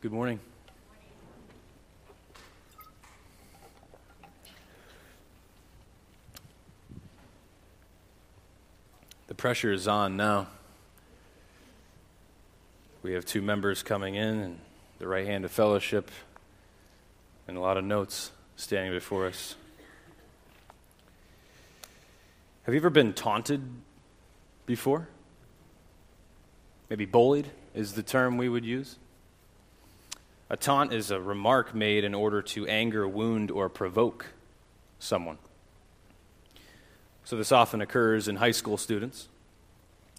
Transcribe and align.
Good 0.00 0.12
morning. 0.12 0.40
The 9.26 9.34
pressure 9.34 9.70
is 9.70 9.86
on 9.86 10.16
now. 10.16 10.46
We 13.02 13.12
have 13.12 13.26
two 13.26 13.42
members 13.42 13.82
coming 13.82 14.14
in, 14.14 14.38
and 14.38 14.58
the 14.98 15.06
right 15.06 15.26
hand 15.26 15.44
of 15.44 15.50
fellowship, 15.50 16.10
and 17.46 17.58
a 17.58 17.60
lot 17.60 17.76
of 17.76 17.84
notes 17.84 18.32
standing 18.56 18.92
before 18.92 19.26
us. 19.26 19.54
Have 22.62 22.72
you 22.72 22.80
ever 22.80 22.88
been 22.88 23.12
taunted 23.12 23.60
before? 24.64 25.08
Maybe 26.88 27.04
bullied 27.04 27.50
is 27.74 27.92
the 27.92 28.02
term 28.02 28.38
we 28.38 28.48
would 28.48 28.64
use. 28.64 28.96
A 30.52 30.56
taunt 30.56 30.92
is 30.92 31.12
a 31.12 31.20
remark 31.20 31.76
made 31.76 32.02
in 32.02 32.12
order 32.12 32.42
to 32.42 32.66
anger, 32.66 33.06
wound, 33.06 33.52
or 33.52 33.68
provoke 33.68 34.26
someone. 34.98 35.38
So, 37.22 37.36
this 37.36 37.52
often 37.52 37.80
occurs 37.80 38.26
in 38.26 38.36
high 38.36 38.50
school 38.50 38.76
students. 38.76 39.28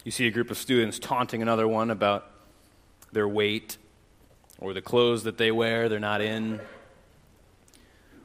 You 0.06 0.12
see 0.12 0.28
a 0.28 0.32
group 0.32 0.50
of 0.50 0.58
students 0.58 0.98
taunting 1.00 1.42
another 1.42 1.68
one 1.68 1.92
about 1.92 2.32
their 3.12 3.28
weight 3.28 3.78
or 4.58 4.74
the 4.74 4.82
clothes 4.82 5.24
that 5.24 5.38
they 5.38 5.52
wear 5.52 5.90
they're 5.90 6.00
not 6.00 6.22
in, 6.22 6.62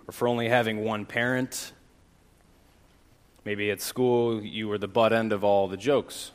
or 0.07 0.13
for 0.13 0.29
only 0.29 0.49
having 0.49 0.85
one 0.85 1.07
parent. 1.07 1.73
Maybe 3.45 3.71
at 3.73 3.81
school 3.81 4.41
you 4.43 4.69
were 4.69 4.79
the 4.79 4.87
butt 4.89 5.13
end 5.13 5.33
of 5.33 5.43
all 5.43 5.67
the 5.67 5.77
jokes 5.77 6.31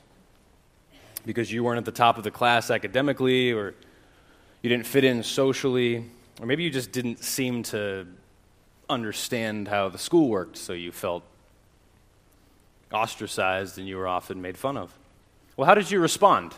because 1.26 1.52
you 1.52 1.64
weren't 1.64 1.78
at 1.78 1.86
the 1.86 1.92
top 1.92 2.18
of 2.18 2.26
the 2.26 2.32
class 2.32 2.70
academically, 2.70 3.54
or 3.54 3.74
you 4.62 4.70
didn't 4.70 4.86
fit 4.86 5.04
in 5.04 5.24
socially, 5.24 6.06
or 6.40 6.46
maybe 6.46 6.64
you 6.64 6.70
just 6.70 6.92
didn't 6.92 7.24
seem 7.24 7.64
to 7.64 8.08
understand 8.90 9.68
how 9.68 9.90
the 9.90 9.98
school 9.98 10.28
worked, 10.30 10.58
so 10.58 10.74
you 10.74 10.92
felt 10.92 11.24
ostracized 12.94 13.78
and 13.78 13.88
you 13.88 13.98
were 13.98 14.08
often 14.08 14.42
made 14.42 14.58
fun 14.58 14.78
of. 14.78 14.94
Well, 15.56 15.66
how 15.66 15.76
did 15.76 15.90
you 15.90 16.00
respond 16.00 16.54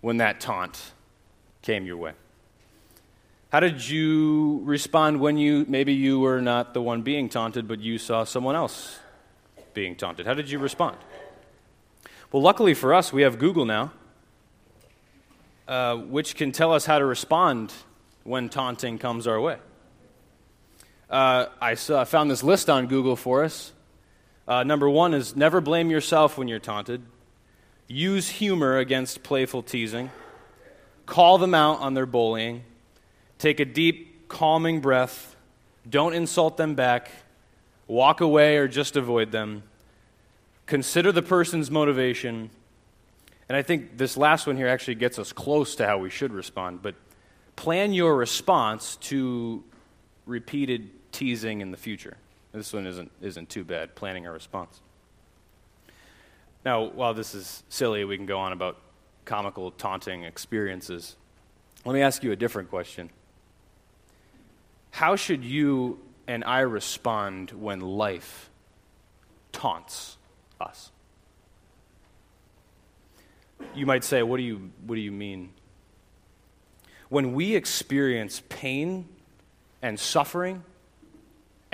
when 0.00 0.18
that 0.18 0.40
taunt 0.40 0.92
came 1.62 1.86
your 1.86 1.96
way? 1.96 2.12
How 3.50 3.60
did 3.60 3.88
you 3.88 4.62
respond 4.64 5.20
when 5.20 5.38
you 5.38 5.64
maybe 5.68 5.92
you 5.92 6.18
were 6.18 6.40
not 6.40 6.74
the 6.74 6.82
one 6.82 7.02
being 7.02 7.28
taunted, 7.28 7.68
but 7.68 7.80
you 7.80 7.98
saw 7.98 8.24
someone 8.24 8.56
else 8.56 8.98
being 9.74 9.94
taunted? 9.94 10.26
How 10.26 10.34
did 10.34 10.50
you 10.50 10.58
respond? 10.58 10.96
Well, 12.32 12.42
luckily 12.42 12.74
for 12.74 12.92
us, 12.92 13.12
we 13.12 13.22
have 13.22 13.38
Google 13.38 13.64
now, 13.64 13.92
uh, 15.68 15.96
which 15.96 16.36
can 16.36 16.52
tell 16.52 16.72
us 16.72 16.86
how 16.86 16.98
to 16.98 17.04
respond 17.04 17.72
when 18.22 18.48
taunting 18.48 18.98
comes 18.98 19.26
our 19.26 19.40
way. 19.40 19.58
Uh, 21.10 21.46
I 21.60 21.74
saw, 21.74 22.04
found 22.04 22.30
this 22.30 22.42
list 22.42 22.70
on 22.70 22.86
Google 22.86 23.16
for 23.16 23.44
us 23.44 23.72
uh, 24.46 24.62
number 24.62 24.88
one 24.88 25.14
is 25.14 25.34
never 25.34 25.60
blame 25.60 25.90
yourself 25.90 26.36
when 26.36 26.48
you're 26.48 26.58
taunted. 26.58 27.02
Use 27.88 28.28
humor 28.28 28.76
against 28.76 29.22
playful 29.22 29.62
teasing. 29.62 30.10
Call 31.06 31.38
them 31.38 31.54
out 31.54 31.80
on 31.80 31.94
their 31.94 32.06
bullying. 32.06 32.64
Take 33.38 33.58
a 33.60 33.64
deep, 33.64 34.28
calming 34.28 34.80
breath. 34.80 35.36
Don't 35.88 36.14
insult 36.14 36.56
them 36.56 36.74
back. 36.74 37.10
Walk 37.86 38.20
away 38.20 38.56
or 38.56 38.68
just 38.68 38.96
avoid 38.96 39.32
them. 39.32 39.62
Consider 40.66 41.12
the 41.12 41.22
person's 41.22 41.70
motivation. 41.70 42.50
And 43.48 43.56
I 43.56 43.62
think 43.62 43.98
this 43.98 44.16
last 44.16 44.46
one 44.46 44.56
here 44.56 44.68
actually 44.68 44.94
gets 44.94 45.18
us 45.18 45.32
close 45.32 45.74
to 45.76 45.86
how 45.86 45.98
we 45.98 46.10
should 46.10 46.32
respond. 46.32 46.82
But 46.82 46.94
plan 47.56 47.92
your 47.92 48.16
response 48.16 48.96
to 48.96 49.62
repeated 50.26 50.90
teasing 51.12 51.60
in 51.60 51.70
the 51.70 51.76
future. 51.76 52.16
This 52.52 52.72
one 52.72 52.86
isn't, 52.86 53.10
isn't 53.20 53.48
too 53.48 53.64
bad, 53.64 53.94
planning 53.94 54.26
a 54.26 54.32
response. 54.32 54.80
Now, 56.64 56.84
while 56.84 57.12
this 57.12 57.34
is 57.34 57.62
silly, 57.68 58.04
we 58.04 58.16
can 58.16 58.26
go 58.26 58.38
on 58.38 58.52
about 58.52 58.78
comical, 59.24 59.70
taunting 59.72 60.24
experiences. 60.24 61.16
Let 61.84 61.92
me 61.92 62.00
ask 62.00 62.22
you 62.22 62.32
a 62.32 62.36
different 62.36 62.70
question. 62.70 63.10
How 64.90 65.16
should 65.16 65.44
you 65.44 65.98
and 66.26 66.44
I 66.44 66.60
respond 66.60 67.50
when 67.50 67.80
life 67.80 68.48
taunts 69.52 70.16
us? 70.60 70.90
You 73.74 73.86
might 73.86 74.04
say, 74.04 74.22
what 74.22 74.36
do 74.36 74.42
you, 74.42 74.70
what 74.86 74.94
do 74.94 75.00
you 75.00 75.12
mean? 75.12 75.50
When 77.08 77.34
we 77.34 77.54
experience 77.54 78.42
pain 78.48 79.06
and 79.82 79.98
suffering, 79.98 80.62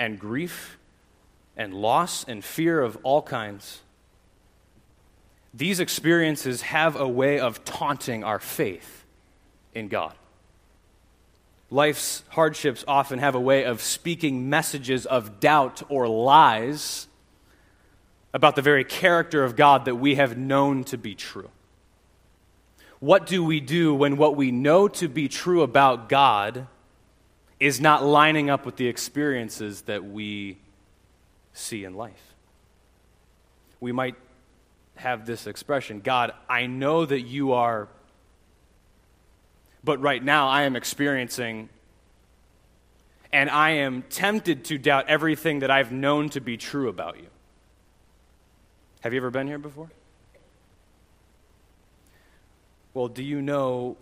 and 0.01 0.19
grief 0.19 0.79
and 1.55 1.75
loss 1.75 2.23
and 2.23 2.43
fear 2.43 2.81
of 2.81 2.97
all 3.03 3.21
kinds, 3.21 3.81
these 5.53 5.79
experiences 5.79 6.63
have 6.63 6.95
a 6.95 7.07
way 7.07 7.39
of 7.39 7.63
taunting 7.63 8.23
our 8.23 8.39
faith 8.39 9.05
in 9.75 9.89
God. 9.89 10.15
Life's 11.69 12.23
hardships 12.29 12.83
often 12.87 13.19
have 13.19 13.35
a 13.35 13.39
way 13.39 13.63
of 13.63 13.79
speaking 13.79 14.49
messages 14.49 15.05
of 15.05 15.39
doubt 15.39 15.83
or 15.87 16.07
lies 16.07 17.05
about 18.33 18.55
the 18.55 18.63
very 18.63 18.83
character 18.83 19.43
of 19.43 19.55
God 19.55 19.85
that 19.85 19.95
we 19.95 20.15
have 20.15 20.35
known 20.35 20.83
to 20.85 20.97
be 20.97 21.13
true. 21.13 21.51
What 23.01 23.25
do 23.25 23.43
we 23.43 23.59
do 23.59 23.93
when 23.93 24.15
what 24.15 24.37
we 24.37 24.51
know 24.51 24.87
to 24.87 25.09
be 25.09 25.27
true 25.27 25.63
about 25.63 26.07
God 26.07 26.67
is 27.59 27.79
not 27.81 28.03
lining 28.03 28.49
up 28.49 28.65
with 28.65 28.75
the 28.75 28.87
experiences 28.87 29.81
that 29.83 30.03
we 30.03 30.57
see 31.53 31.83
in 31.83 31.95
life. 31.95 32.33
We 33.79 33.91
might 33.91 34.15
have 34.95 35.25
this 35.25 35.47
expression 35.47 36.01
God, 36.01 36.33
I 36.49 36.65
know 36.65 37.05
that 37.05 37.21
you 37.21 37.53
are, 37.53 37.87
but 39.83 39.99
right 40.01 40.23
now 40.23 40.47
I 40.47 40.63
am 40.63 40.75
experiencing, 40.75 41.69
and 43.31 43.49
I 43.49 43.71
am 43.71 44.03
tempted 44.09 44.65
to 44.65 44.77
doubt 44.77 45.05
everything 45.07 45.59
that 45.59 45.71
I've 45.71 45.91
known 45.91 46.29
to 46.29 46.41
be 46.41 46.57
true 46.57 46.87
about 46.87 47.17
you. 47.17 47.27
Have 49.01 49.13
you 49.13 49.19
ever 49.19 49.31
been 49.31 49.47
here 49.47 49.59
before? 49.59 49.89
Well, 52.93 53.07
do 53.07 53.23
you 53.23 53.41
know 53.41 53.97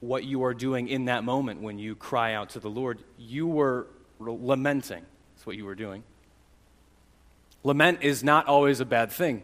what 0.00 0.24
you 0.24 0.44
are 0.44 0.54
doing 0.54 0.88
in 0.88 1.06
that 1.06 1.24
moment 1.24 1.60
when 1.60 1.78
you 1.78 1.94
cry 1.94 2.34
out 2.34 2.50
to 2.50 2.60
the 2.60 2.70
Lord. 2.70 3.02
You 3.16 3.46
were 3.46 3.86
lamenting. 4.18 5.04
That's 5.34 5.46
what 5.46 5.56
you 5.56 5.64
were 5.64 5.74
doing. 5.74 6.04
Lament 7.64 8.00
is 8.02 8.22
not 8.22 8.46
always 8.46 8.80
a 8.80 8.84
bad 8.84 9.10
thing. 9.10 9.42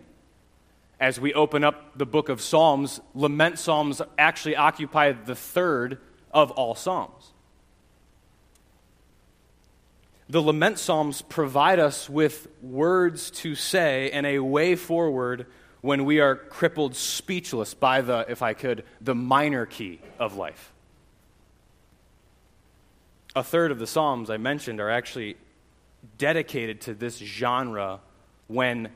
As 1.00 1.18
we 1.18 1.34
open 1.34 1.64
up 1.64 1.98
the 1.98 2.06
book 2.06 2.28
of 2.28 2.40
Psalms, 2.40 3.00
lament 3.14 3.58
psalms 3.58 4.00
actually 4.16 4.54
occupy 4.54 5.12
the 5.12 5.34
third 5.34 5.98
of 6.30 6.52
all 6.52 6.76
psalms. 6.76 7.32
The 10.28 10.40
lament 10.40 10.78
psalms 10.78 11.20
provide 11.20 11.80
us 11.80 12.08
with 12.08 12.46
words 12.62 13.30
to 13.32 13.54
say 13.56 14.10
and 14.10 14.24
a 14.24 14.38
way 14.38 14.76
forward 14.76 15.46
when 15.84 16.06
we 16.06 16.18
are 16.18 16.34
crippled 16.34 16.96
speechless 16.96 17.74
by 17.74 18.00
the, 18.00 18.24
if 18.26 18.40
I 18.40 18.54
could, 18.54 18.84
the 19.02 19.14
minor 19.14 19.66
key 19.66 20.00
of 20.18 20.34
life. 20.34 20.72
A 23.36 23.44
third 23.44 23.70
of 23.70 23.78
the 23.78 23.86
Psalms 23.86 24.30
I 24.30 24.38
mentioned 24.38 24.80
are 24.80 24.88
actually 24.88 25.36
dedicated 26.16 26.80
to 26.80 26.94
this 26.94 27.18
genre 27.18 28.00
when 28.46 28.88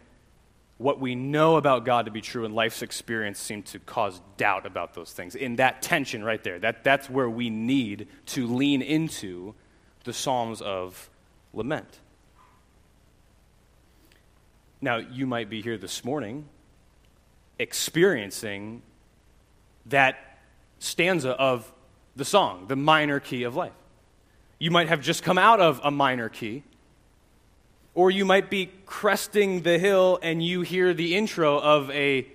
what 0.79 0.99
we 0.99 1.15
know 1.15 1.57
about 1.57 1.85
God 1.85 2.07
to 2.07 2.11
be 2.11 2.23
true 2.23 2.47
in 2.47 2.55
life's 2.55 2.81
experience 2.81 3.39
seem 3.39 3.65
to 3.65 3.79
cause 3.81 4.23
doubt 4.39 4.65
about 4.65 4.95
those 4.95 5.13
things. 5.13 5.35
In 5.35 5.57
that 5.57 5.83
tension 5.83 6.25
right 6.25 6.43
there, 6.43 6.59
that, 6.59 6.85
that's 6.85 7.11
where 7.11 7.29
we 7.29 7.51
need 7.51 8.09
to 8.29 8.47
lean 8.47 8.81
into 8.81 9.55
the 10.05 10.15
Psalms 10.15 10.63
of 10.63 11.11
lament. 11.53 11.99
Now, 14.81 14.97
you 14.97 15.27
might 15.27 15.51
be 15.51 15.61
here 15.61 15.77
this 15.77 16.03
morning 16.03 16.47
experiencing 17.59 18.83
that 19.87 20.41
stanza 20.79 21.31
of 21.31 21.71
the 22.17 22.25
song, 22.25 22.67
the 22.69 22.77
minor 22.77 23.21
key 23.21 23.45
of 23.45 23.57
life. 23.57 23.73
You 24.59 24.71
might 24.71 24.89
have 24.89 25.01
just 25.01 25.23
come 25.23 25.39
out 25.39 25.61
of 25.61 25.81
a 25.85 25.91
minor 25.91 26.29
key, 26.29 26.65
or 27.95 28.11
you 28.11 28.25
might 28.25 28.51
be 28.51 28.71
cresting 28.87 29.63
the 29.63 29.79
hill 29.79 30.19
and 30.23 30.43
you 30.43 30.63
hear 30.63 30.95
the 30.95 31.17
intro 31.17 31.59
of 31.59 31.91
a 31.91 32.27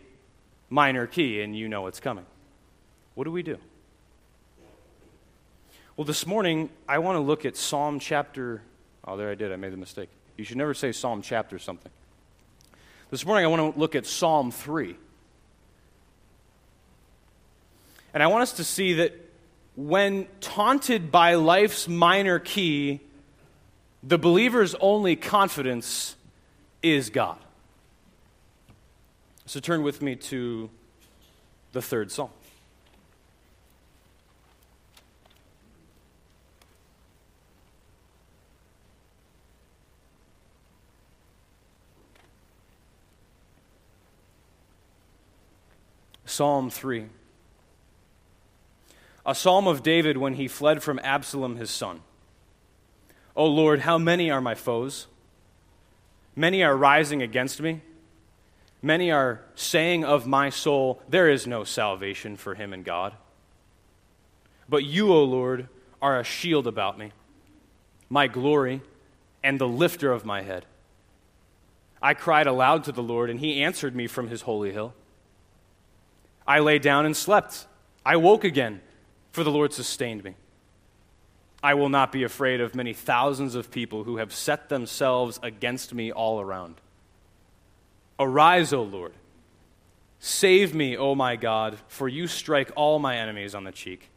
minor 0.70 1.06
key 1.06 1.42
and 1.42 1.56
you 1.56 1.68
know 1.68 1.88
it's 1.88 2.00
coming. 2.00 2.26
What 3.16 3.26
do 3.26 3.32
we 3.32 3.44
do? 3.44 3.58
Well, 5.96 6.06
this 6.06 6.26
morning, 6.26 6.70
I 6.88 6.98
want 6.98 7.18
to 7.18 7.20
look 7.20 7.46
at 7.46 7.56
Psalm 7.56 8.00
chapter. 8.00 8.64
Oh, 9.06 9.16
there 9.16 9.30
I 9.30 9.36
did. 9.36 9.52
I 9.52 9.58
made 9.58 9.72
the 9.72 9.78
mistake. 9.78 10.10
You 10.38 10.44
should 10.44 10.58
never 10.58 10.74
say 10.74 10.92
Psalm 10.92 11.22
chapter 11.22 11.60
something. 11.60 11.92
This 13.12 13.26
morning, 13.26 13.46
I 13.46 13.48
want 13.48 13.76
to 13.76 13.80
look 13.80 13.94
at 13.94 14.08
Psalm 14.08 14.50
3. 14.50 14.98
And 18.14 18.22
I 18.22 18.28
want 18.28 18.44
us 18.44 18.54
to 18.54 18.64
see 18.64 18.94
that 18.94 19.14
when 19.76 20.28
taunted 20.40 21.12
by 21.12 21.36
life's 21.36 21.88
minor 21.88 22.40
key, 22.40 23.00
the 24.04 24.18
believer's 24.18 24.76
only 24.76 25.16
confidence 25.16 26.16
is 26.84 27.10
God. 27.10 27.38
So 29.46 29.60
turn 29.60 29.82
with 29.82 30.02
me 30.02 30.16
to 30.16 30.70
the 31.72 31.82
third 31.82 32.12
psalm. 32.12 32.30
Psalm 46.26 46.70
3. 46.70 47.06
A 49.26 49.34
psalm 49.34 49.68
of 49.68 49.84
David 49.84 50.18
when 50.18 50.34
he 50.34 50.48
fled 50.48 50.84
from 50.84 51.00
Absalom 51.04 51.56
his 51.56 51.70
son. 51.70 52.02
O 53.36 53.46
Lord, 53.46 53.82
how 53.82 53.98
many 53.98 54.30
are 54.30 54.42
my 54.42 54.56
foes? 54.56 55.08
Many 56.36 56.64
are 56.64 56.76
rising 56.76 57.22
against 57.22 57.62
me. 57.62 57.82
Many 58.82 59.12
are 59.12 59.42
saying 59.56 60.04
of 60.04 60.28
my 60.28 60.50
soul, 60.50 61.02
There 61.08 61.30
is 61.30 61.48
no 61.48 61.64
salvation 61.64 62.36
for 62.36 62.56
him 62.56 62.74
in 62.74 62.84
God. 62.84 63.14
But 64.68 64.84
you, 64.84 65.14
O 65.14 65.24
Lord, 65.24 65.70
are 66.02 66.20
a 66.20 66.24
shield 66.24 66.68
about 66.68 66.98
me, 66.98 67.12
my 68.10 68.28
glory, 68.28 68.82
and 69.42 69.60
the 69.60 69.68
lifter 69.68 70.12
of 70.12 70.26
my 70.26 70.42
head. 70.42 70.66
I 72.02 72.14
cried 72.14 72.48
aloud 72.48 72.84
to 72.84 72.92
the 72.92 73.02
Lord, 73.02 73.30
and 73.30 73.40
he 73.40 73.64
answered 73.64 73.96
me 73.96 74.08
from 74.08 74.28
his 74.28 74.42
holy 74.42 74.74
hill. 74.74 74.94
I 76.46 76.60
lay 76.60 76.78
down 76.78 77.06
and 77.06 77.16
slept. 77.16 77.66
I 78.06 78.18
woke 78.18 78.44
again, 78.44 78.82
for 79.34 79.44
the 79.44 79.52
Lord 79.52 79.74
sustained 79.74 80.24
me. 80.24 80.36
I 81.62 81.74
will 81.74 81.90
not 81.90 82.12
be 82.12 82.24
afraid 82.24 82.62
of 82.62 82.76
many 82.76 82.94
thousands 82.94 83.56
of 83.56 83.72
people 83.72 84.04
who 84.04 84.18
have 84.18 84.34
set 84.34 84.70
themselves 84.70 85.40
against 85.42 85.94
me 85.94 86.12
all 86.12 86.40
around. 86.40 86.76
Arise, 88.20 88.72
O 88.72 88.84
Lord. 88.84 89.14
Save 90.20 90.76
me, 90.76 90.96
O 90.96 91.16
my 91.16 91.36
God, 91.36 91.80
for 91.88 92.08
you 92.08 92.28
strike 92.28 92.72
all 92.76 93.00
my 93.00 93.18
enemies 93.18 93.56
on 93.56 93.64
the 93.64 93.72
cheek. 93.72 94.10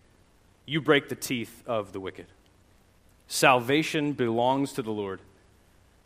You 0.67 0.81
break 0.81 1.09
the 1.09 1.17
teeth 1.17 1.63
of 1.67 1.93
the 1.93 2.01
wicked. 2.01 2.27
Salvation 3.27 4.13
belongs 4.13 4.73
to 4.75 4.83
the 4.83 4.93
Lord. 4.93 5.21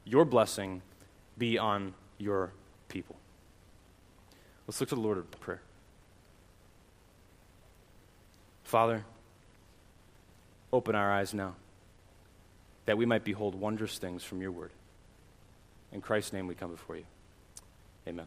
Your 0.04 0.24
blessing 0.24 0.82
be 1.36 1.58
on 1.58 1.94
your 2.16 2.52
people. 2.88 3.16
Let's 4.66 4.80
look 4.80 4.90
to 4.90 4.94
the 4.94 5.00
Lord 5.00 5.18
in 5.18 5.24
prayer. 5.24 5.62
Father, 8.70 9.04
Open 10.72 10.94
our 10.94 11.12
eyes 11.12 11.34
now, 11.34 11.54
that 12.86 12.96
we 12.96 13.04
might 13.04 13.24
behold 13.24 13.54
wondrous 13.54 13.98
things 13.98 14.22
from 14.22 14.40
your 14.40 14.52
word. 14.52 14.70
In 15.92 16.00
Christ's 16.00 16.32
name 16.32 16.46
we 16.46 16.54
come 16.54 16.70
before 16.70 16.96
you. 16.96 17.04
Amen. 18.06 18.26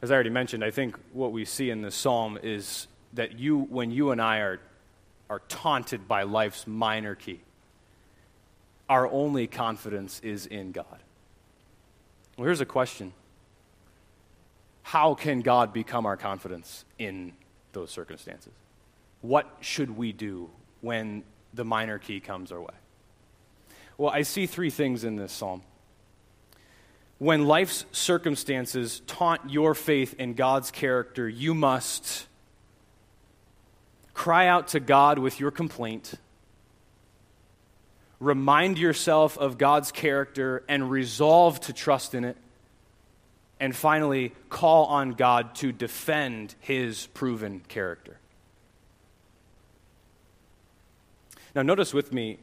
As 0.00 0.10
I 0.10 0.14
already 0.14 0.30
mentioned, 0.30 0.64
I 0.64 0.70
think 0.70 0.96
what 1.12 1.32
we 1.32 1.44
see 1.44 1.70
in 1.70 1.82
this 1.82 1.94
psalm 1.94 2.38
is 2.42 2.86
that 3.12 3.38
you, 3.38 3.58
when 3.58 3.90
you 3.90 4.12
and 4.12 4.22
I 4.22 4.38
are, 4.38 4.60
are 5.28 5.42
taunted 5.48 6.08
by 6.08 6.22
life's 6.22 6.66
minor 6.66 7.14
key, 7.14 7.40
our 8.88 9.06
only 9.06 9.46
confidence 9.46 10.20
is 10.20 10.46
in 10.46 10.72
God. 10.72 10.86
Well, 12.36 12.46
here's 12.46 12.62
a 12.62 12.66
question 12.66 13.12
How 14.88 15.14
can 15.14 15.42
God 15.42 15.72
become 15.72 16.06
our 16.06 16.16
confidence 16.16 16.84
in 16.98 17.34
those 17.72 17.90
circumstances? 17.90 18.52
what 19.20 19.46
should 19.60 19.96
we 19.96 20.12
do 20.12 20.48
when 20.80 21.24
the 21.54 21.64
minor 21.64 21.98
key 21.98 22.20
comes 22.20 22.52
our 22.52 22.60
way? 22.60 22.74
Well, 23.96 24.10
I 24.10 24.22
see 24.22 24.46
three 24.46 24.70
things 24.70 25.04
in 25.04 25.16
this 25.16 25.32
psalm. 25.32 25.62
When 27.18 27.46
life's 27.46 27.84
circumstances 27.90 29.02
taunt 29.06 29.50
your 29.50 29.74
faith 29.74 30.14
in 30.18 30.34
God's 30.34 30.70
character, 30.70 31.28
you 31.28 31.52
must 31.52 32.26
cry 34.14 34.46
out 34.46 34.68
to 34.68 34.80
God 34.80 35.18
with 35.18 35.40
your 35.40 35.50
complaint, 35.50 36.14
remind 38.20 38.78
yourself 38.78 39.36
of 39.36 39.58
God's 39.58 39.90
character, 39.90 40.62
and 40.68 40.90
resolve 40.90 41.58
to 41.62 41.72
trust 41.72 42.14
in 42.14 42.24
it. 42.24 42.36
And 43.60 43.74
finally, 43.74 44.32
call 44.48 44.86
on 44.86 45.12
God 45.12 45.54
to 45.56 45.72
defend 45.72 46.54
his 46.60 47.06
proven 47.08 47.60
character. 47.68 48.18
Now, 51.54 51.62
notice 51.62 51.92
with 51.92 52.12
me 52.12 52.38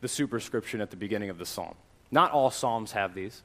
the 0.00 0.08
superscription 0.08 0.80
at 0.80 0.90
the 0.90 0.96
beginning 0.96 1.30
of 1.30 1.38
the 1.38 1.46
psalm. 1.46 1.74
Not 2.10 2.32
all 2.32 2.50
psalms 2.50 2.92
have 2.92 3.14
these. 3.14 3.42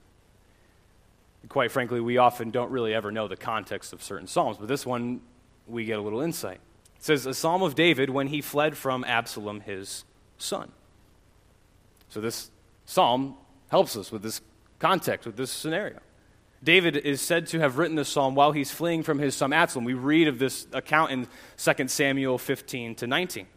Quite 1.49 1.71
frankly, 1.71 1.99
we 1.99 2.17
often 2.17 2.51
don't 2.51 2.71
really 2.71 2.93
ever 2.93 3.11
know 3.11 3.27
the 3.27 3.35
context 3.35 3.93
of 3.93 4.01
certain 4.01 4.27
psalms, 4.27 4.57
but 4.57 4.67
this 4.67 4.85
one 4.85 5.21
we 5.67 5.85
get 5.85 5.97
a 5.97 6.01
little 6.01 6.21
insight. 6.21 6.59
It 6.97 7.03
says, 7.03 7.25
A 7.25 7.33
psalm 7.33 7.61
of 7.61 7.75
David 7.75 8.09
when 8.09 8.27
he 8.27 8.41
fled 8.41 8.77
from 8.77 9.03
Absalom, 9.03 9.61
his 9.61 10.05
son. 10.37 10.71
So, 12.09 12.21
this 12.21 12.49
psalm 12.85 13.35
helps 13.69 13.97
us 13.97 14.11
with 14.11 14.21
this 14.21 14.41
context, 14.79 15.25
with 15.25 15.35
this 15.35 15.51
scenario. 15.51 15.99
David 16.63 16.95
is 16.95 17.19
said 17.19 17.47
to 17.47 17.59
have 17.59 17.77
written 17.77 17.95
this 17.95 18.07
psalm 18.07 18.35
while 18.35 18.53
he's 18.53 18.71
fleeing 18.71 19.03
from 19.03 19.19
his 19.19 19.35
son 19.35 19.51
Absalom. 19.51 19.83
We 19.83 19.93
read 19.93 20.27
of 20.27 20.39
this 20.39 20.65
account 20.71 21.11
in 21.11 21.27
2 21.57 21.87
Samuel 21.87 22.37
15 22.37 22.95
to 22.95 23.07
19. 23.07 23.47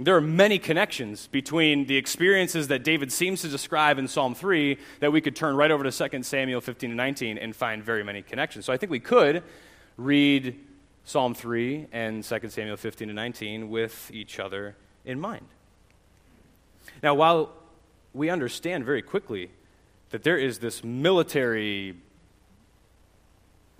There 0.00 0.16
are 0.16 0.20
many 0.20 0.58
connections 0.58 1.28
between 1.28 1.86
the 1.86 1.96
experiences 1.96 2.66
that 2.68 2.82
David 2.82 3.12
seems 3.12 3.42
to 3.42 3.48
describe 3.48 3.98
in 3.98 4.08
Psalm 4.08 4.34
3 4.34 4.76
that 4.98 5.12
we 5.12 5.20
could 5.20 5.36
turn 5.36 5.54
right 5.54 5.70
over 5.70 5.88
to 5.88 6.08
2 6.08 6.22
Samuel 6.24 6.60
15 6.60 6.90
and 6.90 6.96
19 6.96 7.38
and 7.38 7.54
find 7.54 7.84
very 7.84 8.02
many 8.02 8.22
connections. 8.22 8.64
So 8.64 8.72
I 8.72 8.76
think 8.76 8.90
we 8.90 8.98
could 8.98 9.44
read 9.96 10.58
Psalm 11.04 11.34
3 11.34 11.86
and 11.92 12.24
2 12.24 12.48
Samuel 12.48 12.76
15 12.76 13.10
and 13.10 13.16
19 13.16 13.70
with 13.70 14.10
each 14.12 14.40
other 14.40 14.76
in 15.04 15.20
mind. 15.20 15.46
Now, 17.02 17.14
while 17.14 17.52
we 18.12 18.28
understand 18.28 18.84
very 18.84 19.02
quickly 19.02 19.50
that 20.10 20.24
there 20.24 20.38
is 20.38 20.58
this 20.58 20.82
military 20.82 21.96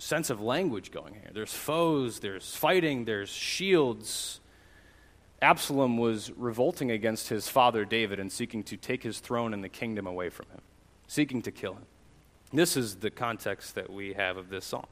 sense 0.03 0.29
of 0.29 0.41
language 0.41 0.91
going 0.91 1.13
here, 1.13 1.31
there's 1.33 1.53
foes, 1.53 2.19
there's 2.19 2.55
fighting, 2.55 3.05
there's 3.05 3.29
shields 3.29 4.39
Absalom 5.43 5.97
was 5.97 6.31
revolting 6.31 6.89
against 6.89 7.27
his 7.27 7.49
father 7.49 7.83
David 7.83 8.17
and 8.17 8.31
seeking 8.31 8.63
to 8.63 8.77
take 8.77 9.03
his 9.03 9.19
throne 9.19 9.53
and 9.53 9.61
the 9.61 9.67
kingdom 9.67 10.07
away 10.07 10.29
from 10.29 10.45
him, 10.53 10.61
seeking 11.05 11.41
to 11.41 11.51
kill 11.51 11.73
him. 11.73 11.85
This 12.53 12.77
is 12.77 12.95
the 12.95 13.11
context 13.11 13.75
that 13.75 13.91
we 13.91 14.13
have 14.13 14.37
of 14.37 14.47
this 14.47 14.63
song. 14.63 14.87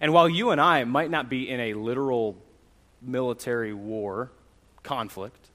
And 0.00 0.12
while 0.12 0.28
you 0.28 0.50
and 0.50 0.60
I 0.60 0.82
might 0.82 1.08
not 1.08 1.30
be 1.30 1.48
in 1.48 1.60
a 1.60 1.74
literal 1.74 2.36
military 3.00 3.72
war 3.72 4.32
conflict, 4.82 5.50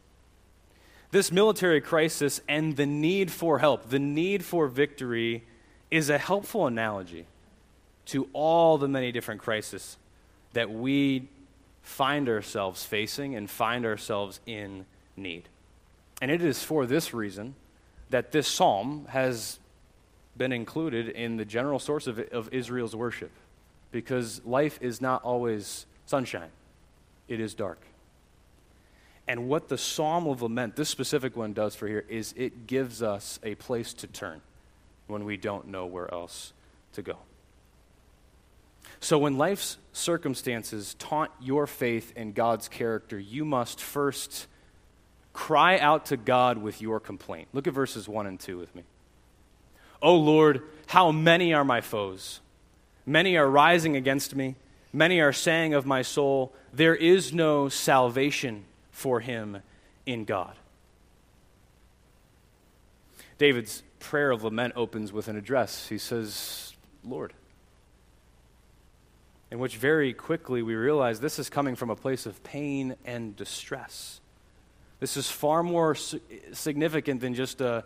this 1.11 1.29
military 1.29 1.81
crisis 1.81 2.39
and 2.47 2.77
the 2.77 2.85
need 2.85 3.31
for 3.31 3.59
help, 3.59 3.89
the 3.89 3.99
need 3.99 4.45
for 4.45 4.69
victory, 4.69 5.43
is 5.91 6.09
a 6.09 6.17
helpful 6.17 6.67
analogy 6.67 7.27
to 8.05 8.29
all 8.33 8.77
the 8.77 8.87
many 8.87 9.11
different 9.11 9.41
crises 9.41 9.97
that 10.53 10.71
we 10.71 11.27
find 11.81 12.27
ourselves 12.29 12.83
facing 12.83 13.35
and 13.35 13.49
find 13.49 13.85
ourselves 13.85 14.39
in 14.45 14.85
need. 15.15 15.47
And 16.21 16.31
it 16.31 16.41
is 16.41 16.63
for 16.63 16.85
this 16.85 17.13
reason 17.13 17.55
that 18.09 18.31
this 18.31 18.47
psalm 18.47 19.05
has 19.09 19.59
been 20.37 20.51
included 20.51 21.09
in 21.09 21.37
the 21.37 21.45
general 21.45 21.79
source 21.79 22.07
of, 22.07 22.19
of 22.31 22.53
Israel's 22.53 22.95
worship. 22.95 23.31
Because 23.91 24.41
life 24.45 24.77
is 24.81 24.99
not 24.99 25.23
always 25.23 25.85
sunshine, 26.05 26.49
it 27.27 27.39
is 27.39 27.53
dark. 27.53 27.79
And 29.27 29.49
what 29.49 29.69
the 29.69 29.77
Psalm 29.77 30.27
of 30.27 30.41
Lament, 30.43 30.75
this 30.75 30.89
specific 30.89 31.35
one, 31.35 31.53
does 31.53 31.73
for 31.75 31.87
here 31.87 32.05
is 32.07 32.33
it 32.37 32.67
gives 32.67 33.01
us 33.01 33.39
a 33.41 33.55
place 33.55 33.93
to 33.93 34.07
turn 34.07 34.41
when 35.07 35.25
we 35.25 35.35
don't 35.35 35.67
know 35.67 35.85
where 35.85 36.13
else 36.13 36.53
to 36.93 37.01
go. 37.01 37.17
So, 38.99 39.17
when 39.17 39.37
life's 39.37 39.77
circumstances 39.93 40.95
taunt 40.95 41.31
your 41.39 41.67
faith 41.67 42.13
in 42.15 42.33
God's 42.33 42.67
character, 42.67 43.19
you 43.19 43.45
must 43.45 43.81
first 43.81 44.47
cry 45.33 45.77
out 45.77 46.07
to 46.07 46.17
God 46.17 46.57
with 46.57 46.81
your 46.81 46.99
complaint. 46.99 47.49
Look 47.53 47.67
at 47.67 47.73
verses 47.73 48.07
1 48.07 48.25
and 48.25 48.39
2 48.39 48.57
with 48.57 48.73
me. 48.73 48.83
O 50.01 50.15
Lord, 50.15 50.63
how 50.87 51.11
many 51.11 51.53
are 51.53 51.65
my 51.65 51.81
foes? 51.81 52.39
Many 53.05 53.37
are 53.37 53.47
rising 53.47 53.95
against 53.95 54.35
me. 54.35 54.55
Many 54.93 55.19
are 55.19 55.33
saying 55.33 55.73
of 55.73 55.85
my 55.85 56.01
soul, 56.01 56.53
There 56.73 56.95
is 56.95 57.33
no 57.33 57.69
salvation 57.69 58.65
for 58.91 59.19
him 59.19 59.61
in 60.05 60.25
God. 60.25 60.55
David's 63.37 63.83
prayer 63.99 64.31
of 64.31 64.43
lament 64.43 64.73
opens 64.77 65.11
with 65.11 65.27
an 65.27 65.35
address. 65.35 65.89
He 65.89 65.97
says, 65.97 66.73
Lord. 67.03 67.33
In 69.51 69.59
which 69.59 69.77
very 69.77 70.13
quickly 70.13 70.61
we 70.61 70.75
realize 70.75 71.19
this 71.19 71.39
is 71.39 71.49
coming 71.49 71.75
from 71.75 71.89
a 71.89 71.95
place 71.95 72.25
of 72.25 72.43
pain 72.43 72.95
and 73.05 73.35
distress. 73.35 74.19
This 74.99 75.17
is 75.17 75.29
far 75.29 75.61
more 75.61 75.95
significant 76.53 77.21
than 77.21 77.33
just 77.33 77.61
a, 77.61 77.83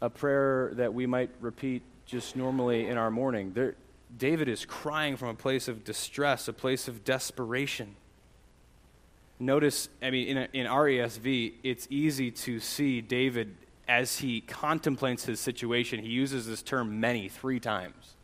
a 0.00 0.10
prayer 0.10 0.72
that 0.74 0.94
we 0.94 1.06
might 1.06 1.30
repeat 1.40 1.82
just 2.06 2.36
normally 2.36 2.86
in 2.86 2.96
our 2.96 3.10
morning. 3.10 3.52
There, 3.52 3.74
David 4.16 4.48
is 4.48 4.64
crying 4.64 5.16
from 5.16 5.28
a 5.28 5.34
place 5.34 5.68
of 5.68 5.84
distress, 5.84 6.48
a 6.48 6.52
place 6.52 6.88
of 6.88 7.04
desperation. 7.04 7.96
Notice, 9.38 9.88
I 10.00 10.10
mean, 10.10 10.28
in, 10.28 10.36
a, 10.38 10.48
in 10.52 10.66
RESV, 10.66 11.54
it's 11.62 11.86
easy 11.90 12.30
to 12.30 12.60
see 12.60 13.00
David 13.00 13.54
as 13.88 14.18
he 14.18 14.40
contemplates 14.40 15.24
his 15.24 15.40
situation. 15.40 16.00
He 16.00 16.08
uses 16.08 16.46
this 16.46 16.62
term 16.62 17.00
many, 17.00 17.28
three 17.28 17.60
times. 17.60 18.15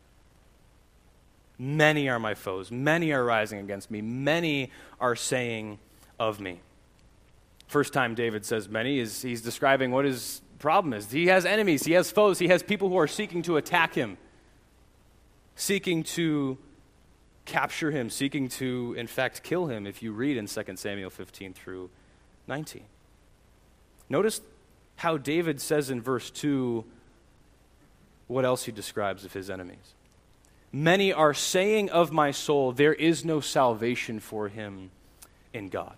Many 1.57 2.09
are 2.09 2.19
my 2.19 2.33
foes. 2.33 2.71
Many 2.71 3.11
are 3.11 3.23
rising 3.23 3.59
against 3.59 3.91
me. 3.91 4.01
Many 4.01 4.71
are 4.99 5.15
saying 5.15 5.79
of 6.19 6.39
me. 6.39 6.61
First 7.67 7.93
time 7.93 8.15
David 8.15 8.45
says 8.45 8.69
many 8.69 8.99
is 8.99 9.21
he's 9.21 9.41
describing 9.41 9.91
what 9.91 10.05
his 10.05 10.41
problem 10.59 10.93
is. 10.93 11.11
He 11.11 11.27
has 11.27 11.45
enemies, 11.45 11.83
he 11.83 11.93
has 11.93 12.11
foes, 12.11 12.39
he 12.39 12.47
has 12.47 12.63
people 12.63 12.89
who 12.89 12.97
are 12.97 13.07
seeking 13.07 13.41
to 13.43 13.57
attack 13.57 13.93
him, 13.95 14.17
seeking 15.55 16.03
to 16.03 16.57
capture 17.45 17.91
him, 17.91 18.09
seeking 18.09 18.47
to, 18.47 18.95
in 18.97 19.07
fact, 19.07 19.43
kill 19.43 19.67
him, 19.67 19.85
if 19.85 20.01
you 20.01 20.13
read 20.13 20.37
in 20.37 20.47
2 20.47 20.63
Samuel 20.75 21.09
15 21.09 21.53
through 21.53 21.89
19. 22.47 22.83
Notice 24.09 24.41
how 24.97 25.17
David 25.17 25.59
says 25.59 25.89
in 25.89 26.01
verse 26.01 26.29
2 26.29 26.85
what 28.27 28.45
else 28.45 28.63
he 28.63 28.71
describes 28.71 29.25
of 29.25 29.33
his 29.33 29.49
enemies. 29.49 29.95
Many 30.75 31.13
are 31.13 31.35
saying 31.35 31.91
of 31.91 32.11
my 32.11 32.31
soul, 32.31 32.71
there 32.71 32.95
is 32.95 33.23
no 33.23 33.41
salvation 33.41 34.19
for 34.19 34.47
him 34.47 34.89
in 35.53 35.69
God. 35.69 35.95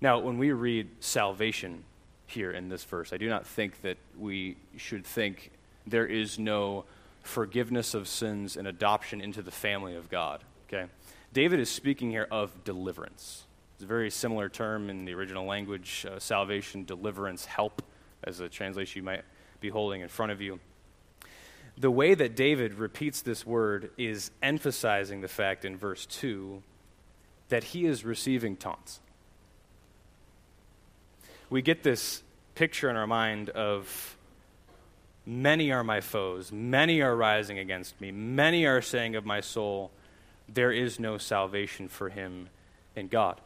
Now, 0.00 0.20
when 0.20 0.38
we 0.38 0.52
read 0.52 0.88
salvation 1.00 1.82
here 2.26 2.52
in 2.52 2.68
this 2.68 2.84
verse, 2.84 3.12
I 3.12 3.16
do 3.16 3.28
not 3.28 3.44
think 3.44 3.82
that 3.82 3.98
we 4.16 4.56
should 4.76 5.04
think 5.04 5.50
there 5.84 6.06
is 6.06 6.38
no 6.38 6.84
forgiveness 7.22 7.92
of 7.92 8.06
sins 8.06 8.56
and 8.56 8.68
adoption 8.68 9.20
into 9.20 9.42
the 9.42 9.50
family 9.50 9.96
of 9.96 10.08
God. 10.08 10.44
Okay? 10.68 10.88
David 11.32 11.58
is 11.58 11.68
speaking 11.68 12.08
here 12.08 12.28
of 12.30 12.62
deliverance. 12.62 13.46
It's 13.74 13.82
a 13.82 13.86
very 13.86 14.10
similar 14.10 14.48
term 14.48 14.88
in 14.90 15.04
the 15.04 15.14
original 15.14 15.44
language 15.44 16.06
uh, 16.08 16.20
salvation, 16.20 16.84
deliverance, 16.84 17.46
help, 17.46 17.82
as 18.22 18.38
a 18.38 18.48
translation 18.48 19.00
you 19.00 19.04
might 19.04 19.24
be 19.60 19.70
holding 19.70 20.02
in 20.02 20.08
front 20.08 20.30
of 20.30 20.40
you 20.40 20.60
the 21.80 21.90
way 21.90 22.12
that 22.12 22.36
David 22.36 22.74
repeats 22.74 23.22
this 23.22 23.46
word 23.46 23.90
is 23.96 24.30
emphasizing 24.42 25.22
the 25.22 25.28
fact 25.28 25.64
in 25.64 25.78
verse 25.78 26.04
2 26.04 26.62
that 27.48 27.64
he 27.64 27.86
is 27.86 28.04
receiving 28.04 28.54
taunts. 28.54 29.00
We 31.48 31.62
get 31.62 31.82
this 31.82 32.22
picture 32.54 32.90
in 32.90 32.96
our 32.96 33.06
mind 33.06 33.48
of 33.48 34.16
many 35.24 35.72
are 35.72 35.82
my 35.82 36.02
foes, 36.02 36.52
many 36.52 37.00
are 37.00 37.16
rising 37.16 37.58
against 37.58 37.98
me, 37.98 38.12
many 38.12 38.66
are 38.66 38.82
saying 38.82 39.16
of 39.16 39.24
my 39.24 39.40
soul, 39.40 39.90
there 40.52 40.72
is 40.72 41.00
no 41.00 41.16
salvation 41.16 41.88
for 41.88 42.10
him 42.10 42.50
in 42.94 43.08
God. 43.08 43.40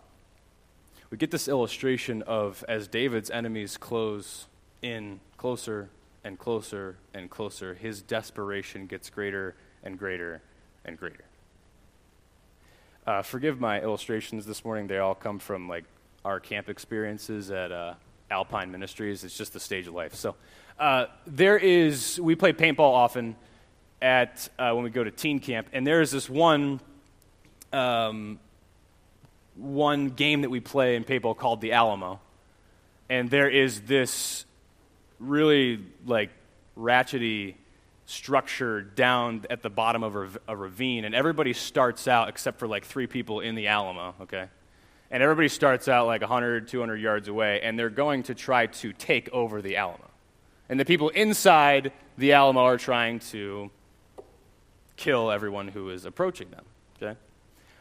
We 1.09 1.19
get 1.19 1.31
this 1.31 1.47
illustration 1.47 2.23
of 2.23 2.65
as 2.67 2.89
David's 2.89 3.31
enemies 3.31 3.77
close 3.77 4.47
in 4.83 5.21
closer 5.37 5.89
and 6.25 6.39
closer 6.39 6.97
and 7.13 7.31
closer, 7.31 7.75
his 7.75 8.03
desperation 8.03 8.87
gets 8.87 9.11
greater 9.11 9.55
and 9.83 9.99
greater 9.99 10.43
and 10.85 10.99
greater. 10.99 11.25
Uh, 13.07 13.23
forgive 13.23 13.61
my 13.61 13.81
illustrations 13.81 14.47
this 14.47 14.65
morning. 14.65 14.87
They 14.87 14.99
all 14.99 15.15
come 15.15 15.39
from 15.39 15.69
like 15.69 15.85
our 16.25 16.41
camp 16.41 16.71
experiences 16.71 17.51
at 17.51 17.71
uh, 17.71 17.95
Alpine 18.31 18.71
Ministries. 18.71 19.25
It's 19.25 19.37
just 19.37 19.53
the 19.53 19.61
stage 19.61 19.87
of 19.87 19.95
life. 19.95 20.15
So 20.15 20.35
uh, 20.79 21.07
there 21.27 21.59
is, 21.59 22.19
we 22.21 22.35
play 22.35 22.53
paintball 22.53 22.81
often 22.81 23.37
at 24.01 24.49
uh, 24.59 24.73
when 24.73 24.85
we 24.85 24.91
go 24.91 25.05
to 25.05 25.11
teen 25.11 25.39
camp, 25.39 25.69
and 25.73 25.87
there 25.87 26.01
is 26.01 26.11
this 26.11 26.29
one. 26.29 26.81
Um, 27.73 28.39
one 29.57 30.11
game 30.11 30.43
that 30.43 30.51
we 30.51 30.61
play 30.61 30.97
in 30.97 31.05
paintball 31.05 31.37
called 31.37 31.61
the 31.61 31.73
Alamo, 31.73 32.21
and 33.09 33.31
there 33.31 33.49
is 33.49 33.83
this 33.83 34.45
really 35.19 35.85
like 36.07 36.31
ratchety 36.77 37.55
structure 38.07 38.83
down 38.83 39.45
at 39.49 39.63
the 39.63 39.71
bottom 39.71 40.03
of 40.03 40.39
a, 40.47 40.57
ravine, 40.57 41.05
and 41.05 41.15
everybody 41.15 41.53
starts 41.53 42.07
out 42.07 42.29
except 42.29 42.59
for 42.59 42.69
like 42.69 42.85
three 42.85 43.07
people 43.07 43.41
in 43.41 43.55
the 43.55 43.67
Alamo, 43.69 44.15
okay? 44.23 44.49
And 45.11 45.23
everybody 45.23 45.49
starts 45.49 45.89
out 45.89 46.07
like 46.07 46.21
100, 46.21 46.69
200 46.69 46.97
yards 46.97 47.29
away, 47.29 47.61
and 47.63 47.79
they're 47.79 47.91
going 47.91 48.25
to 48.25 48.35
try 48.35 48.67
to 48.67 48.93
take 48.93 49.29
over 49.33 49.63
the 49.63 49.77
Alamo. 49.77 50.11
And 50.69 50.79
the 50.79 50.85
people 50.85 51.09
inside 51.11 51.93
the 52.19 52.33
Alamo 52.33 52.61
are 52.61 52.79
trying 52.79 53.21
to 53.21 53.71
kill 54.97 55.31
everyone 55.31 55.69
who 55.69 55.91
is 55.91 56.05
approaching 56.05 56.51
them, 56.51 56.65
okay? 56.97 57.19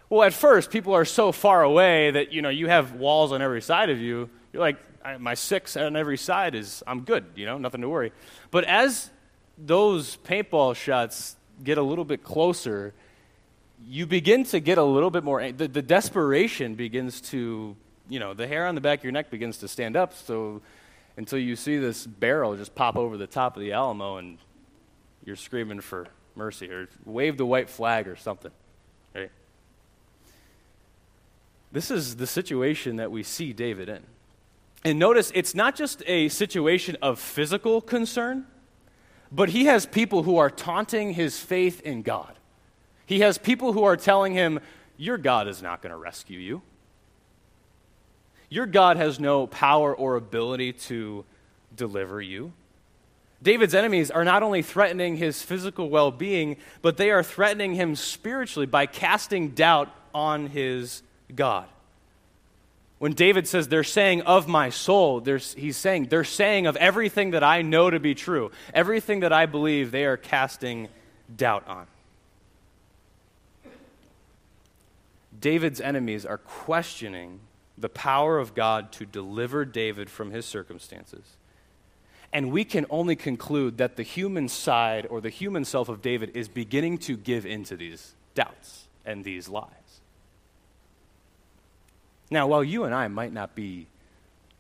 Well, 0.09 0.23
at 0.23 0.33
first, 0.33 0.69
people 0.69 0.93
are 0.93 1.05
so 1.05 1.31
far 1.31 1.63
away 1.63 2.11
that, 2.11 2.31
you 2.31 2.41
know, 2.41 2.49
you 2.49 2.67
have 2.67 2.93
walls 2.93 3.31
on 3.31 3.41
every 3.41 3.61
side 3.61 3.89
of 3.89 3.99
you. 3.99 4.29
You're 4.53 4.61
like, 4.61 4.77
my 5.19 5.33
six 5.33 5.75
on 5.75 5.95
every 5.95 6.17
side 6.17 6.55
is 6.55 6.83
I'm 6.87 7.01
good, 7.01 7.25
you 7.35 7.45
know, 7.45 7.57
nothing 7.57 7.81
to 7.81 7.89
worry. 7.89 8.11
But 8.51 8.63
as 8.63 9.09
those 9.57 10.17
paintball 10.17 10.75
shots 10.75 11.35
get 11.63 11.77
a 11.77 11.81
little 11.81 12.05
bit 12.05 12.23
closer, 12.23 12.93
you 13.85 14.05
begin 14.05 14.43
to 14.45 14.59
get 14.59 14.77
a 14.77 14.83
little 14.83 15.09
bit 15.09 15.23
more. 15.23 15.51
The, 15.51 15.67
the 15.67 15.81
desperation 15.81 16.75
begins 16.75 17.19
to, 17.21 17.75
you 18.09 18.19
know, 18.19 18.33
the 18.33 18.47
hair 18.47 18.67
on 18.67 18.75
the 18.75 18.81
back 18.81 18.99
of 18.99 19.03
your 19.03 19.11
neck 19.11 19.29
begins 19.29 19.57
to 19.57 19.67
stand 19.67 19.97
up. 19.97 20.13
So 20.13 20.61
until 21.17 21.39
you 21.39 21.55
see 21.55 21.77
this 21.77 22.05
barrel 22.05 22.55
just 22.55 22.75
pop 22.75 22.95
over 22.95 23.17
the 23.17 23.27
top 23.27 23.57
of 23.57 23.61
the 23.61 23.73
Alamo 23.73 24.17
and 24.17 24.37
you're 25.25 25.35
screaming 25.35 25.81
for 25.81 26.07
mercy 26.35 26.69
or 26.69 26.87
wave 27.05 27.37
the 27.37 27.45
white 27.45 27.69
flag 27.69 28.07
or 28.07 28.15
something. 28.15 28.51
Right? 29.13 29.31
This 31.71 31.91
is 31.91 32.15
the 32.17 32.27
situation 32.27 32.97
that 32.97 33.11
we 33.11 33.23
see 33.23 33.51
David 33.51 33.89
in. 33.89 34.03
And 34.85 34.99
notice 34.99 35.31
it's 35.33 35.55
not 35.55 35.75
just 35.75 36.03
a 36.07 36.29
situation 36.29 36.97
of 37.01 37.19
physical 37.19 37.81
concern, 37.81 38.45
but 39.31 39.49
he 39.49 39.65
has 39.65 39.85
people 39.85 40.23
who 40.23 40.37
are 40.37 40.49
taunting 40.49 41.13
his 41.13 41.39
faith 41.39 41.81
in 41.81 42.01
God. 42.01 42.37
He 43.05 43.21
has 43.21 43.37
people 43.37 43.73
who 43.73 43.83
are 43.83 43.97
telling 43.97 44.33
him, 44.33 44.59
Your 44.97 45.17
God 45.17 45.47
is 45.47 45.61
not 45.61 45.81
going 45.81 45.91
to 45.91 45.97
rescue 45.97 46.39
you. 46.39 46.61
Your 48.49 48.65
God 48.65 48.97
has 48.97 49.19
no 49.19 49.47
power 49.47 49.95
or 49.95 50.15
ability 50.15 50.73
to 50.73 51.25
deliver 51.75 52.21
you. 52.21 52.53
David's 53.41 53.75
enemies 53.75 54.11
are 54.11 54.23
not 54.23 54.43
only 54.43 54.61
threatening 54.61 55.17
his 55.17 55.41
physical 55.41 55.89
well 55.89 56.11
being, 56.11 56.57
but 56.81 56.97
they 56.97 57.11
are 57.11 57.23
threatening 57.23 57.73
him 57.73 57.95
spiritually 57.95 58.65
by 58.65 58.85
casting 58.85 59.49
doubt 59.49 59.89
on 60.13 60.47
his 60.47 61.03
God. 61.35 61.67
When 63.03 63.11
David 63.11 63.49
says 63.49 63.67
they're 63.67 63.83
saying 63.83 64.21
of 64.21 64.47
my 64.47 64.69
soul, 64.69 65.19
he's 65.19 65.75
saying 65.75 66.05
they're 66.05 66.23
saying 66.23 66.67
of 66.67 66.77
everything 66.77 67.31
that 67.31 67.43
I 67.43 67.61
know 67.61 67.89
to 67.89 67.99
be 67.99 68.15
true, 68.15 68.49
everything 68.73 69.19
that 69.19 69.33
I 69.33 69.45
believe, 69.45 69.91
they 69.91 70.05
are 70.05 70.15
casting 70.15 70.87
doubt 71.35 71.67
on. 71.67 71.85
David's 75.37 75.81
enemies 75.81 76.25
are 76.25 76.37
questioning 76.37 77.41
the 77.77 77.89
power 77.89 78.39
of 78.39 78.55
God 78.55 78.93
to 78.93 79.05
deliver 79.05 79.65
David 79.65 80.09
from 80.09 80.31
his 80.31 80.45
circumstances. 80.45 81.25
And 82.31 82.53
we 82.53 82.63
can 82.63 82.85
only 82.89 83.17
conclude 83.17 83.79
that 83.79 83.97
the 83.97 84.03
human 84.03 84.47
side 84.47 85.07
or 85.09 85.19
the 85.19 85.29
human 85.29 85.65
self 85.65 85.89
of 85.89 86.01
David 86.01 86.37
is 86.37 86.47
beginning 86.47 86.99
to 86.99 87.17
give 87.17 87.45
into 87.45 87.75
these 87.75 88.13
doubts 88.33 88.87
and 89.05 89.25
these 89.25 89.49
lies. 89.49 89.82
Now, 92.33 92.47
while 92.47 92.63
you 92.63 92.83
and 92.85 92.95
I 92.95 93.09
might 93.09 93.31
not 93.31 93.53
be 93.53 93.85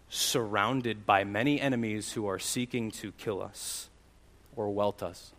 surrounded 0.07 1.07
by 1.07 1.23
many 1.23 1.59
enemies 1.59 2.11
who 2.11 2.27
are 2.27 2.37
seeking 2.37 2.91
to 2.91 3.11
kill 3.13 3.41
us 3.41 3.89
or 4.55 4.69
welt 4.69 5.01
us, 5.01 5.31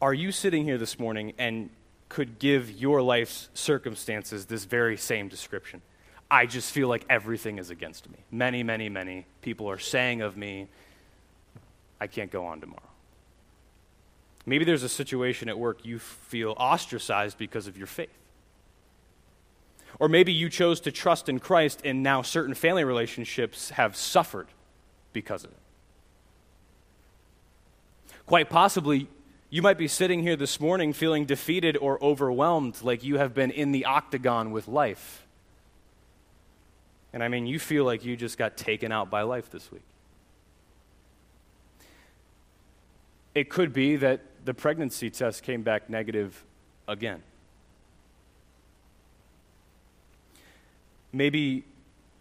are 0.00 0.14
you 0.14 0.30
sitting 0.30 0.62
here 0.62 0.78
this 0.78 0.96
morning 0.96 1.32
and 1.38 1.70
could 2.08 2.38
give 2.38 2.70
your 2.70 3.02
life's 3.02 3.48
circumstances 3.52 4.46
this 4.46 4.64
very 4.64 4.96
same 4.96 5.26
description? 5.26 5.82
I 6.30 6.46
just 6.46 6.70
feel 6.70 6.86
like 6.86 7.04
everything 7.10 7.58
is 7.58 7.70
against 7.70 8.08
me. 8.08 8.18
Many, 8.30 8.62
many, 8.62 8.88
many 8.88 9.26
people 9.42 9.68
are 9.68 9.78
saying 9.80 10.22
of 10.22 10.36
me, 10.36 10.68
I 12.00 12.06
can't 12.06 12.30
go 12.30 12.46
on 12.46 12.60
tomorrow. 12.60 12.82
Maybe 14.46 14.64
there's 14.64 14.84
a 14.84 14.88
situation 14.88 15.48
at 15.48 15.58
work 15.58 15.84
you 15.84 15.98
feel 15.98 16.52
ostracized 16.52 17.38
because 17.38 17.66
of 17.66 17.76
your 17.76 17.88
faith. 17.88 18.10
Or 19.98 20.08
maybe 20.08 20.32
you 20.32 20.48
chose 20.48 20.80
to 20.82 20.92
trust 20.92 21.28
in 21.28 21.40
Christ 21.40 21.80
and 21.84 22.02
now 22.02 22.22
certain 22.22 22.54
family 22.54 22.84
relationships 22.84 23.70
have 23.70 23.96
suffered 23.96 24.46
because 25.12 25.44
of 25.44 25.50
it. 25.50 25.56
Quite 28.26 28.48
possibly, 28.48 29.08
You 29.50 29.62
might 29.62 29.78
be 29.78 29.88
sitting 29.88 30.22
here 30.22 30.36
this 30.36 30.60
morning 30.60 30.92
feeling 30.92 31.24
defeated 31.24 31.78
or 31.78 32.02
overwhelmed, 32.04 32.82
like 32.82 33.02
you 33.02 33.16
have 33.16 33.32
been 33.32 33.50
in 33.50 33.72
the 33.72 33.86
octagon 33.86 34.50
with 34.50 34.68
life. 34.68 35.26
And 37.14 37.22
I 37.22 37.28
mean, 37.28 37.46
you 37.46 37.58
feel 37.58 37.84
like 37.84 38.04
you 38.04 38.14
just 38.14 38.36
got 38.36 38.58
taken 38.58 38.92
out 38.92 39.08
by 39.08 39.22
life 39.22 39.50
this 39.50 39.72
week. 39.72 39.82
It 43.34 43.48
could 43.48 43.72
be 43.72 43.96
that 43.96 44.20
the 44.44 44.52
pregnancy 44.52 45.08
test 45.08 45.42
came 45.42 45.62
back 45.62 45.88
negative 45.88 46.44
again. 46.86 47.22
Maybe 51.12 51.64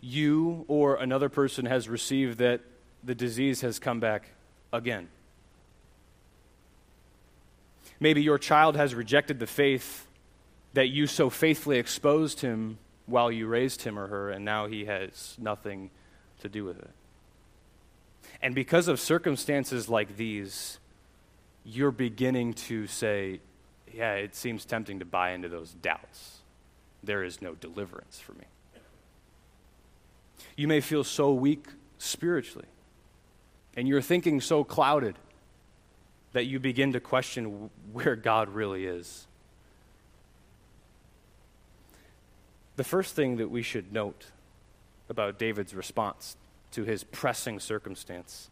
you 0.01 0.65
or 0.67 0.95
another 0.95 1.29
person 1.29 1.65
has 1.65 1.89
received 1.89 2.37
that 2.37 2.61
the 3.03 3.15
disease 3.15 3.61
has 3.61 3.79
come 3.79 3.99
back 3.99 4.29
again. 4.71 5.09
Maybe 7.99 8.21
your 8.21 8.37
child 8.37 8.75
has 8.75 8.93
rejected 8.93 9.39
the 9.39 9.47
faith 9.47 10.07
that 10.73 10.87
you 10.89 11.07
so 11.07 11.29
faithfully 11.29 11.79
exposed 11.79 12.41
him 12.41 12.77
while 13.07 13.31
you 13.31 13.47
raised 13.47 13.81
him 13.83 13.97
or 13.97 14.07
her, 14.07 14.29
and 14.29 14.45
now 14.45 14.67
he 14.67 14.85
has 14.85 15.35
nothing 15.39 15.89
to 16.41 16.49
do 16.49 16.63
with 16.63 16.77
it. 16.77 16.91
And 18.41 18.53
because 18.53 18.87
of 18.87 18.99
circumstances 18.99 19.89
like 19.89 20.17
these, 20.17 20.77
you're 21.65 21.91
beginning 21.91 22.53
to 22.53 22.85
say, 22.85 23.39
yeah, 23.91 24.13
it 24.15 24.35
seems 24.35 24.65
tempting 24.65 24.99
to 24.99 25.05
buy 25.05 25.31
into 25.31 25.49
those 25.49 25.71
doubts. 25.71 26.39
There 27.03 27.23
is 27.23 27.41
no 27.41 27.55
deliverance 27.55 28.19
for 28.19 28.33
me. 28.33 28.45
You 30.55 30.67
may 30.67 30.81
feel 30.81 31.03
so 31.03 31.33
weak 31.33 31.65
spiritually, 31.97 32.67
and 33.75 33.87
you're 33.87 34.01
thinking 34.01 34.41
so 34.41 34.63
clouded 34.63 35.15
that 36.33 36.45
you 36.45 36.59
begin 36.59 36.93
to 36.93 36.99
question 36.99 37.69
where 37.93 38.15
God 38.15 38.49
really 38.49 38.85
is. 38.85 39.27
The 42.75 42.83
first 42.83 43.15
thing 43.15 43.37
that 43.37 43.49
we 43.49 43.63
should 43.63 43.91
note 43.91 44.27
about 45.09 45.39
David's 45.39 45.73
response 45.73 46.35
to 46.71 46.83
his 46.83 47.03
pressing 47.03 47.59
circumstance 47.59 48.49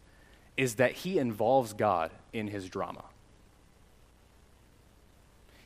is 0.58 0.76
that 0.76 0.94
he 0.94 1.20
involves 1.20 1.74
God 1.74 2.12
in 2.34 2.48
his 2.48 2.70
drama. 2.70 3.04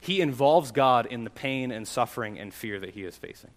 He 0.01 0.21
involves 0.21 0.71
God 0.71 1.05
in 1.05 1.23
the 1.23 1.29
pain 1.29 1.71
and 1.71 1.87
suffering 1.87 2.39
and 2.39 2.53
fear 2.53 2.79
that 2.79 2.91
he 2.91 3.03
is 3.03 3.15
facing. 3.15 3.51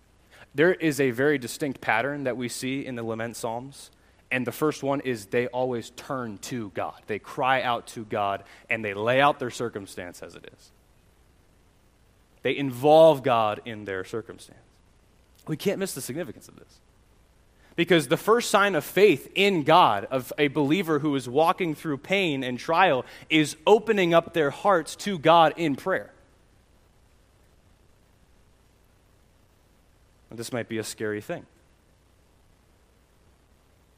There 0.54 0.74
is 0.74 1.00
a 1.00 1.10
very 1.10 1.38
distinct 1.38 1.80
pattern 1.80 2.24
that 2.24 2.36
we 2.36 2.48
see 2.48 2.84
in 2.84 2.94
the 2.94 3.02
lament 3.02 3.36
psalms 3.36 3.90
and 4.32 4.46
the 4.46 4.52
first 4.52 4.82
one 4.82 5.00
is 5.00 5.26
they 5.26 5.46
always 5.48 5.90
turn 5.90 6.38
to 6.38 6.70
God. 6.70 7.02
They 7.06 7.18
cry 7.18 7.60
out 7.60 7.86
to 7.88 8.06
God 8.06 8.44
and 8.70 8.82
they 8.82 8.94
lay 8.94 9.20
out 9.20 9.38
their 9.38 9.50
circumstance 9.50 10.22
as 10.22 10.34
it 10.34 10.50
is. 10.56 10.70
They 12.40 12.56
involve 12.56 13.22
God 13.22 13.60
in 13.66 13.84
their 13.84 14.04
circumstance. 14.04 14.58
We 15.46 15.58
can't 15.58 15.78
miss 15.78 15.92
the 15.92 16.00
significance 16.00 16.48
of 16.48 16.56
this. 16.56 16.80
Because 17.76 18.08
the 18.08 18.16
first 18.16 18.50
sign 18.50 18.74
of 18.74 18.84
faith 18.84 19.30
in 19.34 19.64
God, 19.64 20.06
of 20.10 20.32
a 20.38 20.48
believer 20.48 20.98
who 21.00 21.14
is 21.14 21.28
walking 21.28 21.74
through 21.74 21.98
pain 21.98 22.42
and 22.42 22.58
trial, 22.58 23.04
is 23.28 23.56
opening 23.66 24.14
up 24.14 24.32
their 24.32 24.50
hearts 24.50 24.96
to 24.96 25.18
God 25.18 25.52
in 25.58 25.76
prayer. 25.76 26.10
And 30.32 30.38
this 30.38 30.50
might 30.50 30.66
be 30.66 30.78
a 30.78 30.82
scary 30.82 31.20
thing. 31.20 31.44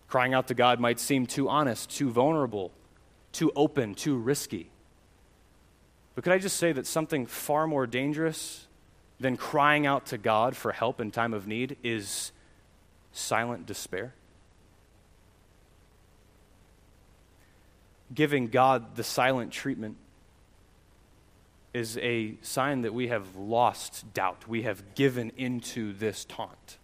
Crying 0.09 0.35
out 0.35 0.49
to 0.49 0.55
God 0.55 0.81
might 0.81 0.99
seem 0.99 1.27
too 1.27 1.49
honest, 1.49 1.91
too 1.91 2.11
vulnerable, 2.11 2.73
too 3.31 3.53
open, 3.55 3.95
too 3.95 4.17
risky. 4.17 4.69
But 6.17 6.25
could 6.25 6.33
I 6.33 6.39
just 6.39 6.57
say 6.57 6.73
that 6.73 6.89
something 6.89 7.27
far 7.27 7.69
more 7.69 7.87
dangerous 7.87 8.67
than 9.21 9.37
crying 9.37 9.87
out 9.87 10.07
to 10.07 10.19
God 10.19 10.57
for 10.57 10.73
help 10.73 11.01
in 11.01 11.13
time 11.13 11.35
of 11.35 11.47
need 11.47 11.77
is 11.85 12.33
silent 13.13 13.65
despair? 13.65 14.13
Giving 18.13 18.49
God 18.49 18.97
the 18.97 19.05
silent 19.05 19.53
treatment 19.53 19.99
is 21.75 21.99
a 21.99 22.37
sign 22.41 22.83
that 22.83 22.95
we 22.95 23.09
have 23.09 23.37
lost 23.37 24.15
doubt. 24.15 24.49
We 24.49 24.63
have 24.63 24.95
given 24.95 25.33
into 25.37 25.93
this 25.93 26.25
taunt 26.25 26.79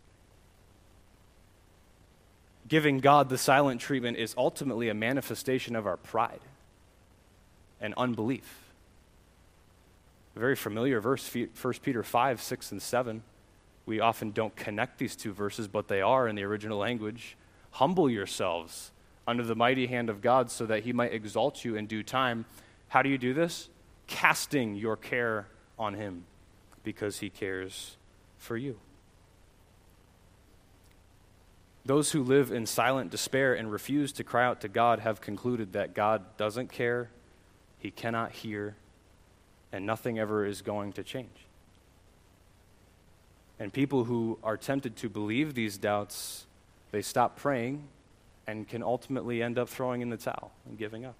giving 2.71 2.99
God 2.99 3.29
the 3.29 3.37
silent 3.37 3.81
treatment 3.81 4.17
is 4.17 4.33
ultimately 4.39 4.89
a 4.89 4.95
manifestation 4.95 5.75
of 5.75 5.87
our 5.87 5.97
pride 5.97 6.41
and 7.81 7.93
unbelief. 7.97 8.71
A 10.37 10.39
very 10.39 10.55
familiar 10.55 11.01
verse, 11.01 11.29
1 11.35 11.49
Peter 11.83 12.05
5, 12.05 12.41
6, 12.41 12.73
and 12.73 12.81
7. 12.81 13.23
We 13.87 13.99
often 13.99 14.31
don't 14.31 14.55
connect 14.55 14.99
these 14.99 15.17
two 15.17 15.33
verses, 15.33 15.67
but 15.67 15.89
they 15.89 16.01
are 16.01 16.29
in 16.29 16.37
the 16.37 16.45
original 16.45 16.79
language. 16.79 17.37
Humble 17.73 18.09
yourselves 18.09 18.93
under 19.27 19.43
the 19.43 19.57
mighty 19.57 19.89
hand 19.89 20.09
of 20.09 20.23
God 20.23 20.49
so 20.49 20.65
that 20.67 20.85
he 20.85 20.93
might 20.93 21.13
exalt 21.13 21.65
you 21.65 21.75
in 21.75 21.87
due 21.87 22.05
time. 22.05 22.45
How 22.89 23.03
do 23.03 23.09
you 23.09 23.19
do 23.19 23.35
this? 23.35 23.69
Casting 24.11 24.75
your 24.75 24.97
care 24.97 25.47
on 25.79 25.95
him 25.95 26.25
because 26.85 27.21
he 27.21 27.31
cares 27.31 27.97
for 28.37 28.57
you. 28.57 28.79
Those 31.87 32.13
who 32.13 32.23
live 32.23 32.53
in 32.53 32.67
silent 32.67 33.11
despair 33.11 33.55
and 33.55 33.73
refuse 33.73 34.13
to 34.13 34.25
cry 34.25 34.45
out 34.45 34.61
to 34.61 34.69
God 34.69 34.99
have 34.99 35.21
concluded 35.21 35.73
that 35.73 35.95
God 35.95 36.37
doesn't 36.37 36.71
care, 36.71 37.09
He 37.79 37.91
cannot 37.91 38.33
hear, 38.33 38.77
and 39.73 39.87
nothing 39.87 40.19
ever 40.19 40.45
is 40.45 40.61
going 40.61 40.93
to 40.95 41.03
change. 41.03 41.47
And 43.59 43.73
people 43.73 44.05
who 44.05 44.39
are 44.43 44.57
tempted 44.57 44.97
to 44.97 45.09
believe 45.09 45.55
these 45.55 45.79
doubts, 45.79 46.47
they 46.91 47.03
stop 47.03 47.37
praying 47.37 47.85
and 48.47 48.69
can 48.69 48.83
ultimately 48.83 49.43
end 49.43 49.59
up 49.59 49.69
throwing 49.69 50.03
in 50.03 50.11
the 50.11 50.17
towel 50.17 50.51
and 50.67 50.79
giving 50.79 51.05
up. 51.05 51.15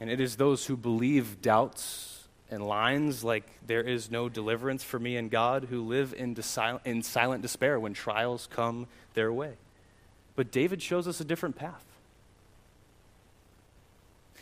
And 0.00 0.10
it 0.10 0.20
is 0.20 0.36
those 0.36 0.66
who 0.66 0.76
believe 0.76 1.42
doubts 1.42 2.28
and 2.50 2.66
lines 2.66 3.24
like, 3.24 3.44
There 3.66 3.82
is 3.82 4.10
no 4.10 4.28
deliverance 4.28 4.82
for 4.82 4.98
me 4.98 5.16
in 5.16 5.28
God, 5.28 5.64
who 5.64 5.82
live 5.82 6.14
in, 6.16 6.34
desil- 6.34 6.80
in 6.84 7.02
silent 7.02 7.42
despair 7.42 7.78
when 7.78 7.94
trials 7.94 8.48
come 8.50 8.86
their 9.14 9.32
way. 9.32 9.54
But 10.36 10.52
David 10.52 10.80
shows 10.80 11.08
us 11.08 11.20
a 11.20 11.24
different 11.24 11.56
path. 11.56 11.84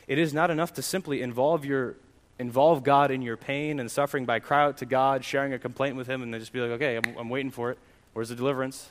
It 0.06 0.18
is 0.18 0.32
not 0.32 0.50
enough 0.50 0.74
to 0.74 0.82
simply 0.82 1.20
involve, 1.20 1.64
your, 1.64 1.96
involve 2.38 2.84
God 2.84 3.10
in 3.10 3.22
your 3.22 3.36
pain 3.36 3.80
and 3.80 3.90
suffering 3.90 4.24
by 4.24 4.38
cry 4.38 4.64
out 4.64 4.76
to 4.78 4.86
God, 4.86 5.24
sharing 5.24 5.52
a 5.52 5.58
complaint 5.58 5.96
with 5.96 6.06
Him, 6.06 6.22
and 6.22 6.32
then 6.32 6.40
just 6.40 6.52
be 6.52 6.60
like, 6.60 6.72
okay, 6.72 6.96
I'm, 6.96 7.16
I'm 7.16 7.28
waiting 7.28 7.50
for 7.50 7.70
it. 7.70 7.78
Where's 8.12 8.28
the 8.28 8.36
deliverance? 8.36 8.90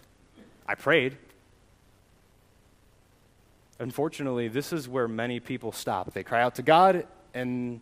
I 0.68 0.76
prayed. 0.76 1.16
Unfortunately, 3.80 4.48
this 4.48 4.72
is 4.72 4.88
where 4.88 5.08
many 5.08 5.40
people 5.40 5.72
stop. 5.72 6.14
They 6.14 6.24
cry 6.24 6.42
out 6.42 6.56
to 6.56 6.62
God, 6.62 7.06
and 7.34 7.82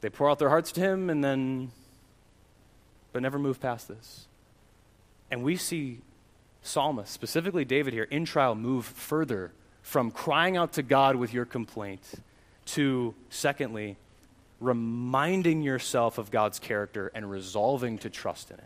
they 0.00 0.10
pour 0.10 0.30
out 0.30 0.38
their 0.38 0.50
hearts 0.50 0.72
to 0.72 0.80
Him 0.80 1.10
and 1.10 1.24
then, 1.24 1.72
but 3.12 3.22
never 3.22 3.38
move 3.38 3.60
past 3.60 3.88
this. 3.88 4.26
And 5.30 5.42
we 5.42 5.56
see 5.56 5.98
psalmists, 6.62 7.12
specifically 7.12 7.64
David 7.64 7.92
here, 7.94 8.04
in 8.04 8.24
trial, 8.24 8.54
move 8.54 8.84
further 8.84 9.52
from 9.82 10.10
crying 10.10 10.56
out 10.56 10.74
to 10.74 10.82
God 10.82 11.16
with 11.16 11.32
your 11.32 11.46
complaint 11.46 12.02
to, 12.66 13.14
secondly, 13.30 13.96
reminding 14.60 15.62
yourself 15.62 16.18
of 16.18 16.30
God's 16.30 16.58
character 16.58 17.10
and 17.14 17.30
resolving 17.30 17.96
to 17.98 18.10
trust 18.10 18.50
in 18.50 18.58
it. 18.58 18.64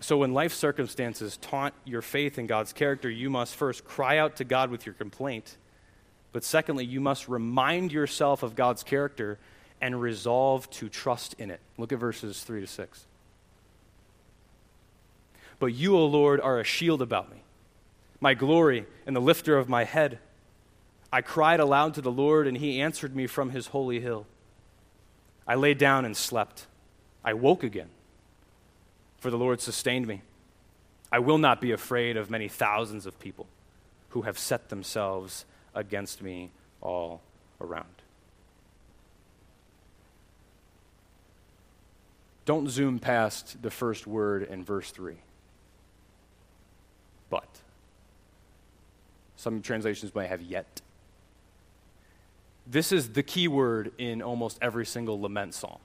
So, 0.00 0.18
when 0.18 0.32
life 0.32 0.52
circumstances 0.52 1.36
taunt 1.38 1.74
your 1.84 2.02
faith 2.02 2.38
in 2.38 2.46
God's 2.46 2.72
character, 2.72 3.10
you 3.10 3.30
must 3.30 3.56
first 3.56 3.84
cry 3.84 4.18
out 4.18 4.36
to 4.36 4.44
God 4.44 4.70
with 4.70 4.86
your 4.86 4.94
complaint 4.94 5.56
but 6.32 6.44
secondly, 6.44 6.84
you 6.84 7.00
must 7.00 7.28
remind 7.28 7.92
yourself 7.92 8.42
of 8.42 8.54
God's 8.54 8.82
character 8.82 9.38
and 9.80 10.00
resolve 10.00 10.68
to 10.70 10.88
trust 10.88 11.34
in 11.38 11.50
it. 11.50 11.60
Look 11.76 11.92
at 11.92 11.98
verses 11.98 12.42
3 12.42 12.60
to 12.60 12.66
6. 12.66 13.06
But 15.58 15.74
you, 15.74 15.96
O 15.96 16.06
Lord, 16.06 16.40
are 16.40 16.60
a 16.60 16.64
shield 16.64 17.02
about 17.02 17.30
me, 17.30 17.38
my 18.20 18.34
glory 18.34 18.86
and 19.06 19.16
the 19.16 19.20
lifter 19.20 19.56
of 19.56 19.68
my 19.68 19.84
head. 19.84 20.18
I 21.12 21.22
cried 21.22 21.60
aloud 21.60 21.94
to 21.94 22.02
the 22.02 22.12
Lord, 22.12 22.46
and 22.46 22.56
he 22.56 22.80
answered 22.80 23.16
me 23.16 23.26
from 23.26 23.50
his 23.50 23.68
holy 23.68 24.00
hill. 24.00 24.26
I 25.46 25.54
lay 25.54 25.74
down 25.74 26.04
and 26.04 26.16
slept. 26.16 26.66
I 27.24 27.32
woke 27.32 27.64
again, 27.64 27.88
for 29.18 29.30
the 29.30 29.38
Lord 29.38 29.60
sustained 29.60 30.06
me. 30.06 30.22
I 31.10 31.18
will 31.18 31.38
not 31.38 31.60
be 31.60 31.72
afraid 31.72 32.16
of 32.16 32.30
many 32.30 32.48
thousands 32.48 33.06
of 33.06 33.18
people 33.18 33.46
who 34.10 34.22
have 34.22 34.38
set 34.38 34.68
themselves 34.68 35.44
against 35.74 36.22
me 36.22 36.50
all 36.80 37.20
around. 37.60 37.86
Don't 42.44 42.70
zoom 42.70 42.98
past 42.98 43.60
the 43.62 43.70
first 43.70 44.06
word 44.06 44.42
in 44.42 44.64
verse 44.64 44.90
3. 44.90 45.16
But. 47.28 47.48
Some 49.36 49.60
translations 49.60 50.14
may 50.14 50.26
have 50.26 50.40
yet. 50.40 50.80
This 52.66 52.90
is 52.90 53.10
the 53.10 53.22
key 53.22 53.48
word 53.48 53.92
in 53.98 54.22
almost 54.22 54.58
every 54.60 54.86
single 54.86 55.20
lament 55.20 55.54
psalm. 55.54 55.78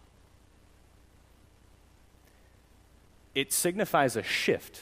It 3.36 3.52
signifies 3.52 4.16
a 4.16 4.24
shift 4.24 4.82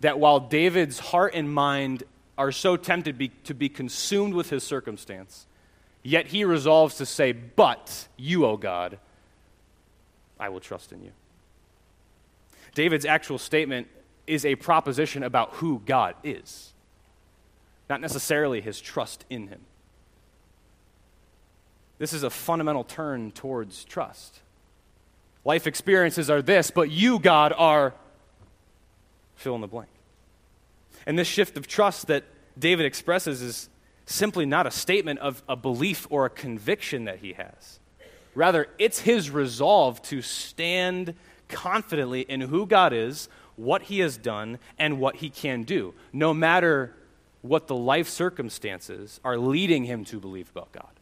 that 0.00 0.18
while 0.18 0.40
David's 0.40 0.98
heart 0.98 1.34
and 1.34 1.52
mind 1.52 2.04
are 2.38 2.52
so 2.52 2.76
tempted 2.76 3.18
be, 3.18 3.28
to 3.44 3.54
be 3.54 3.68
consumed 3.68 4.34
with 4.34 4.50
his 4.50 4.62
circumstance, 4.62 5.46
yet 6.02 6.26
he 6.28 6.44
resolves 6.44 6.96
to 6.96 7.06
say, 7.06 7.32
But 7.32 8.08
you, 8.16 8.44
O 8.46 8.56
God, 8.56 8.98
I 10.38 10.48
will 10.48 10.60
trust 10.60 10.92
in 10.92 11.02
you. 11.02 11.12
David's 12.74 13.06
actual 13.06 13.38
statement 13.38 13.88
is 14.26 14.44
a 14.44 14.54
proposition 14.56 15.22
about 15.22 15.54
who 15.54 15.80
God 15.86 16.14
is, 16.22 16.72
not 17.88 18.00
necessarily 18.00 18.60
his 18.60 18.80
trust 18.80 19.24
in 19.30 19.48
him. 19.48 19.60
This 21.98 22.12
is 22.12 22.22
a 22.22 22.30
fundamental 22.30 22.84
turn 22.84 23.30
towards 23.32 23.84
trust. 23.84 24.40
Life 25.46 25.68
experiences 25.68 26.28
are 26.28 26.42
this, 26.42 26.72
but 26.72 26.90
you, 26.90 27.20
God, 27.20 27.54
are 27.56 27.94
fill 29.36 29.54
in 29.54 29.60
the 29.60 29.68
blank. 29.68 29.88
And 31.06 31.16
this 31.16 31.28
shift 31.28 31.56
of 31.56 31.68
trust 31.68 32.08
that 32.08 32.24
David 32.58 32.84
expresses 32.84 33.42
is 33.42 33.68
simply 34.06 34.44
not 34.44 34.66
a 34.66 34.72
statement 34.72 35.20
of 35.20 35.44
a 35.48 35.54
belief 35.54 36.04
or 36.10 36.26
a 36.26 36.30
conviction 36.30 37.04
that 37.04 37.20
he 37.20 37.34
has. 37.34 37.78
Rather, 38.34 38.66
it's 38.76 38.98
his 38.98 39.30
resolve 39.30 40.02
to 40.02 40.20
stand 40.20 41.14
confidently 41.48 42.22
in 42.22 42.40
who 42.40 42.66
God 42.66 42.92
is, 42.92 43.28
what 43.54 43.82
he 43.82 44.00
has 44.00 44.16
done, 44.16 44.58
and 44.80 44.98
what 44.98 45.14
he 45.14 45.30
can 45.30 45.62
do, 45.62 45.94
no 46.12 46.34
matter 46.34 46.92
what 47.42 47.68
the 47.68 47.76
life 47.76 48.08
circumstances 48.08 49.20
are 49.22 49.38
leading 49.38 49.84
him 49.84 50.04
to 50.06 50.18
believe 50.18 50.50
about 50.50 50.72
God. 50.72 50.95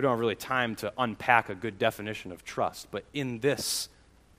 We 0.00 0.02
don't 0.02 0.12
have 0.12 0.20
really 0.20 0.34
time 0.34 0.76
to 0.76 0.94
unpack 0.96 1.50
a 1.50 1.54
good 1.54 1.78
definition 1.78 2.32
of 2.32 2.42
trust, 2.42 2.88
but 2.90 3.04
in 3.12 3.40
this 3.40 3.90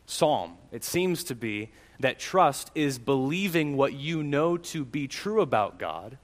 psalm, 0.07 0.57
it 0.71 0.83
seems 0.83 1.23
to 1.25 1.35
be 1.35 1.69
that 1.99 2.17
trust 2.17 2.71
is 2.73 2.97
believing 2.97 3.77
what 3.77 3.93
you 3.93 4.23
know 4.23 4.57
to 4.57 4.83
be 4.83 5.07
true 5.07 5.39
about 5.39 5.77
God 5.77 6.17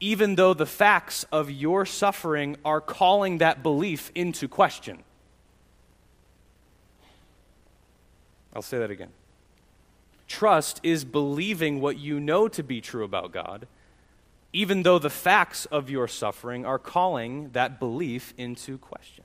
even 0.00 0.36
though 0.36 0.54
the 0.54 0.64
facts 0.64 1.26
of 1.30 1.50
your 1.50 1.84
suffering 1.84 2.56
are 2.64 2.80
calling 2.80 3.36
that 3.38 3.62
belief 3.62 4.10
into 4.14 4.48
question. 4.48 5.04
I'll 8.54 8.62
say 8.62 8.78
that 8.78 8.90
again. 8.90 9.10
Trust 10.26 10.80
is 10.82 11.04
believing 11.04 11.82
what 11.82 11.98
you 11.98 12.18
know 12.18 12.48
to 12.48 12.62
be 12.62 12.80
true 12.80 13.04
about 13.04 13.30
God, 13.30 13.68
even 14.52 14.82
though 14.82 14.98
the 14.98 15.10
facts 15.10 15.66
of 15.66 15.88
your 15.88 16.06
suffering 16.06 16.66
are 16.66 16.78
calling 16.78 17.50
that 17.50 17.78
belief 17.78 18.34
into 18.36 18.78
question. 18.78 19.24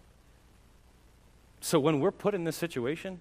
So 1.60 1.80
when 1.80 2.00
we're 2.00 2.12
put 2.12 2.34
in 2.34 2.46
this 2.46 2.56
situation, 2.56 3.20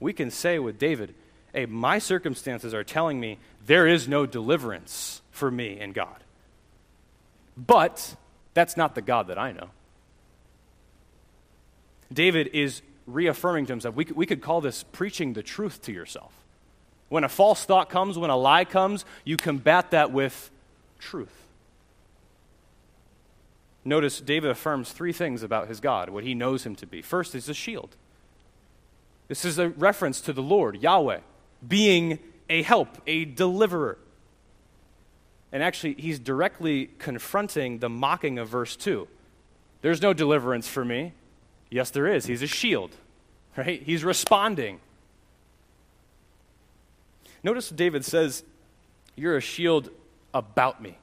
we 0.00 0.12
can 0.12 0.30
say 0.30 0.58
with 0.58 0.78
David, 0.78 1.14
hey, 1.52 1.66
my 1.66 1.98
circumstances 1.98 2.72
are 2.72 2.84
telling 2.84 3.20
me 3.20 3.38
there 3.66 3.86
is 3.86 4.08
no 4.08 4.24
deliverance 4.24 5.20
for 5.30 5.50
me 5.50 5.78
in 5.78 5.92
God. 5.92 6.16
But 7.56 8.16
that's 8.54 8.76
not 8.76 8.94
the 8.94 9.02
God 9.02 9.26
that 9.28 9.38
I 9.38 9.52
know. 9.52 9.68
David 12.12 12.48
is 12.52 12.82
reaffirming 13.06 13.66
to 13.66 13.72
himself. 13.72 13.94
We 13.94 14.04
could, 14.04 14.16
we 14.16 14.26
could 14.26 14.40
call 14.40 14.60
this 14.60 14.84
preaching 14.84 15.32
the 15.32 15.42
truth 15.42 15.82
to 15.82 15.92
yourself. 15.92 16.32
When 17.08 17.24
a 17.24 17.28
false 17.28 17.64
thought 17.64 17.90
comes, 17.90 18.16
when 18.16 18.30
a 18.30 18.36
lie 18.36 18.64
comes, 18.64 19.04
you 19.24 19.36
combat 19.36 19.90
that 19.90 20.12
with 20.12 20.50
truth. 20.98 21.41
Notice 23.84 24.20
David 24.20 24.50
affirms 24.50 24.92
three 24.92 25.12
things 25.12 25.42
about 25.42 25.68
his 25.68 25.80
God, 25.80 26.08
what 26.10 26.24
he 26.24 26.34
knows 26.34 26.64
him 26.64 26.76
to 26.76 26.86
be. 26.86 27.02
First 27.02 27.34
is 27.34 27.48
a 27.48 27.54
shield. 27.54 27.96
This 29.28 29.44
is 29.44 29.58
a 29.58 29.70
reference 29.70 30.20
to 30.22 30.32
the 30.32 30.42
Lord, 30.42 30.80
Yahweh, 30.82 31.20
being 31.66 32.18
a 32.48 32.62
help, 32.62 32.98
a 33.06 33.24
deliverer. 33.24 33.98
And 35.50 35.62
actually, 35.62 35.94
he's 35.94 36.18
directly 36.18 36.90
confronting 36.98 37.78
the 37.78 37.88
mocking 37.88 38.38
of 38.38 38.48
verse 38.48 38.76
2. 38.76 39.08
There's 39.80 40.00
no 40.00 40.12
deliverance 40.12 40.68
for 40.68 40.84
me. 40.84 41.12
Yes, 41.70 41.90
there 41.90 42.06
is. 42.06 42.26
He's 42.26 42.42
a 42.42 42.46
shield, 42.46 42.92
right? 43.56 43.82
He's 43.82 44.04
responding. 44.04 44.80
Notice 47.42 47.70
David 47.70 48.04
says, 48.04 48.44
You're 49.16 49.36
a 49.36 49.40
shield 49.40 49.90
about 50.32 50.80
me. 50.80 50.98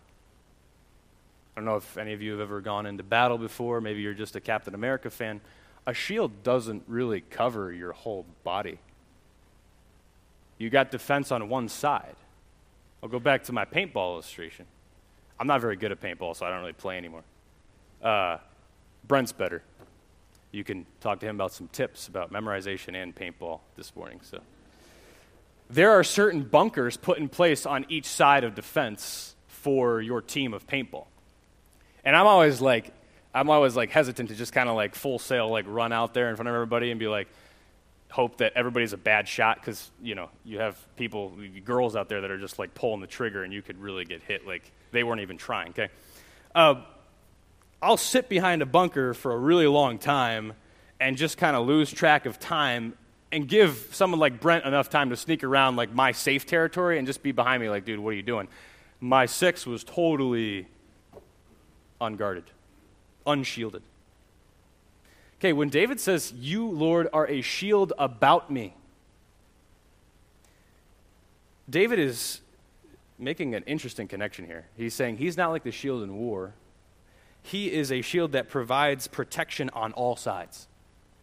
I 1.59 1.61
don't 1.61 1.65
know 1.65 1.75
if 1.75 1.97
any 1.97 2.13
of 2.13 2.21
you 2.21 2.31
have 2.31 2.39
ever 2.39 2.61
gone 2.61 2.85
into 2.85 3.03
battle 3.03 3.37
before. 3.37 3.81
Maybe 3.81 3.99
you're 3.99 4.13
just 4.13 4.33
a 4.37 4.39
Captain 4.39 4.73
America 4.73 5.09
fan. 5.09 5.41
A 5.85 5.93
shield 5.93 6.41
doesn't 6.41 6.83
really 6.87 7.19
cover 7.19 7.73
your 7.73 7.91
whole 7.91 8.25
body. 8.45 8.79
You 10.57 10.69
got 10.69 10.89
defense 10.89 11.33
on 11.33 11.49
one 11.49 11.67
side. 11.67 12.15
I'll 13.03 13.09
go 13.09 13.19
back 13.19 13.43
to 13.43 13.51
my 13.51 13.65
paintball 13.65 14.13
illustration. 14.13 14.67
I'm 15.37 15.47
not 15.47 15.59
very 15.59 15.75
good 15.75 15.91
at 15.91 15.99
paintball, 15.99 16.33
so 16.37 16.45
I 16.45 16.49
don't 16.49 16.61
really 16.61 16.71
play 16.71 16.97
anymore. 16.97 17.23
Uh, 18.01 18.37
Brent's 19.05 19.33
better. 19.33 19.61
You 20.53 20.63
can 20.63 20.85
talk 21.01 21.19
to 21.19 21.25
him 21.25 21.35
about 21.35 21.51
some 21.51 21.67
tips 21.67 22.07
about 22.07 22.31
memorization 22.31 22.95
and 22.95 23.13
paintball 23.13 23.59
this 23.75 23.93
morning. 23.97 24.21
So, 24.23 24.39
there 25.69 25.91
are 25.91 26.05
certain 26.05 26.43
bunkers 26.43 26.95
put 26.95 27.17
in 27.17 27.27
place 27.27 27.65
on 27.65 27.85
each 27.89 28.05
side 28.05 28.45
of 28.45 28.55
defense 28.55 29.35
for 29.49 29.99
your 29.99 30.21
team 30.21 30.53
of 30.53 30.65
paintball, 30.65 31.07
and 32.09 32.15
I'm 32.15 32.25
always 32.25 32.59
like, 32.59 32.91
I'm 33.35 33.51
always 33.51 33.75
like 33.75 33.91
hesitant 33.91 34.29
to 34.29 34.35
just 34.35 34.51
kind 34.51 34.67
of 34.67 34.75
like 34.75 34.95
full 34.95 35.19
sail 35.19 35.47
like 35.47 35.65
run 35.67 35.93
out 35.93 36.15
there 36.15 36.31
in 36.31 36.35
front 36.35 36.49
of 36.49 36.55
everybody 36.55 36.89
and 36.89 36.99
be 36.99 37.07
like, 37.07 37.27
hope 38.09 38.37
that 38.37 38.53
everybody's 38.55 38.93
a 38.93 38.97
bad 38.97 39.27
shot 39.27 39.57
because 39.57 39.91
you 40.01 40.15
know 40.15 40.27
you 40.43 40.57
have 40.57 40.75
people 40.95 41.31
girls 41.63 41.95
out 41.95 42.09
there 42.09 42.21
that 42.21 42.31
are 42.31 42.39
just 42.39 42.57
like 42.57 42.73
pulling 42.73 42.99
the 42.99 43.05
trigger 43.05 43.43
and 43.43 43.53
you 43.53 43.61
could 43.61 43.79
really 43.79 44.03
get 44.05 44.23
hit 44.23 44.47
like 44.47 44.71
they 44.91 45.03
weren't 45.03 45.21
even 45.21 45.37
trying 45.37 45.69
okay? 45.69 45.89
Uh, 46.55 46.81
i'll 47.83 47.95
sit 47.95 48.27
behind 48.27 48.63
a 48.63 48.65
bunker 48.65 49.13
for 49.13 49.31
a 49.31 49.37
really 49.37 49.67
long 49.67 49.99
time 49.99 50.53
and 50.99 51.15
just 51.15 51.37
kind 51.37 51.55
of 51.55 51.67
lose 51.67 51.91
track 51.91 52.25
of 52.25 52.39
time 52.39 52.95
and 53.31 53.47
give 53.47 53.89
someone 53.91 54.19
like 54.19 54.41
brent 54.41 54.65
enough 54.65 54.89
time 54.89 55.11
to 55.11 55.15
sneak 55.15 55.43
around 55.43 55.75
like 55.75 55.93
my 55.93 56.11
safe 56.11 56.47
territory 56.47 56.97
and 56.97 57.05
just 57.05 57.21
be 57.21 57.31
behind 57.31 57.61
me 57.61 57.69
like 57.69 57.85
dude 57.85 57.99
what 57.99 58.09
are 58.09 58.17
you 58.17 58.23
doing? 58.23 58.47
My 58.99 59.27
six 59.27 59.67
was 59.67 59.83
totally 59.83 60.67
unguarded 62.01 62.45
unshielded 63.25 63.83
Okay, 65.39 65.53
when 65.53 65.69
David 65.69 66.01
says, 66.01 66.33
You, 66.37 66.67
Lord, 66.67 67.07
are 67.13 67.25
a 67.27 67.41
shield 67.41 67.93
about 67.97 68.51
me, 68.51 68.75
David 71.69 71.97
is 71.97 72.41
making 73.17 73.55
an 73.55 73.63
interesting 73.63 74.07
connection 74.07 74.45
here. 74.45 74.65
He's 74.75 74.93
saying 74.93 75.17
he's 75.17 75.37
not 75.37 75.49
like 75.51 75.63
the 75.63 75.71
shield 75.71 76.03
in 76.03 76.15
war, 76.17 76.53
he 77.41 77.71
is 77.71 77.89
a 77.89 78.01
shield 78.01 78.33
that 78.33 78.49
provides 78.49 79.07
protection 79.07 79.69
on 79.69 79.93
all 79.93 80.17
sides. 80.17 80.67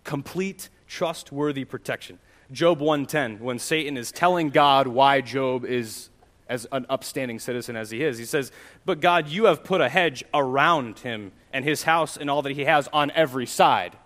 Complete, 0.03 0.71
trustworthy 0.87 1.65
protection. 1.67 2.19
Job 2.51 2.79
110, 2.79 3.45
when 3.45 3.59
Satan 3.59 3.99
is 3.99 4.13
telling 4.13 4.49
God 4.49 4.87
why 4.87 5.21
Job 5.21 5.67
is 5.67 6.09
as 6.49 6.67
an 6.73 6.87
upstanding 6.89 7.39
citizen 7.39 7.77
as 7.77 7.91
he 7.91 8.03
is, 8.03 8.19
he 8.19 8.25
says, 8.25 8.53
But 8.85 9.01
God, 9.01 9.29
you 9.29 9.45
have 9.47 9.65
put 9.65 9.81
a 9.81 9.89
hedge 9.89 10.25
around 10.33 11.01
him 11.01 11.33
and 11.53 11.65
his 11.65 11.83
house 11.83 12.17
and 12.17 12.31
all 12.31 12.43
that 12.43 12.53
he 12.53 12.65
has 12.65 12.89
on 12.93 13.11
every 13.13 13.47
side. 13.47 13.97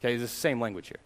Okay, 0.00 0.14
it's 0.14 0.22
the 0.22 0.28
same 0.28 0.60
language 0.60 0.88
here. 0.88 1.00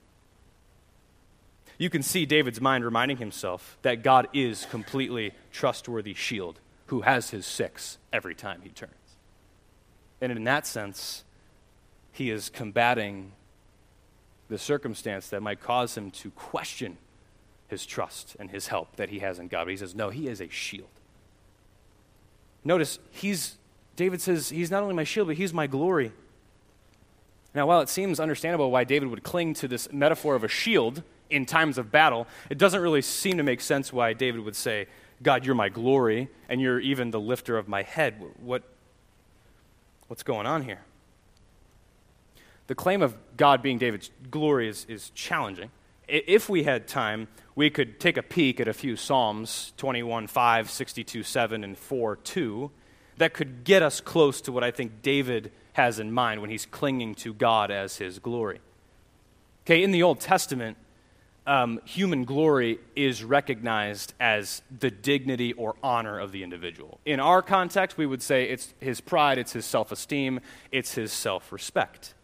You 1.79 1.91
can 1.91 2.03
see 2.03 2.27
David's 2.27 2.61
mind 2.61 2.85
reminding 2.85 3.17
himself 3.17 3.79
that 3.83 4.03
God 4.03 4.29
is 4.33 4.67
completely 4.67 5.33
trustworthy 5.51 6.15
shield 6.15 6.61
who 6.87 7.01
has 7.01 7.31
his 7.31 7.47
six 7.47 7.99
every 8.13 8.35
time 8.35 8.61
he 8.63 8.69
turns. 8.69 8.93
And 10.21 10.31
in 10.31 10.45
that 10.45 10.67
sense, 10.67 11.25
he 12.13 12.31
is 12.31 12.51
combating 12.51 13.33
the 14.49 14.59
circumstance 14.59 15.31
that 15.31 15.43
might 15.43 15.61
cause 15.61 15.97
him 15.97 16.11
to 16.11 16.31
question 16.33 16.99
his 17.73 17.85
trust 17.85 18.37
and 18.39 18.51
his 18.51 18.69
help 18.69 18.95
that 18.97 19.09
he 19.09 19.19
has 19.19 19.41
in 19.41 19.49
God. 19.49 19.65
But 19.65 19.71
he 19.71 19.77
says, 19.77 19.97
no, 19.97 20.11
he 20.11 20.29
is 20.29 20.41
a 20.41 20.49
shield. 20.49 20.89
Notice, 22.65 23.01
he's, 23.11 23.57
David 23.97 24.21
says, 24.21 24.51
he's 24.51 24.71
not 24.71 24.85
only 24.85 24.95
my 24.95 25.03
shield, 25.03 25.27
but 25.27 25.37
he's 25.37 25.53
my 25.53 25.67
glory. 25.67 26.13
Now, 27.55 27.67
while 27.67 27.81
it 27.81 27.89
seems 27.89 28.21
understandable 28.21 28.71
why 28.71 28.85
David 28.85 29.09
would 29.09 29.25
cling 29.25 29.55
to 29.55 29.67
this 29.67 29.93
metaphor 29.93 30.37
of 30.37 30.45
a 30.45 30.49
shield 30.49 31.03
in 31.29 31.45
times 31.45 31.77
of 31.77 31.91
battle, 31.91 32.27
it 32.49 32.59
doesn't 32.59 32.81
really 32.81 33.03
seem 33.03 33.37
to 33.39 33.43
make 33.43 33.61
sense 33.61 33.93
why 33.93 34.13
David 34.13 34.43
would 34.43 34.57
say, 34.57 34.87
God, 35.23 35.45
you're 35.45 35.55
my 35.55 35.69
glory, 35.69 36.29
and 36.49 36.61
you're 36.61 36.81
even 36.81 37.11
the 37.11 37.21
lifter 37.21 37.59
of 37.59 37.69
my 37.69 37.83
head. 37.83 38.23
What, 38.41 38.63
what's 40.09 40.23
going 40.23 40.47
on 40.47 40.63
here? 40.63 40.81
The 42.69 42.75
claim 42.75 43.03
of 43.03 43.17
God 43.37 43.63
being 43.63 43.79
David's 43.79 44.11
glory 44.31 44.69
is, 44.69 44.87
is 44.89 45.11
challenging. 45.11 45.71
If 46.09 46.49
we 46.49 46.65
had 46.65 46.89
time, 46.89 47.29
we 47.55 47.71
could 47.71 48.01
take 48.01 48.17
a 48.17 48.23
peek 48.23 48.61
at 48.61 48.69
a 48.69 48.73
few 48.73 48.97
Psalms 48.97 49.73
21 49.77 50.27
5, 50.27 50.71
62 50.71 51.23
7, 51.23 51.65
and 51.65 51.79
4 51.79 52.17
2 52.17 52.71
that 53.19 53.35
could 53.35 53.65
get 53.65 53.83
us 53.83 54.01
close 54.01 54.41
to 54.43 54.53
what 54.53 54.65
I 54.65 54.71
think 54.71 55.03
David 55.03 55.53
has 55.75 55.99
in 55.99 56.13
mind 56.13 56.41
when 56.41 56.51
he's 56.51 56.67
clinging 56.67 57.15
to 57.17 57.33
God 57.33 57.71
as 57.71 57.97
his 57.99 58.19
glory. 58.19 58.61
Okay, 59.65 59.83
in 59.83 59.93
the 59.93 60.03
Old 60.03 60.21
Testament, 60.21 60.77
um, 61.47 61.81
human 61.85 62.25
glory 62.25 62.79
is 62.95 63.25
recognized 63.25 64.15
as 64.21 64.63
the 64.77 64.91
dignity 64.91 65.53
or 65.53 65.75
honor 65.83 66.19
of 66.19 66.33
the 66.33 66.43
individual. 66.43 67.01
In 67.05 67.21
our 67.21 67.43
context, 67.43 67.99
we 67.99 68.07
would 68.07 68.23
say 68.23 68.45
it's 68.45 68.75
his 68.81 69.01
pride, 69.01 69.39
it's 69.39 69.53
his 69.53 69.65
self 69.65 69.93
esteem, 69.93 70.41
it's 70.71 70.95
his 70.95 71.13
self 71.13 71.53
respect. 71.53 72.15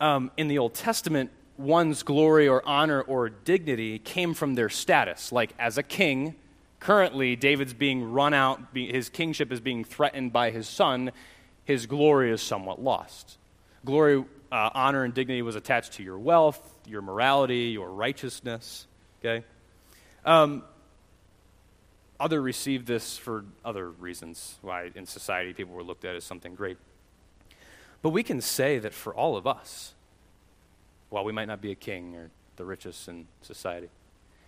Um, 0.00 0.30
in 0.36 0.48
the 0.48 0.58
Old 0.58 0.74
Testament, 0.74 1.30
one's 1.62 2.02
glory 2.02 2.48
or 2.48 2.66
honor 2.66 3.00
or 3.00 3.28
dignity 3.28 3.98
came 3.98 4.34
from 4.34 4.54
their 4.54 4.68
status. 4.68 5.32
Like 5.32 5.54
as 5.58 5.78
a 5.78 5.82
king, 5.82 6.34
currently 6.80 7.36
David's 7.36 7.72
being 7.72 8.12
run 8.12 8.34
out, 8.34 8.60
his 8.74 9.08
kingship 9.08 9.52
is 9.52 9.60
being 9.60 9.84
threatened 9.84 10.32
by 10.32 10.50
his 10.50 10.68
son, 10.68 11.12
his 11.64 11.86
glory 11.86 12.30
is 12.32 12.42
somewhat 12.42 12.82
lost. 12.82 13.38
Glory, 13.84 14.24
uh, 14.50 14.70
honor, 14.74 15.04
and 15.04 15.14
dignity 15.14 15.42
was 15.42 15.56
attached 15.56 15.94
to 15.94 16.02
your 16.02 16.18
wealth, 16.18 16.60
your 16.86 17.02
morality, 17.02 17.70
your 17.70 17.90
righteousness. 17.90 18.86
Okay? 19.20 19.44
Um, 20.24 20.64
other 22.18 22.40
received 22.40 22.86
this 22.86 23.16
for 23.16 23.44
other 23.64 23.90
reasons, 23.90 24.56
why 24.62 24.90
in 24.94 25.06
society 25.06 25.52
people 25.52 25.74
were 25.74 25.82
looked 25.82 26.04
at 26.04 26.14
as 26.14 26.24
something 26.24 26.54
great. 26.54 26.78
But 28.02 28.10
we 28.10 28.22
can 28.22 28.40
say 28.40 28.78
that 28.78 28.92
for 28.92 29.14
all 29.14 29.36
of 29.36 29.46
us, 29.46 29.94
while 31.12 31.24
we 31.24 31.32
might 31.32 31.46
not 31.46 31.60
be 31.60 31.70
a 31.70 31.74
king 31.74 32.16
or 32.16 32.30
the 32.56 32.64
richest 32.64 33.06
in 33.06 33.26
society, 33.42 33.88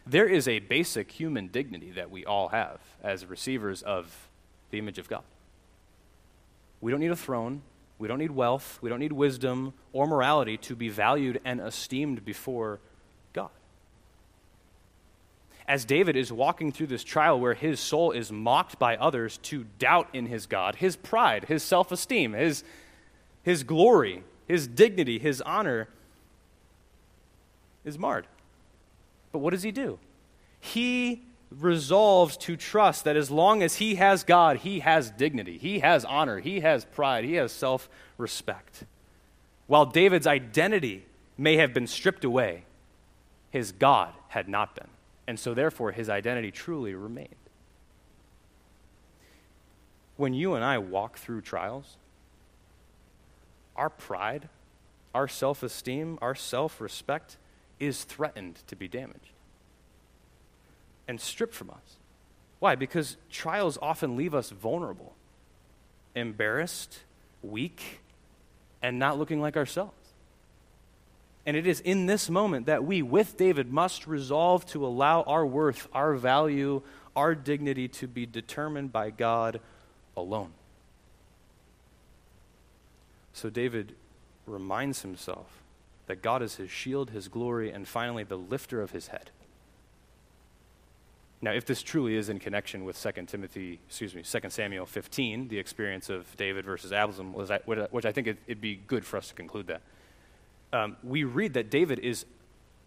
there 0.07 0.27
is 0.27 0.49
a 0.49 0.61
basic 0.61 1.11
human 1.11 1.49
dignity 1.49 1.91
that 1.91 2.11
we 2.11 2.25
all 2.25 2.49
have 2.49 2.81
as 3.03 3.27
receivers 3.27 3.83
of 3.83 4.29
the 4.71 4.79
image 4.79 4.99
of 4.99 5.09
God. 5.09 5.23
We 6.81 6.91
don't 6.91 7.01
need 7.01 7.11
a 7.11 7.17
throne. 7.17 7.63
We 7.99 8.09
don't 8.09 8.19
need 8.19 8.31
wealth. 8.31 8.79
We 8.81 8.89
don't 8.89 8.99
need 8.99 9.13
wisdom 9.13 9.75
or 9.93 10.07
morality 10.07 10.57
to 10.59 10.75
be 10.75 10.89
valued 10.89 11.41
and 11.45 11.61
esteemed 11.61 12.25
before 12.25 12.81
God. 13.35 13.51
As 15.69 15.85
David 15.85 16.17
is 16.17 16.33
walking 16.33 16.73
through 16.73 16.89
this 16.89 17.05
trial 17.05 17.39
where 17.39 17.55
his 17.55 17.79
soul 17.79 18.11
is 18.11 18.33
mocked 18.33 18.79
by 18.79 18.97
others 18.97 19.39
to 19.45 19.67
doubt 19.79 20.09
in 20.15 20.27
his 20.27 20.47
God, 20.47 20.77
his 20.77 20.97
pride, 20.97 21.45
his 21.45 21.63
self 21.63 21.93
esteem, 21.93 22.33
his, 22.33 22.65
his 23.43 23.63
glory, 23.65 24.25
his 24.47 24.67
dignity, 24.67 25.19
his 25.19 25.41
honor 25.43 25.89
is 27.85 27.99
marred. 27.99 28.27
But 29.33 29.39
what 29.39 29.51
does 29.51 29.63
he 29.63 29.73
do? 29.73 29.99
He 30.61 31.23
resolves 31.51 32.37
to 32.39 32.57
trust 32.57 33.05
that 33.05 33.17
as 33.17 33.31
long 33.31 33.63
as 33.63 33.77
he 33.77 33.97
has 33.97 34.25
God, 34.25 34.59
he 34.59 34.81
has 34.81 35.11
dignity, 35.11 35.59
he 35.59 35.81
has 35.81 36.05
honor, 36.05 36.41
he 36.41 36.61
has 36.61 36.85
pride, 36.85 37.25
he 37.25 37.35
has 37.35 37.53
self 37.53 37.89
respect. 38.19 38.85
While 39.67 39.87
David's 39.87 40.27
identity 40.27 41.07
may 41.39 41.57
have 41.57 41.73
been 41.73 41.87
stripped 41.87 42.25
away, 42.25 42.65
his 43.51 43.73
God 43.73 44.13
had 44.29 44.49
not 44.49 44.75
been. 44.75 44.89
And 45.27 45.39
so, 45.39 45.55
therefore, 45.55 45.93
his 45.93 46.09
identity 46.09 46.51
truly 46.51 46.95
remained. 46.95 47.35
When 50.17 50.35
you 50.35 50.55
and 50.55 50.65
I 50.65 50.79
walk 50.79 51.19
through 51.19 51.41
trials, 51.41 51.97
our 53.75 53.91
pride, 53.91 54.49
our 55.15 55.29
self 55.29 55.63
esteem, 55.63 56.19
our 56.21 56.35
self 56.35 56.81
respect 56.81 57.37
is 57.81 58.05
threatened 58.05 58.61
to 58.67 58.77
be 58.77 58.89
damaged 58.89 59.33
and 61.07 61.21
stripped 61.21 61.55
from 61.55 61.71
us. 61.71 61.97
Why? 62.59 62.75
Because 62.75 63.17
trials 63.31 63.79
often 63.83 64.17
leave 64.17 64.35
us 64.35 64.51
vulnerable, 64.51 65.15
embarrassed, 66.15 67.01
weak, 67.43 68.01
and 68.83 68.99
not 68.99 69.19
looking 69.19 69.41
like 69.41 69.57
ourselves. 69.57 69.93
And 71.47 71.57
it 71.57 71.67
is 71.67 71.81
in 71.81 72.07
this 72.07 72.31
moment 72.31 72.67
that 72.67 72.85
we, 72.85 73.03
with 73.03 73.37
David, 73.37 73.71
must 73.71 74.07
resolve 74.07 74.65
to 74.67 74.87
allow 74.87 75.23
our 75.23 75.45
worth, 75.45 75.89
our 75.93 76.15
value, 76.15 76.81
our 77.15 77.35
dignity 77.35 77.87
to 77.89 78.09
be 78.09 78.25
determined 78.25 78.93
by 78.93 79.11
God 79.11 79.61
alone. 80.17 80.53
So 83.35 83.51
David 83.51 83.95
reminds 84.47 85.03
himself 85.03 85.64
that 86.07 86.23
God 86.23 86.43
is 86.43 86.57
his 86.57 86.71
shield, 86.71 87.11
his 87.11 87.29
glory, 87.29 87.71
and 87.71 87.89
finally 87.89 88.25
the 88.25 88.39
lifter 88.39 88.83
of 88.83 88.91
his 88.91 89.09
head. 89.09 89.31
Now, 91.41 91.53
if 91.53 91.67
this 91.67 91.83
truly 91.83 92.17
is 92.17 92.31
in 92.31 92.39
connection 92.39 92.85
with 92.85 93.01
2 93.01 93.27
Timothy, 93.27 93.79
excuse 93.87 94.15
me, 94.15 94.23
2 94.23 94.51
Samuel 94.51 94.87
15, 94.87 95.49
the 95.49 95.59
experience 95.59 96.09
of 96.09 96.35
David 96.37 96.65
versus 96.65 96.91
Absalom, 96.91 97.35
which 97.35 98.07
I 98.07 98.13
think 98.13 98.27
it'd 98.27 98.63
be 98.63 98.77
good 98.77 99.05
for 99.05 99.19
us 99.19 99.29
to 99.29 99.35
conclude 99.35 99.67
that, 99.67 99.83
um, 100.73 100.97
we 101.03 101.25
read 101.25 101.53
that 101.55 101.71
David 101.71 101.99
is 101.99 102.25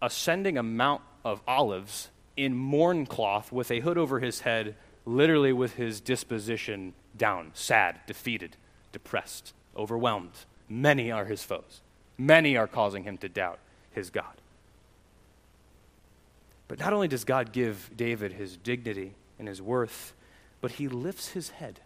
ascending 0.02 0.58
a 0.58 0.62
mount 0.62 1.02
of 1.24 1.40
olives 1.46 2.08
in 2.36 2.56
mourn 2.56 3.06
cloth 3.06 3.52
with 3.52 3.70
a 3.70 3.80
hood 3.80 3.96
over 3.96 4.20
his 4.20 4.40
head, 4.40 4.74
literally 5.06 5.52
with 5.52 5.74
his 5.74 6.00
disposition 6.00 6.94
down, 7.16 7.50
sad, 7.54 8.00
defeated, 8.06 8.56
depressed, 8.92 9.52
overwhelmed. 9.76 10.32
Many 10.68 11.10
are 11.10 11.26
his 11.26 11.44
foes. 11.44 11.80
Many 12.18 12.56
are 12.56 12.66
causing 12.66 13.04
him 13.04 13.16
to 13.18 13.28
doubt 13.28 13.60
his 13.92 14.10
God. 14.10 14.34
But 16.66 16.78
not 16.78 16.92
only 16.92 17.08
does 17.08 17.24
God 17.24 17.52
give 17.52 17.90
David 17.96 18.32
his 18.32 18.56
dignity 18.56 19.14
and 19.38 19.48
his 19.48 19.62
worth, 19.62 20.12
but 20.60 20.72
he 20.72 20.88
lifts 20.88 21.28
his 21.28 21.50
head. 21.50 21.80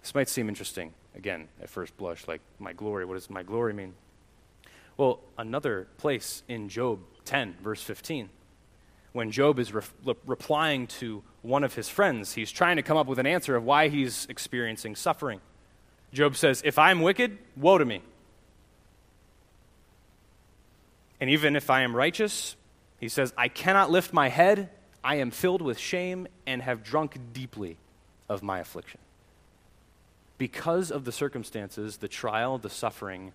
This 0.00 0.14
might 0.14 0.28
seem 0.28 0.48
interesting, 0.48 0.92
again, 1.14 1.46
at 1.62 1.70
first 1.70 1.96
blush, 1.96 2.26
like 2.26 2.40
my 2.58 2.72
glory. 2.72 3.04
What 3.04 3.14
does 3.14 3.30
my 3.30 3.44
glory 3.44 3.72
mean? 3.72 3.94
Well, 4.96 5.20
another 5.38 5.86
place 5.98 6.42
in 6.48 6.68
Job 6.68 6.98
10, 7.24 7.56
verse 7.62 7.82
15, 7.82 8.28
when 9.12 9.30
Job 9.30 9.58
is 9.58 9.72
re- 9.72 9.82
replying 10.26 10.86
to 10.88 11.22
one 11.42 11.62
of 11.62 11.74
his 11.74 11.88
friends, 11.88 12.34
he's 12.34 12.50
trying 12.50 12.76
to 12.76 12.82
come 12.82 12.96
up 12.96 13.06
with 13.06 13.18
an 13.18 13.26
answer 13.26 13.54
of 13.54 13.64
why 13.64 13.88
he's 13.88 14.26
experiencing 14.28 14.96
suffering. 14.96 15.40
Job 16.12 16.36
says, 16.36 16.62
If 16.64 16.78
I'm 16.78 17.00
wicked, 17.00 17.38
woe 17.56 17.78
to 17.78 17.84
me. 17.84 18.02
And 21.20 21.30
even 21.30 21.54
if 21.56 21.70
I 21.70 21.82
am 21.82 21.94
righteous, 21.94 22.56
he 22.98 23.08
says, 23.08 23.32
I 23.36 23.48
cannot 23.48 23.90
lift 23.90 24.12
my 24.12 24.28
head. 24.28 24.70
I 25.04 25.16
am 25.16 25.30
filled 25.30 25.62
with 25.62 25.78
shame 25.78 26.28
and 26.46 26.62
have 26.62 26.82
drunk 26.82 27.18
deeply 27.32 27.76
of 28.28 28.42
my 28.42 28.58
affliction. 28.58 29.00
Because 30.38 30.90
of 30.90 31.04
the 31.04 31.12
circumstances, 31.12 31.98
the 31.98 32.08
trial, 32.08 32.58
the 32.58 32.70
suffering, 32.70 33.32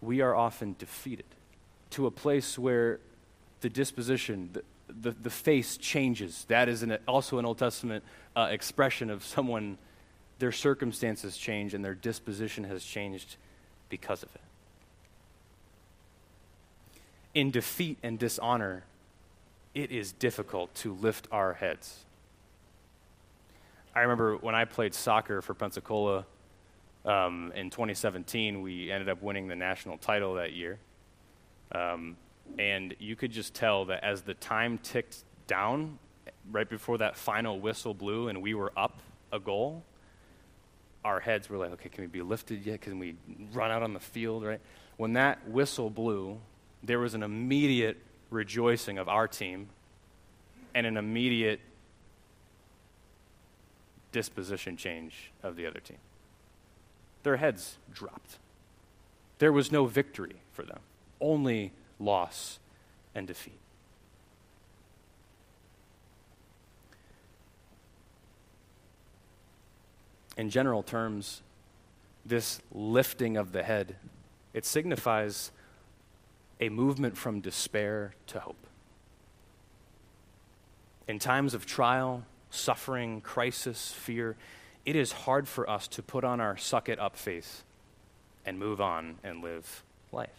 we 0.00 0.20
are 0.20 0.34
often 0.34 0.76
defeated 0.78 1.26
to 1.90 2.06
a 2.06 2.10
place 2.10 2.58
where 2.58 3.00
the 3.60 3.68
disposition, 3.68 4.50
the, 4.52 4.62
the, 4.88 5.10
the 5.10 5.30
face 5.30 5.76
changes. 5.76 6.44
That 6.48 6.68
is 6.68 6.82
an, 6.82 6.98
also 7.08 7.38
an 7.38 7.44
Old 7.44 7.58
Testament 7.58 8.04
uh, 8.36 8.48
expression 8.50 9.10
of 9.10 9.24
someone, 9.24 9.78
their 10.38 10.52
circumstances 10.52 11.36
change 11.36 11.74
and 11.74 11.84
their 11.84 11.94
disposition 11.94 12.64
has 12.64 12.84
changed 12.84 13.36
because 13.88 14.22
of 14.22 14.34
it 14.34 14.40
in 17.34 17.50
defeat 17.50 17.98
and 18.02 18.18
dishonor, 18.18 18.84
it 19.74 19.90
is 19.90 20.12
difficult 20.12 20.72
to 20.76 20.94
lift 20.94 21.26
our 21.32 21.52
heads. 21.52 22.04
I 23.94 24.00
remember 24.00 24.36
when 24.36 24.54
I 24.54 24.64
played 24.64 24.94
soccer 24.94 25.42
for 25.42 25.54
Pensacola 25.54 26.24
um, 27.04 27.52
in 27.54 27.70
2017, 27.70 28.62
we 28.62 28.90
ended 28.90 29.08
up 29.08 29.20
winning 29.20 29.48
the 29.48 29.56
national 29.56 29.98
title 29.98 30.34
that 30.34 30.52
year. 30.52 30.78
Um, 31.72 32.16
and 32.58 32.94
you 32.98 33.16
could 33.16 33.32
just 33.32 33.52
tell 33.52 33.84
that 33.86 34.04
as 34.04 34.22
the 34.22 34.34
time 34.34 34.78
ticked 34.78 35.24
down, 35.46 35.98
right 36.50 36.68
before 36.68 36.98
that 36.98 37.16
final 37.16 37.58
whistle 37.58 37.94
blew 37.94 38.28
and 38.28 38.40
we 38.40 38.54
were 38.54 38.72
up 38.76 39.00
a 39.32 39.40
goal, 39.40 39.82
our 41.04 41.20
heads 41.20 41.50
were 41.50 41.58
like, 41.58 41.72
okay, 41.72 41.88
can 41.88 42.02
we 42.02 42.08
be 42.08 42.22
lifted 42.22 42.64
yet? 42.64 42.80
Can 42.80 42.98
we 42.98 43.14
run 43.52 43.70
out 43.70 43.82
on 43.82 43.92
the 43.92 44.00
field, 44.00 44.42
right? 44.42 44.60
When 44.96 45.12
that 45.14 45.46
whistle 45.48 45.90
blew, 45.90 46.40
there 46.82 46.98
was 46.98 47.14
an 47.14 47.22
immediate 47.22 47.98
rejoicing 48.30 48.98
of 48.98 49.08
our 49.08 49.28
team 49.28 49.68
and 50.74 50.86
an 50.86 50.96
immediate 50.96 51.60
disposition 54.12 54.76
change 54.76 55.30
of 55.42 55.56
the 55.56 55.66
other 55.66 55.80
team. 55.80 55.98
Their 57.22 57.36
heads 57.36 57.78
dropped. 57.92 58.38
There 59.38 59.52
was 59.52 59.72
no 59.72 59.86
victory 59.86 60.36
for 60.52 60.62
them, 60.62 60.78
only 61.20 61.72
loss 61.98 62.58
and 63.14 63.26
defeat. 63.26 63.58
In 70.36 70.50
general 70.50 70.82
terms, 70.82 71.42
this 72.26 72.60
lifting 72.72 73.36
of 73.36 73.52
the 73.52 73.62
head, 73.62 73.96
it 74.52 74.64
signifies 74.64 75.50
a 76.60 76.68
movement 76.68 77.16
from 77.16 77.40
despair 77.40 78.14
to 78.28 78.40
hope. 78.40 78.66
In 81.06 81.18
times 81.18 81.54
of 81.54 81.66
trial, 81.66 82.24
suffering, 82.50 83.20
crisis, 83.20 83.92
fear, 83.92 84.36
it 84.84 84.96
is 84.96 85.12
hard 85.12 85.48
for 85.48 85.68
us 85.68 85.88
to 85.88 86.02
put 86.02 86.24
on 86.24 86.40
our 86.40 86.56
suck 86.56 86.88
it 86.88 86.98
up 86.98 87.16
faith 87.16 87.62
and 88.46 88.58
move 88.58 88.80
on 88.80 89.16
and 89.22 89.42
live 89.42 89.82
life. 90.12 90.30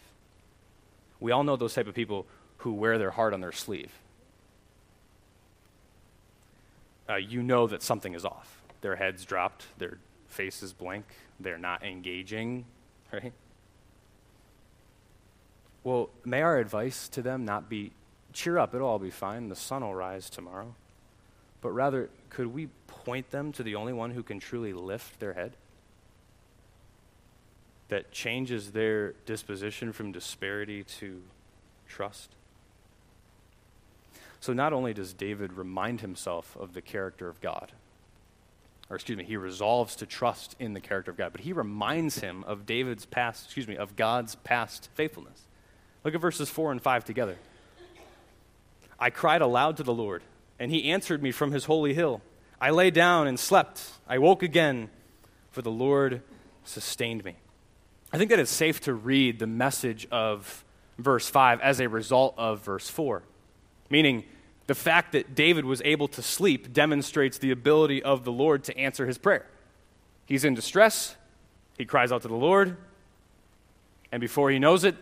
We 1.20 1.32
all 1.32 1.44
know 1.44 1.56
those 1.56 1.74
type 1.74 1.86
of 1.86 1.94
people 1.94 2.26
who 2.58 2.72
wear 2.72 2.98
their 2.98 3.10
heart 3.10 3.32
on 3.32 3.40
their 3.40 3.52
sleeve. 3.52 3.92
Uh, 7.08 7.16
you 7.16 7.42
know 7.42 7.66
that 7.66 7.82
something 7.82 8.14
is 8.14 8.24
off. 8.24 8.55
Their 8.80 8.96
heads 8.96 9.24
dropped, 9.24 9.66
their 9.78 9.98
faces 10.28 10.72
blank, 10.72 11.04
they're 11.40 11.58
not 11.58 11.84
engaging, 11.84 12.64
right? 13.12 13.32
Well, 15.84 16.10
may 16.24 16.42
our 16.42 16.58
advice 16.58 17.08
to 17.10 17.22
them 17.22 17.44
not 17.44 17.68
be 17.68 17.92
cheer 18.32 18.58
up, 18.58 18.74
it'll 18.74 18.88
all 18.88 18.98
be 18.98 19.10
fine, 19.10 19.48
the 19.48 19.56
sun 19.56 19.82
will 19.82 19.94
rise 19.94 20.28
tomorrow. 20.28 20.74
But 21.60 21.70
rather, 21.70 22.10
could 22.28 22.48
we 22.48 22.68
point 22.86 23.30
them 23.30 23.52
to 23.52 23.62
the 23.62 23.74
only 23.76 23.92
one 23.92 24.10
who 24.10 24.22
can 24.22 24.38
truly 24.38 24.72
lift 24.72 25.20
their 25.20 25.32
head? 25.32 25.52
That 27.88 28.10
changes 28.12 28.72
their 28.72 29.12
disposition 29.24 29.92
from 29.92 30.12
disparity 30.12 30.84
to 30.98 31.22
trust? 31.88 32.30
So, 34.40 34.52
not 34.52 34.72
only 34.72 34.92
does 34.92 35.12
David 35.12 35.54
remind 35.54 36.02
himself 36.02 36.56
of 36.60 36.74
the 36.74 36.82
character 36.82 37.28
of 37.28 37.40
God, 37.40 37.72
or 38.88 38.96
excuse 38.96 39.18
me, 39.18 39.24
he 39.24 39.36
resolves 39.36 39.96
to 39.96 40.06
trust 40.06 40.54
in 40.58 40.72
the 40.72 40.80
character 40.80 41.10
of 41.10 41.16
God, 41.16 41.32
but 41.32 41.40
he 41.40 41.52
reminds 41.52 42.20
him 42.20 42.44
of 42.44 42.66
David's 42.66 43.04
past, 43.04 43.46
excuse 43.46 43.66
me, 43.66 43.76
of 43.76 43.96
God's 43.96 44.36
past 44.36 44.88
faithfulness. 44.94 45.42
Look 46.04 46.14
at 46.14 46.20
verses 46.20 46.48
4 46.48 46.72
and 46.72 46.80
5 46.80 47.04
together. 47.04 47.36
I 48.98 49.10
cried 49.10 49.42
aloud 49.42 49.76
to 49.78 49.82
the 49.82 49.92
Lord, 49.92 50.22
and 50.58 50.70
he 50.70 50.90
answered 50.90 51.22
me 51.22 51.32
from 51.32 51.52
his 51.52 51.64
holy 51.64 51.94
hill. 51.94 52.22
I 52.60 52.70
lay 52.70 52.90
down 52.90 53.26
and 53.26 53.38
slept. 53.38 53.82
I 54.08 54.18
woke 54.18 54.42
again, 54.42 54.88
for 55.50 55.62
the 55.62 55.70
Lord 55.70 56.22
sustained 56.64 57.24
me. 57.24 57.36
I 58.12 58.18
think 58.18 58.30
that 58.30 58.38
it's 58.38 58.52
safe 58.52 58.80
to 58.82 58.94
read 58.94 59.38
the 59.40 59.46
message 59.46 60.06
of 60.10 60.64
verse 60.96 61.28
5 61.28 61.60
as 61.60 61.80
a 61.80 61.88
result 61.88 62.34
of 62.38 62.60
verse 62.60 62.88
4. 62.88 63.22
Meaning, 63.90 64.24
the 64.66 64.74
fact 64.74 65.12
that 65.12 65.34
David 65.34 65.64
was 65.64 65.80
able 65.84 66.08
to 66.08 66.22
sleep 66.22 66.72
demonstrates 66.72 67.38
the 67.38 67.50
ability 67.50 68.02
of 68.02 68.24
the 68.24 68.32
Lord 68.32 68.64
to 68.64 68.76
answer 68.76 69.06
his 69.06 69.18
prayer. 69.18 69.46
He's 70.26 70.44
in 70.44 70.54
distress, 70.54 71.16
he 71.78 71.84
cries 71.84 72.10
out 72.10 72.22
to 72.22 72.28
the 72.28 72.34
Lord, 72.34 72.76
and 74.10 74.20
before 74.20 74.50
he 74.50 74.58
knows 74.58 74.84
it, 74.84 74.96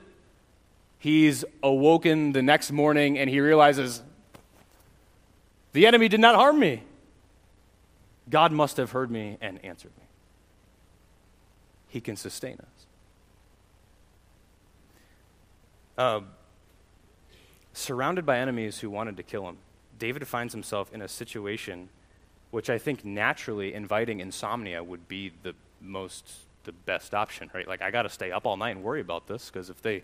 he's 0.99 1.45
awoken 1.63 2.33
the 2.33 2.43
next 2.43 2.73
morning 2.73 3.19
and 3.19 3.31
he 3.31 3.41
realizes, 3.41 4.03
the 5.73 5.87
enemy 5.87 6.09
did 6.09 6.21
not 6.21 6.35
harm 6.35 6.59
me. 6.59 6.83
God 8.29 8.53
must 8.53 8.77
have 8.77 8.93
heard 8.93 9.11
me 9.11 9.39
and 9.41 9.63
answered 9.65 9.93
me. 9.99 10.05
He 11.89 12.01
can 12.01 12.17
sustain 12.17 12.55
us. 12.55 12.87
Uh, 15.97 16.21
surrounded 17.75 18.25
by 18.25 18.39
enemies 18.39 18.79
who 18.79 18.89
wanted 18.89 19.17
to 19.17 19.23
kill 19.23 19.49
him, 19.49 19.59
David 19.99 20.27
finds 20.27 20.53
himself 20.53 20.93
in 20.93 21.03
a 21.03 21.09
situation 21.09 21.89
which 22.51 22.71
I 22.71 22.79
think 22.79 23.05
naturally 23.05 23.75
inviting 23.75 24.21
insomnia 24.21 24.83
would 24.83 25.09
be 25.09 25.33
the 25.43 25.55
most, 25.81 26.25
the 26.65 26.73
best 26.73 27.15
option, 27.15 27.51
right? 27.53 27.67
Like, 27.67 27.83
I 27.83 27.91
got 27.91 28.03
to 28.03 28.09
stay 28.09 28.31
up 28.31 28.47
all 28.47 28.57
night 28.57 28.77
and 28.77 28.85
worry 28.85 29.01
about 29.01 29.27
this 29.27 29.51
because 29.51 29.71
if 29.71 29.83
they 29.83 30.03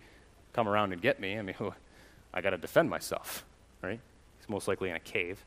come 0.53 0.69
around 0.69 0.93
and 0.93 1.01
get 1.01 1.21
me, 1.21 1.39
I 1.39 1.43
mean, 1.43 1.55
I 2.35 2.41
got 2.41 2.51
to 2.51 2.59
defend 2.59 2.91
myself, 2.91 3.45
right? 3.83 4.01
He's 4.39 4.49
most 4.49 4.67
likely 4.69 4.91
in 4.91 4.97
a 4.97 5.01
cave. 5.01 5.45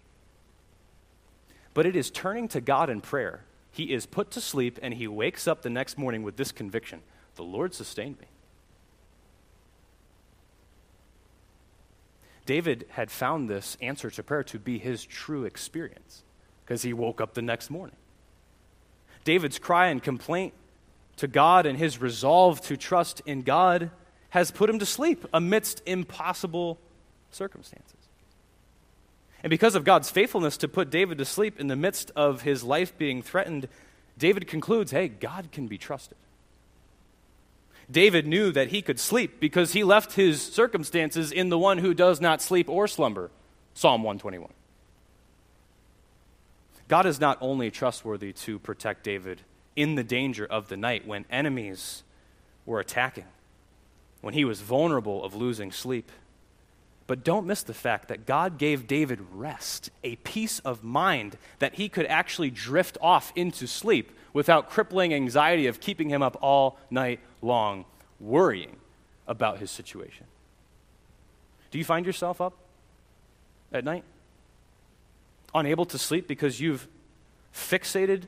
But 1.74 1.86
it 1.86 1.96
is 1.96 2.10
turning 2.10 2.48
to 2.50 2.62
God 2.62 2.90
in 2.90 3.02
prayer. 3.02 3.42
He 3.72 3.92
is 3.92 4.06
put 4.06 4.32
to 4.32 4.42
sleep 4.42 4.80
and 4.82 4.94
he 4.94 5.08
wakes 5.08 5.48
up 5.48 5.62
the 5.62 5.70
next 5.70 5.98
morning 5.98 6.24
with 6.24 6.38
this 6.38 6.52
conviction 6.52 7.02
the 7.36 7.44
Lord 7.44 7.74
sustained 7.74 8.20
me. 8.20 8.28
David 12.46 12.86
had 12.90 13.10
found 13.10 13.50
this 13.50 13.78
answer 13.82 14.10
to 14.12 14.24
prayer 14.24 14.44
to 14.44 14.60
be 14.60 14.78
his 14.78 15.06
true 15.06 15.46
experience 15.46 16.24
because 16.66 16.82
he 16.82 16.94
woke 16.94 17.22
up 17.22 17.34
the 17.34 17.42
next 17.42 17.70
morning. 17.70 17.96
David's 19.24 19.60
cry 19.60 19.88
and 19.88 20.04
complaint 20.04 20.54
to 21.18 21.28
God 21.28 21.66
and 21.66 21.78
his 21.78 22.02
resolve 22.02 22.62
to 22.62 22.76
trust 22.76 23.22
in 23.26 23.44
God 23.44 23.92
has 24.32 24.52
put 24.52 24.70
him 24.70 24.80
to 24.80 24.86
sleep 24.86 25.26
amidst 25.34 25.82
impossible 25.86 26.80
circumstances. 27.32 27.94
And 29.44 29.50
because 29.50 29.76
of 29.76 29.84
God's 29.84 30.10
faithfulness 30.10 30.58
to 30.58 30.68
put 30.68 30.90
David 30.90 31.18
to 31.18 31.26
sleep 31.26 31.60
in 31.60 31.68
the 31.68 31.76
midst 31.76 32.12
of 32.16 32.42
his 32.42 32.64
life 32.64 32.98
being 32.98 33.22
threatened, 33.22 33.68
David 34.18 34.48
concludes 34.48 34.92
hey, 34.92 35.08
God 35.08 35.52
can 35.52 35.68
be 35.68 35.78
trusted. 35.78 36.18
David 37.94 38.28
knew 38.28 38.52
that 38.52 38.70
he 38.70 38.82
could 38.82 39.00
sleep 39.00 39.40
because 39.40 39.74
he 39.74 39.84
left 39.84 40.14
his 40.14 40.42
circumstances 40.42 41.32
in 41.32 41.50
the 41.50 41.58
one 41.58 41.78
who 41.78 41.94
does 41.94 42.20
not 42.20 42.42
sleep 42.42 42.70
or 42.70 42.88
slumber. 42.88 43.32
Psalm 43.74 44.04
121. 44.04 44.52
God 46.88 47.06
is 47.06 47.20
not 47.20 47.38
only 47.40 47.72
trustworthy 47.72 48.34
to 48.34 48.60
protect 48.60 49.04
David 49.04 49.42
in 49.76 49.96
the 49.96 50.04
danger 50.04 50.46
of 50.46 50.68
the 50.68 50.78
night 50.78 51.08
when 51.08 51.26
enemies 51.30 52.04
were 52.66 52.80
attacking, 52.80 53.26
when 54.22 54.34
he 54.34 54.46
was 54.46 54.62
vulnerable 54.62 55.24
of 55.24 55.34
losing 55.34 55.72
sleep, 55.72 56.12
but 57.08 57.24
don't 57.24 57.48
miss 57.48 57.64
the 57.64 57.74
fact 57.74 58.08
that 58.08 58.26
God 58.26 58.58
gave 58.58 58.88
David 58.88 59.20
rest, 59.34 59.90
a 60.04 60.16
peace 60.18 60.60
of 60.60 60.84
mind 60.84 61.38
that 61.60 61.76
he 61.76 61.90
could 61.90 62.06
actually 62.06 62.50
drift 62.50 62.98
off 63.02 63.34
into 63.36 63.68
sleep 63.68 64.12
without 64.34 64.70
crippling 64.70 65.14
anxiety 65.14 65.68
of 65.68 65.80
keeping 65.80 66.10
him 66.10 66.22
up 66.22 66.38
all 66.42 66.78
night 66.90 67.20
long, 67.42 67.86
worrying 68.20 68.76
about 69.28 69.60
his 69.60 69.72
situation. 69.72 70.26
Do 71.72 71.78
you 71.78 71.86
find 71.86 72.06
yourself 72.06 72.42
up 72.42 72.54
at 73.72 73.84
night? 73.84 74.04
Unable 75.56 75.86
to 75.86 75.98
sleep 75.98 76.28
because 76.28 76.60
you've 76.60 76.88
fixated 77.54 78.24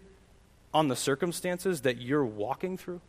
on 0.74 0.88
the 0.88 0.96
circumstances 0.96 1.82
that 1.82 2.02
you're 2.02 2.26
walking 2.26 2.78
through? 2.78 3.02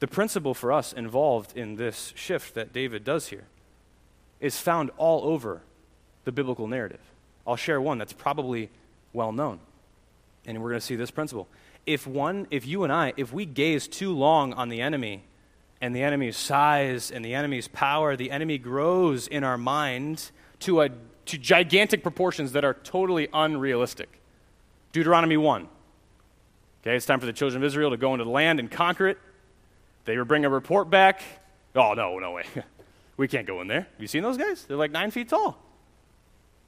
The 0.00 0.06
principle 0.06 0.54
for 0.54 0.72
us 0.72 0.92
involved 0.92 1.56
in 1.56 1.76
this 1.76 2.12
shift 2.16 2.54
that 2.54 2.72
David 2.72 3.04
does 3.04 3.28
here 3.28 3.44
is 4.40 4.58
found 4.58 4.90
all 4.96 5.24
over 5.24 5.62
the 6.24 6.32
biblical 6.32 6.66
narrative. 6.68 7.00
I'll 7.46 7.56
share 7.56 7.80
one 7.80 7.98
that's 7.98 8.12
probably 8.12 8.70
well 9.12 9.32
known. 9.32 9.60
And 10.48 10.62
we're 10.62 10.70
going 10.70 10.80
to 10.80 10.86
see 10.86 10.96
this 10.96 11.10
principle. 11.10 11.46
If 11.84 12.06
one, 12.06 12.46
if 12.50 12.66
you 12.66 12.82
and 12.82 12.90
I, 12.90 13.12
if 13.18 13.34
we 13.34 13.44
gaze 13.44 13.86
too 13.86 14.16
long 14.16 14.54
on 14.54 14.70
the 14.70 14.80
enemy 14.80 15.24
and 15.78 15.94
the 15.94 16.02
enemy's 16.02 16.38
size 16.38 17.10
and 17.10 17.22
the 17.22 17.34
enemy's 17.34 17.68
power, 17.68 18.16
the 18.16 18.30
enemy 18.30 18.56
grows 18.56 19.28
in 19.28 19.44
our 19.44 19.58
mind 19.58 20.30
to, 20.60 20.80
a, 20.80 20.88
to 21.26 21.36
gigantic 21.36 22.02
proportions 22.02 22.52
that 22.52 22.64
are 22.64 22.72
totally 22.72 23.28
unrealistic. 23.34 24.22
Deuteronomy 24.92 25.36
1. 25.36 25.68
Okay, 26.80 26.96
it's 26.96 27.04
time 27.04 27.20
for 27.20 27.26
the 27.26 27.32
children 27.34 27.62
of 27.62 27.66
Israel 27.66 27.90
to 27.90 27.98
go 27.98 28.14
into 28.14 28.24
the 28.24 28.30
land 28.30 28.58
and 28.58 28.70
conquer 28.70 29.06
it. 29.08 29.18
They 30.06 30.16
bring 30.16 30.46
a 30.46 30.48
report 30.48 30.88
back. 30.88 31.20
Oh, 31.74 31.92
no, 31.92 32.18
no 32.18 32.32
way. 32.32 32.44
we 33.18 33.28
can't 33.28 33.46
go 33.46 33.60
in 33.60 33.68
there. 33.68 33.82
Have 33.82 34.00
you 34.00 34.06
seen 34.06 34.22
those 34.22 34.38
guys? 34.38 34.64
They're 34.64 34.78
like 34.78 34.92
nine 34.92 35.10
feet 35.10 35.28
tall. 35.28 35.62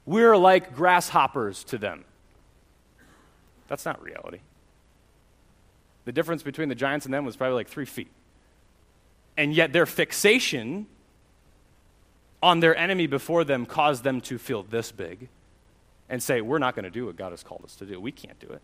We're 0.05 0.37
like 0.37 0.75
grasshoppers 0.75 1.65
to 1.65 1.79
them. 1.79 2.05
That's 3.71 3.87
not 3.87 4.03
reality. 4.03 4.41
The 6.05 6.13
difference 6.13 6.43
between 6.43 6.69
the 6.69 6.75
giants 6.75 7.07
and 7.07 7.15
them 7.15 7.25
was 7.25 7.37
probably 7.37 7.55
like 7.55 7.69
three 7.69 7.85
feet. 7.85 8.11
And 9.37 9.55
yet 9.55 9.73
their 9.73 9.87
fixation 9.87 10.87
on 12.43 12.59
their 12.59 12.77
enemy 12.77 13.07
before 13.07 13.45
them 13.45 13.65
caused 13.65 14.03
them 14.03 14.21
to 14.23 14.39
feel 14.39 14.65
this 14.65 14.91
big 14.91 15.29
and 16.09 16.21
say, 16.21 16.41
We're 16.41 16.59
not 16.59 16.75
going 16.75 16.85
to 16.85 16.91
do 16.91 17.07
what 17.07 17.15
God 17.15 17.31
has 17.31 17.45
called 17.45 17.63
us 17.65 17.77
to 17.77 17.87
do. 17.87 18.01
We 18.01 18.11
can't 18.11 18.41
do 18.41 18.49
it. 18.49 18.61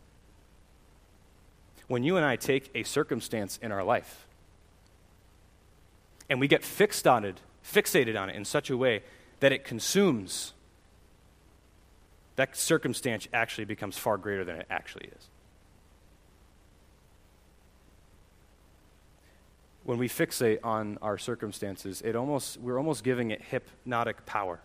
When 1.87 2.03
you 2.03 2.16
and 2.16 2.26
I 2.26 2.35
take 2.35 2.68
a 2.74 2.83
circumstance 2.83 3.61
in 3.62 3.70
our 3.70 3.85
life 3.85 4.26
and 6.28 6.41
we 6.41 6.49
get 6.49 6.64
fixed 6.64 7.07
on 7.07 7.24
it, 7.24 7.41
fixated 7.64 8.20
on 8.20 8.28
it 8.28 8.35
in 8.35 8.45
such 8.45 8.70
a 8.70 8.76
way 8.76 9.05
that 9.39 9.53
it 9.53 9.62
consumes, 9.62 10.53
that 12.37 12.57
circumstance 12.57 13.28
actually 13.32 13.64
becomes 13.64 13.97
far 13.99 14.18
greater 14.18 14.45
than 14.45 14.57
it 14.57 14.66
actually 14.70 15.07
is. 15.07 15.28
When 19.84 19.99
we 19.99 20.09
fixate 20.09 20.59
on 20.64 20.99
our 21.01 21.16
circumstances, 21.16 22.03
it 22.03 22.16
almost, 22.16 22.61
we're 22.61 22.76
almost 22.76 23.05
giving 23.05 23.30
it 23.30 23.41
hypnotic 23.41 24.26
power 24.26 24.61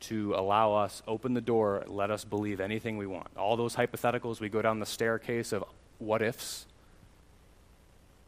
to 0.00 0.34
allow 0.34 0.74
us 0.74 1.02
open 1.08 1.32
the 1.32 1.40
door, 1.40 1.84
let 1.86 2.10
us 2.10 2.24
believe 2.24 2.60
anything 2.60 2.98
we 2.98 3.06
want. 3.06 3.28
All 3.38 3.56
those 3.56 3.76
hypotheticals, 3.76 4.40
we 4.40 4.50
go 4.50 4.60
down 4.60 4.80
the 4.80 4.86
staircase 4.86 5.52
of 5.52 5.64
what 5.98 6.20
ifs. 6.20 6.66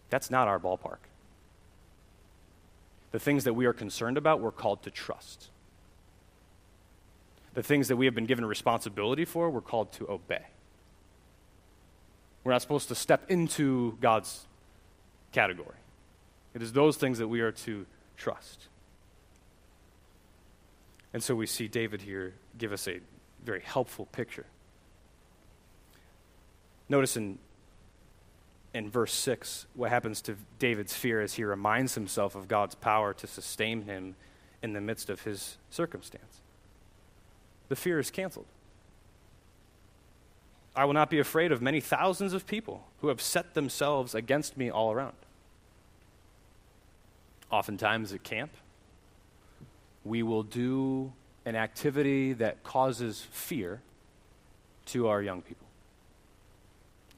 That's 0.09 0.31
not 0.31 0.49
our 0.49 0.59
ballpark. 0.59 0.99
The 3.11 3.19
things 3.19 3.45
that 3.45 3.53
we 3.53 3.67
are 3.67 3.75
concerned 3.75 4.17
about, 4.17 4.41
we're 4.41 4.53
called 4.53 4.83
to 4.85 4.91
trust. 4.91 5.51
The 7.57 7.63
things 7.63 7.89
that 7.89 7.97
we 7.97 8.05
have 8.05 8.15
been 8.15 8.27
given 8.27 8.45
responsibility 8.45 9.25
for, 9.25 9.49
we're 9.49 9.63
called 9.63 9.91
to 9.93 10.07
obey. 10.11 10.45
We're 12.45 12.53
not 12.53 12.61
supposed 12.61 12.89
to 12.89 12.95
step 12.95 13.31
into 13.31 13.97
God's 13.99 14.45
category. 15.33 15.79
It 16.53 16.61
is 16.61 16.75
those 16.75 16.99
things 16.99 17.17
that 17.17 17.29
we 17.29 17.41
are 17.41 17.53
to 17.53 17.87
trust. 18.19 18.69
And 21.15 21.23
so 21.23 21.35
we 21.35 21.47
see 21.47 21.67
David 21.67 22.03
here 22.03 22.35
give 22.59 22.73
us 22.73 22.87
a 22.87 23.01
very 23.43 23.63
helpful 23.63 24.05
picture. 24.05 24.45
Notice 26.91 27.17
in, 27.17 27.39
in 28.75 28.91
verse 28.91 29.15
6 29.15 29.65
what 29.73 29.89
happens 29.89 30.21
to 30.23 30.37
David's 30.59 30.93
fear 30.93 31.23
as 31.23 31.33
he 31.33 31.45
reminds 31.45 31.95
himself 31.95 32.35
of 32.35 32.49
God's 32.49 32.75
power 32.75 33.15
to 33.15 33.27
sustain 33.27 33.85
him 33.85 34.15
in 34.63 34.75
the 34.75 34.81
midst 34.83 35.09
of 35.09 35.23
his 35.23 35.57
circumstance. 35.71 36.43
The 37.69 37.77
fear 37.77 37.99
is 37.99 38.11
canceled. 38.11 38.47
I 40.75 40.85
will 40.85 40.93
not 40.93 41.09
be 41.09 41.19
afraid 41.19 41.53
of 41.53 41.63
many 41.63 41.81
thousands 41.81 42.35
of 42.35 42.47
people 42.47 42.85
who 43.01 43.09
have 43.09 43.21
set 43.21 43.55
themselves 43.55 44.15
against 44.15 44.57
me 44.57 44.71
all 44.71 44.93
around. 44.93 45.17
Oftentimes 47.51 48.13
at 48.13 48.23
camp, 48.23 48.51
we 50.05 50.23
will 50.23 50.43
do 50.43 51.13
an 51.47 51.57
activity 51.57 52.35
that 52.35 52.63
causes 52.63 53.27
fear 53.31 53.81
to 54.87 55.09
our 55.09 55.23
young 55.23 55.41
people. 55.41 55.67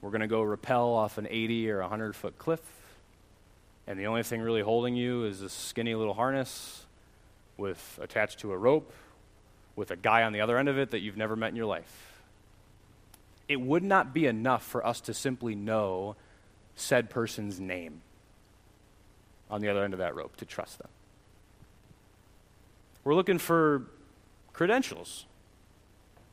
We're 0.00 0.10
going 0.10 0.20
to 0.20 0.28
go 0.28 0.42
rappel 0.42 0.94
off 0.94 1.18
an 1.18 1.26
80 1.28 1.70
or 1.70 1.80
100 1.80 2.14
foot 2.14 2.38
cliff, 2.38 2.60
and 3.86 3.98
the 3.98 4.06
only 4.06 4.22
thing 4.22 4.40
really 4.40 4.62
holding 4.62 4.94
you 4.94 5.24
is 5.24 5.42
a 5.42 5.48
skinny 5.48 5.94
little 5.94 6.14
harness 6.14 6.84
with 7.56 7.98
attached 8.00 8.38
to 8.40 8.52
a 8.52 8.56
rope 8.56 8.92
with 9.78 9.92
a 9.92 9.96
guy 9.96 10.24
on 10.24 10.32
the 10.32 10.40
other 10.40 10.58
end 10.58 10.68
of 10.68 10.76
it 10.76 10.90
that 10.90 10.98
you've 10.98 11.16
never 11.16 11.36
met 11.36 11.50
in 11.50 11.56
your 11.56 11.66
life. 11.66 12.20
It 13.48 13.60
would 13.60 13.84
not 13.84 14.12
be 14.12 14.26
enough 14.26 14.64
for 14.64 14.84
us 14.84 15.00
to 15.02 15.14
simply 15.14 15.54
know 15.54 16.16
said 16.74 17.08
person's 17.08 17.58
name 17.60 18.02
on 19.48 19.60
the 19.60 19.68
other 19.68 19.84
end 19.84 19.94
of 19.94 20.00
that 20.00 20.14
rope 20.14 20.36
to 20.36 20.44
trust 20.44 20.78
them. 20.78 20.88
We're 23.04 23.14
looking 23.14 23.38
for 23.38 23.86
credentials. 24.52 25.24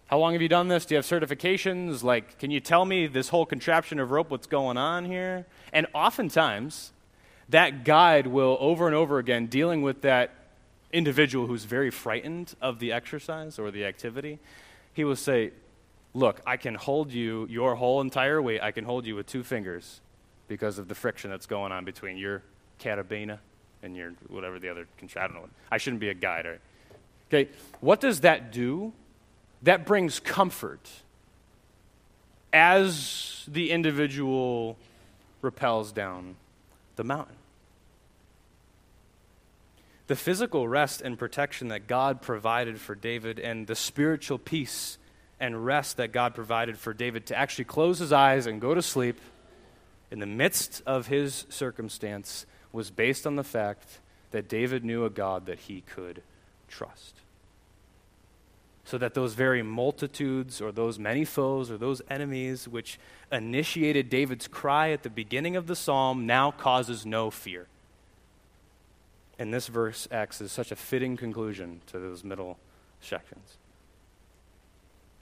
How 0.08 0.18
long 0.18 0.34
have 0.34 0.42
you 0.42 0.50
done 0.50 0.68
this? 0.68 0.86
Do 0.86 0.96
you 0.96 0.98
have 0.98 1.06
certifications? 1.06 2.04
Like, 2.04 2.38
can 2.40 2.52
you 2.52 2.60
tell 2.60 2.84
me 2.84 3.08
this 3.08 3.30
whole 3.30 3.46
contraption 3.46 4.00
of 4.00 4.12
rope, 4.12 4.30
what's 4.30 4.48
going 4.48 4.78
on 4.78 5.06
here? 5.06 5.46
And 5.72 5.88
oftentimes, 5.94 6.92
that 7.50 7.86
guide 7.86 8.28
will 8.28 8.58
over 8.60 8.88
and 8.88 8.96
over 8.96 9.20
again, 9.20 9.46
dealing 9.46 9.84
with 9.84 10.02
that 10.02 10.32
individual 10.92 11.48
who's 11.48 11.66
very 11.66 11.92
frightened 11.92 12.56
of 12.62 12.80
the 12.80 12.92
exercise 12.92 13.60
or 13.60 13.72
the 13.72 13.86
activity, 13.86 14.40
he 14.94 15.04
will 15.04 15.16
say, 15.16 15.52
Look, 16.14 16.42
I 16.48 16.56
can 16.56 16.76
hold 16.76 17.12
you, 17.12 17.46
your 17.50 17.76
whole 17.76 18.00
entire 18.00 18.42
weight, 18.42 18.62
I 18.62 18.72
can 18.72 18.86
hold 18.86 19.06
you 19.06 19.16
with 19.16 19.28
two 19.28 19.44
fingers 19.44 20.00
because 20.48 20.80
of 20.80 20.88
the 20.88 20.96
friction 20.96 21.30
that's 21.30 21.46
going 21.46 21.74
on 21.74 21.84
between 21.84 22.16
your 22.16 22.42
carabiner 22.80 23.40
and 23.84 23.98
your 23.98 24.14
whatever 24.28 24.58
the 24.58 24.70
other 24.70 24.88
contraption. 24.98 25.42
I 25.70 25.78
shouldn't 25.78 26.00
be 26.00 26.10
a 26.10 26.14
guide, 26.14 26.46
right? 26.46 26.62
Okay, 27.28 27.52
what 27.82 28.00
does 28.00 28.22
that 28.22 28.54
do? 28.54 28.94
That 29.64 29.86
brings 29.86 30.20
comfort 30.20 30.90
as 32.54 33.44
the 33.48 33.72
individual 33.72 34.78
repels 35.42 35.92
down 35.92 36.36
the 36.96 37.04
mountain. 37.04 37.36
The 40.08 40.16
physical 40.16 40.68
rest 40.68 41.02
and 41.02 41.18
protection 41.18 41.70
that 41.70 41.88
God 41.88 42.22
provided 42.22 42.80
for 42.80 42.94
David, 42.94 43.40
and 43.40 43.66
the 43.66 43.76
spiritual 43.76 44.38
peace 44.38 44.98
and 45.40 45.66
rest 45.66 45.98
that 45.98 46.12
God 46.12 46.36
provided 46.36 46.78
for 46.78 46.94
David 46.94 47.26
to 47.28 47.36
actually 47.36 47.66
close 47.66 48.00
his 48.00 48.14
eyes 48.14 48.46
and 48.46 48.62
go 48.62 48.74
to 48.74 48.82
sleep 48.82 49.20
in 50.12 50.20
the 50.20 50.26
midst 50.26 50.82
of 50.86 51.08
his 51.08 51.46
circumstance 51.50 52.46
was 52.72 52.92
based 52.92 53.26
on 53.26 53.36
the 53.36 53.44
fact 53.44 54.00
that 54.32 54.48
David 54.48 54.86
knew 54.86 55.06
a 55.06 55.10
God 55.10 55.46
that 55.48 55.60
he 55.60 55.82
could 55.82 56.22
trust. 56.68 57.16
So 58.84 59.00
that 59.00 59.16
those 59.16 59.34
very 59.34 59.64
multitudes, 59.64 60.62
or 60.62 60.72
those 60.72 61.00
many 61.00 61.26
foes, 61.26 61.72
or 61.72 61.78
those 61.78 62.04
enemies 62.10 62.68
which 62.68 63.00
initiated 63.32 64.10
David's 64.10 64.48
cry 64.48 64.92
at 64.92 65.02
the 65.02 65.10
beginning 65.10 65.56
of 65.56 65.66
the 65.66 65.76
psalm 65.76 66.28
now 66.28 66.52
causes 66.52 67.06
no 67.06 67.32
fear. 67.32 67.68
And 69.38 69.54
this 69.54 69.68
verse 69.68 70.08
acts 70.12 70.42
as 70.42 70.52
such 70.52 70.72
a 70.72 70.76
fitting 70.76 71.18
conclusion 71.18 71.82
to 71.88 72.00
those 72.00 72.24
middle 72.24 72.58
sections. 73.02 73.58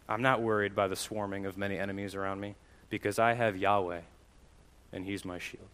I'm 0.07 0.21
not 0.21 0.41
worried 0.41 0.75
by 0.75 0.87
the 0.87 0.95
swarming 0.95 1.45
of 1.45 1.57
many 1.57 1.77
enemies 1.77 2.13
around 2.13 2.39
me 2.39 2.55
because 2.89 3.17
I 3.17 3.33
have 3.33 3.57
Yahweh 3.57 4.01
and 4.91 5.05
He's 5.05 5.25
my 5.25 5.39
shield. 5.39 5.69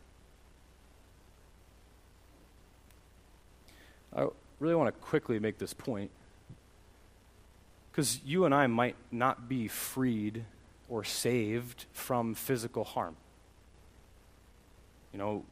I 4.15 4.27
really 4.59 4.75
want 4.75 4.93
to 4.93 5.01
quickly 5.01 5.39
make 5.39 5.57
this 5.57 5.73
point 5.73 6.11
because 7.91 8.21
you 8.23 8.45
and 8.45 8.55
I 8.55 8.67
might 8.67 8.95
not 9.11 9.49
be 9.49 9.67
freed 9.67 10.45
or 10.87 11.03
saved 11.03 11.85
from 11.91 12.33
physical 12.33 12.83
harm. 12.83 13.15
You 15.11 15.19
know, 15.19 15.45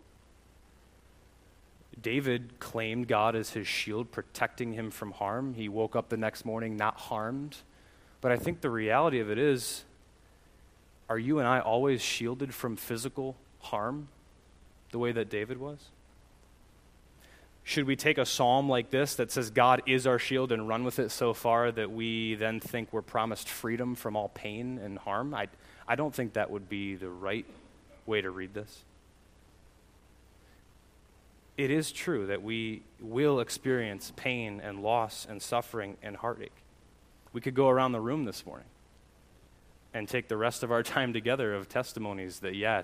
David 2.02 2.60
claimed 2.60 3.08
God 3.08 3.36
as 3.36 3.52
his 3.52 3.68
shield, 3.68 4.12
protecting 4.12 4.74
him 4.74 4.92
from 4.92 5.12
harm. 5.12 5.54
He 5.54 5.70
woke 5.70 5.96
up 5.96 6.10
the 6.10 6.18
next 6.18 6.46
morning 6.46 6.78
not 6.78 7.00
harmed. 7.00 7.58
But 8.22 8.32
I 8.32 8.38
think 8.38 8.62
the 8.62 8.70
reality 8.70 9.20
of 9.20 9.30
it 9.30 9.38
is 9.38 9.84
are 11.10 11.18
you 11.18 11.40
and 11.40 11.48
I 11.48 11.60
always 11.60 12.02
shielded 12.02 12.54
from 12.54 12.76
physical 12.76 13.38
harm 13.60 14.10
the 14.92 15.00
way 15.00 15.12
that 15.14 15.30
David 15.30 15.58
was? 15.58 15.80
Should 17.64 17.86
we 17.86 17.96
take 17.96 18.18
a 18.18 18.26
psalm 18.26 18.70
like 18.70 18.92
this 18.92 19.16
that 19.16 19.32
says 19.32 19.50
God 19.50 19.82
is 19.86 20.08
our 20.08 20.20
shield 20.20 20.52
and 20.52 20.68
run 20.68 20.84
with 20.84 21.00
it 21.00 21.12
so 21.12 21.34
far 21.34 21.72
that 21.72 21.92
we 21.92 22.36
then 22.36 22.60
think 22.60 22.94
we're 22.94 23.02
promised 23.02 23.50
freedom 23.50 23.96
from 23.96 24.16
all 24.16 24.30
pain 24.30 24.80
and 24.82 24.98
harm? 24.98 25.34
I, 25.34 25.48
I 25.88 25.96
don't 25.96 26.16
think 26.16 26.34
that 26.34 26.50
would 26.50 26.70
be 26.70 26.96
the 26.96 27.10
right 27.10 27.46
way 28.06 28.22
to 28.22 28.30
read 28.30 28.54
this. 28.54 28.84
It 31.58 31.72
is 31.72 31.92
true 31.92 32.28
that 32.28 32.44
we 32.44 32.84
will 33.02 33.40
experience 33.40 34.14
pain 34.16 34.62
and 34.64 34.82
loss 34.82 35.26
and 35.28 35.42
suffering 35.42 35.98
and 36.04 36.16
heartache. 36.16 36.56
We 37.34 37.42
could 37.42 37.56
go 37.56 37.68
around 37.68 37.92
the 37.92 38.00
room 38.00 38.26
this 38.26 38.46
morning 38.46 38.68
and 39.94 40.08
take 40.08 40.28
the 40.28 40.38
rest 40.38 40.64
of 40.64 40.72
our 40.72 40.84
time 40.96 41.14
together 41.14 41.54
of 41.56 41.68
testimonies 41.68 42.40
that, 42.40 42.56
yeah, 42.56 42.84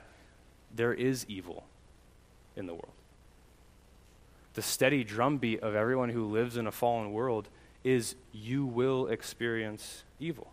there 0.73 0.93
is 0.93 1.25
evil 1.29 1.65
in 2.55 2.65
the 2.65 2.73
world 2.73 2.93
the 4.53 4.61
steady 4.61 5.03
drumbeat 5.03 5.61
of 5.61 5.75
everyone 5.75 6.09
who 6.09 6.25
lives 6.25 6.57
in 6.57 6.67
a 6.67 6.71
fallen 6.71 7.11
world 7.11 7.49
is 7.83 8.15
you 8.31 8.65
will 8.65 9.07
experience 9.07 10.03
evil. 10.19 10.51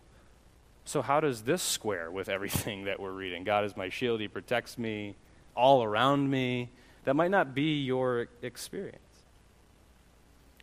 So, 0.85 1.01
how 1.01 1.19
does 1.19 1.43
this 1.43 1.61
square 1.61 2.09
with 2.09 2.27
everything 2.27 2.83
that 2.85 2.99
we're 2.99 3.11
reading? 3.11 3.43
God 3.43 3.63
is 3.63 3.77
my 3.77 3.89
shield, 3.89 4.19
He 4.19 4.27
protects 4.27 4.77
me 4.77 5.15
all 5.55 5.83
around 5.83 6.29
me. 6.29 6.69
That 7.03 7.15
might 7.15 7.31
not 7.31 7.55
be 7.55 7.81
your 7.81 8.27
experience. 8.41 8.99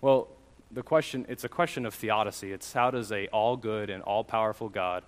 Well, 0.01 0.28
the 0.70 0.82
question 0.82 1.26
it's 1.28 1.45
a 1.45 1.49
question 1.49 1.86
of 1.86 1.95
theodicy. 1.95 2.53
It's 2.53 2.72
how 2.72 2.91
does 2.91 3.11
a 3.11 3.26
all 3.28 3.57
good 3.57 3.91
and 3.91 4.03
all 4.03 4.24
powerful 4.24 4.68
God 4.68 5.05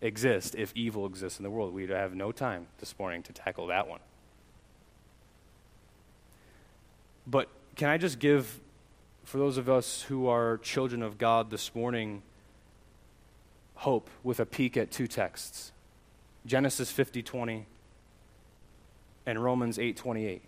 exist 0.00 0.54
if 0.54 0.72
evil 0.74 1.06
exists 1.06 1.38
in 1.38 1.42
the 1.42 1.50
world? 1.50 1.74
We 1.74 1.86
have 1.88 2.14
no 2.14 2.32
time 2.32 2.68
this 2.78 2.98
morning 2.98 3.22
to 3.24 3.32
tackle 3.32 3.66
that 3.66 3.88
one. 3.88 4.00
But 7.26 7.48
can 7.76 7.88
I 7.88 7.98
just 7.98 8.18
give, 8.18 8.60
for 9.24 9.38
those 9.38 9.56
of 9.56 9.68
us 9.68 10.02
who 10.02 10.26
are 10.26 10.58
children 10.58 11.02
of 11.02 11.18
God 11.18 11.50
this 11.50 11.74
morning, 11.74 12.22
hope 13.74 14.10
with 14.22 14.40
a 14.40 14.46
peek 14.46 14.76
at 14.76 14.90
two 14.90 15.06
texts 15.06 15.72
Genesis 16.46 16.90
50 16.90 17.22
20 17.22 17.66
and 19.30 19.42
Romans 19.42 19.78
8:28. 19.78 20.42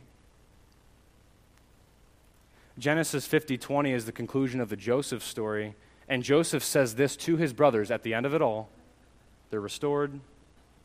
Genesis 2.76 3.28
50:20 3.28 3.93
is 3.93 4.07
the 4.07 4.12
conclusion 4.12 4.61
of 4.61 4.70
the 4.70 4.76
Joseph 4.76 5.22
story. 5.22 5.76
And 6.09 6.24
Joseph 6.24 6.64
says 6.64 6.97
this 6.97 7.16
to 7.18 7.37
his 7.37 7.53
brothers 7.53 7.91
at 7.93 8.03
the 8.03 8.12
end 8.12 8.26
of 8.26 8.35
it 8.35 8.43
all. 8.43 8.68
They're 9.51 9.61
restored. 9.61 10.18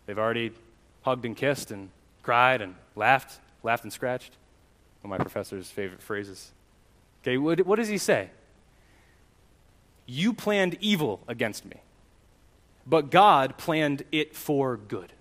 They've 0.05 0.17
already 0.17 0.51
hugged 1.01 1.25
and 1.25 1.35
kissed 1.35 1.71
and 1.71 1.89
cried 2.21 2.61
and 2.61 2.75
laughed, 2.95 3.39
laughed 3.63 3.83
and 3.83 3.91
scratched 3.91 4.37
one 5.01 5.11
of 5.11 5.19
my 5.19 5.23
professor's 5.23 5.71
favorite 5.71 6.01
phrases. 6.01 6.51
Okay, 7.23 7.37
what, 7.37 7.65
what 7.65 7.77
does 7.77 7.87
he 7.87 7.97
say? 7.97 8.29
You 10.05 10.33
planned 10.33 10.77
evil 10.79 11.21
against 11.27 11.65
me, 11.65 11.81
but 12.85 13.09
God 13.09 13.57
planned 13.57 14.03
it 14.11 14.35
for 14.35 14.77
good. 14.77 15.13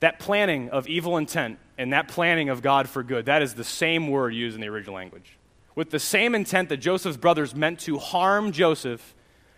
That 0.00 0.18
planning 0.18 0.70
of 0.70 0.88
evil 0.88 1.16
intent 1.16 1.58
and 1.78 1.92
that 1.92 2.08
planning 2.08 2.48
of 2.48 2.62
God 2.62 2.88
for 2.88 3.02
good, 3.02 3.26
that 3.26 3.42
is 3.42 3.54
the 3.54 3.64
same 3.64 4.08
word 4.08 4.34
used 4.34 4.54
in 4.54 4.60
the 4.60 4.68
original 4.68 4.94
language. 4.94 5.36
With 5.74 5.90
the 5.90 5.98
same 5.98 6.34
intent 6.34 6.68
that 6.70 6.78
Joseph's 6.78 7.16
brothers 7.16 7.54
meant 7.54 7.80
to 7.80 7.98
harm 7.98 8.52
Joseph, 8.52 9.14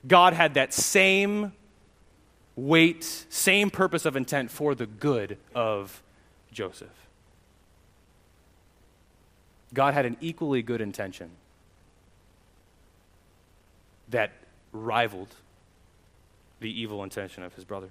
God 0.06 0.34
had 0.34 0.54
that 0.54 0.74
same 0.74 1.52
weight, 2.56 3.26
same 3.28 3.70
purpose 3.70 4.04
of 4.04 4.16
intent 4.16 4.50
for 4.50 4.74
the 4.74 4.86
good 4.86 5.38
of 5.54 6.02
Joseph. 6.52 6.88
God 9.72 9.94
had 9.94 10.04
an 10.04 10.16
equally 10.20 10.62
good 10.62 10.80
intention 10.80 11.30
that 14.10 14.32
rivaled 14.72 15.34
the 16.60 16.70
evil 16.80 17.02
intention 17.02 17.42
of 17.42 17.54
his 17.54 17.64
brothers. 17.64 17.90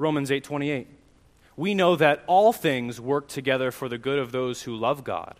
Romans 0.00 0.30
8:28 0.30 0.86
We 1.56 1.74
know 1.74 1.94
that 1.94 2.24
all 2.26 2.54
things 2.54 2.98
work 2.98 3.28
together 3.28 3.70
for 3.70 3.86
the 3.86 3.98
good 3.98 4.18
of 4.18 4.32
those 4.32 4.62
who 4.62 4.74
love 4.74 5.04
God, 5.04 5.38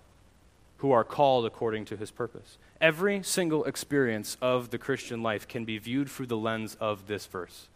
who 0.78 0.90
are 0.90 1.02
called 1.02 1.46
according 1.46 1.86
to 1.86 1.96
his 1.96 2.10
purpose. 2.10 2.58
Every 2.78 3.22
single 3.22 3.64
experience 3.64 4.36
of 4.42 4.68
the 4.68 4.76
Christian 4.76 5.22
life 5.22 5.48
can 5.48 5.64
be 5.64 5.78
viewed 5.78 6.10
through 6.10 6.26
the 6.26 6.36
lens 6.36 6.76
of 6.78 7.06
this 7.06 7.24
verse. 7.24 7.68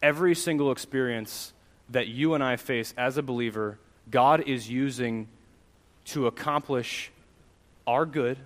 Every 0.00 0.34
single 0.34 0.72
experience 0.72 1.52
that 1.86 2.08
you 2.08 2.32
and 2.32 2.42
I 2.42 2.56
face 2.56 2.94
as 2.96 3.18
a 3.18 3.22
believer, 3.22 3.78
God 4.10 4.40
is 4.48 4.70
using 4.70 5.28
to 6.06 6.26
accomplish 6.26 7.10
our 7.86 8.06
good 8.06 8.38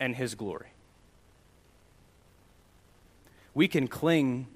and 0.00 0.16
His 0.16 0.34
glory. 0.34 0.72
We 3.54 3.68
can 3.68 3.86
cling 3.86 4.48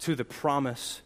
to 0.00 0.14
the 0.14 0.24
promise 0.24 1.02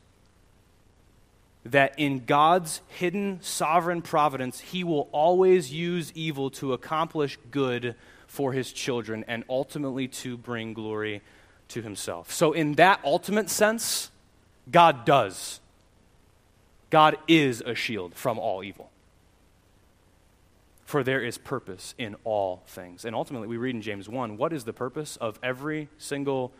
that 1.64 1.95
in 1.99 2.24
God's 2.24 2.80
hidden 2.89 3.41
sovereign 3.43 4.03
providence, 4.03 4.61
He 4.61 4.84
will 4.84 5.09
always 5.12 5.72
use 5.72 6.12
evil 6.14 6.51
to 6.53 6.72
accomplish 6.72 7.39
good 7.51 7.95
for 8.26 8.53
His 8.53 8.72
children 8.72 9.24
and 9.28 9.45
ultimately 9.49 10.09
to 10.09 10.36
bring 10.36 10.72
glory 10.72 11.22
to 11.68 11.82
Himself. 11.82 12.32
So, 12.32 12.53
in 12.53 12.74
that 12.74 13.01
ultimate 13.05 13.51
sense, 13.51 14.11
God 14.70 15.05
does. 15.05 15.61
God 16.91 17.16
is 17.26 17.61
a 17.61 17.74
shield 17.74 18.14
from 18.14 18.39
all 18.39 18.64
evil. 18.64 18.91
For 20.84 21.03
there 21.03 21.22
is 21.22 21.36
purpose 21.36 21.95
in 21.99 22.16
all 22.24 22.62
things. 22.66 23.05
And 23.05 23.14
ultimately, 23.14 23.47
we 23.47 23.59
read 23.59 23.74
in 23.74 23.82
James 23.82 24.09
1 24.09 24.39
what 24.39 24.55
is 24.55 24.64
the 24.64 24.72
purpose 24.72 25.16
of 25.16 25.39
every 25.43 25.89
single 25.99 26.53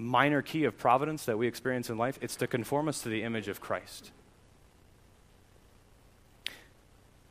minor 0.00 0.42
key 0.42 0.64
of 0.64 0.76
providence 0.76 1.24
that 1.26 1.38
we 1.38 1.46
experience 1.46 1.90
in 1.90 1.98
life, 1.98 2.18
it's 2.20 2.36
to 2.36 2.46
conform 2.46 2.88
us 2.88 3.02
to 3.02 3.08
the 3.08 3.22
image 3.22 3.48
of 3.48 3.60
Christ. 3.60 4.10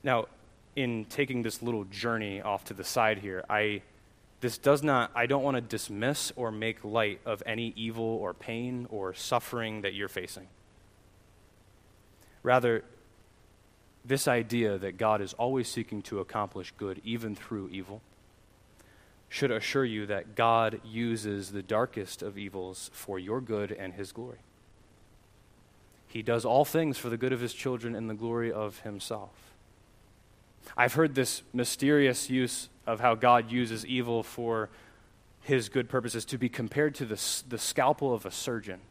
Now, 0.04 0.28
in 0.76 1.06
taking 1.06 1.42
this 1.42 1.62
little 1.62 1.84
journey 1.86 2.42
off 2.42 2.64
to 2.66 2.74
the 2.74 2.84
side 2.84 3.18
here, 3.18 3.44
I 3.50 3.82
this 4.42 4.58
does 4.58 4.82
not 4.82 5.12
I 5.14 5.26
don't 5.26 5.44
want 5.44 5.56
to 5.56 5.62
dismiss 5.62 6.32
or 6.36 6.52
make 6.52 6.86
light 6.86 7.20
of 7.26 7.44
any 7.46 7.74
evil 7.76 8.06
or 8.06 8.34
pain 8.34 8.88
or 8.90 9.14
suffering 9.14 9.82
that 9.82 9.94
you're 9.94 10.08
facing. 10.08 10.48
Rather, 12.42 12.86
this 14.06 14.28
idea 14.28 14.78
that 14.78 14.98
God 14.98 15.22
is 15.22 15.34
always 15.34 15.68
seeking 15.68 16.02
to 16.04 16.20
accomplish 16.20 16.72
good 16.78 17.02
even 17.04 17.36
through 17.36 17.70
evil 17.70 18.02
should 19.30 19.52
assure 19.52 19.86
you 19.86 20.08
that 20.08 20.36
God 20.36 20.82
uses 20.84 21.52
the 21.52 21.62
darkest 21.62 22.24
of 22.24 22.38
evils 22.38 22.90
for 22.94 23.20
your 23.20 23.40
good 23.40 23.72
and 23.72 23.94
his 23.94 24.12
glory. 24.12 24.40
He 26.08 26.24
does 26.24 26.44
all 26.44 26.66
things 26.66 26.98
for 26.98 27.10
the 27.10 27.18
good 27.18 27.32
of 27.32 27.40
his 27.40 27.54
children 27.54 27.96
and 27.96 28.10
the 28.10 28.16
glory 28.16 28.52
of 28.52 28.80
himself. 28.80 29.30
I've 30.76 30.94
heard 30.94 31.14
this 31.14 31.44
mysterious 31.54 32.30
use 32.30 32.70
of 32.88 33.00
how 33.00 33.14
God 33.14 33.52
uses 33.52 33.86
evil 33.86 34.24
for 34.24 34.70
his 35.42 35.70
good 35.70 35.88
purposes 35.88 36.26
to 36.26 36.38
be 36.40 36.50
compared 36.50 36.96
to 36.96 37.06
the, 37.06 37.44
the 37.48 37.58
scalpel 37.60 38.14
of 38.14 38.26
a 38.26 38.32
surgeon. 38.32 38.82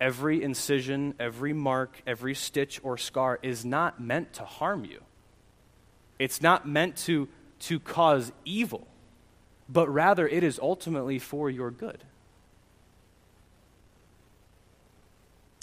Every 0.00 0.42
incision, 0.42 1.14
every 1.18 1.52
mark, 1.54 2.02
every 2.06 2.34
stitch 2.34 2.78
or 2.84 2.98
scar 2.98 3.38
is 3.42 3.64
not 3.64 4.00
meant 4.00 4.34
to 4.34 4.44
harm 4.44 4.84
you. 4.84 5.00
It's 6.18 6.42
not 6.42 6.68
meant 6.68 6.96
to 6.98 7.28
to 7.60 7.80
cause 7.80 8.32
evil, 8.44 8.86
but 9.68 9.88
rather 9.88 10.26
it 10.26 10.42
is 10.42 10.58
ultimately 10.60 11.18
for 11.18 11.50
your 11.50 11.70
good. 11.70 12.04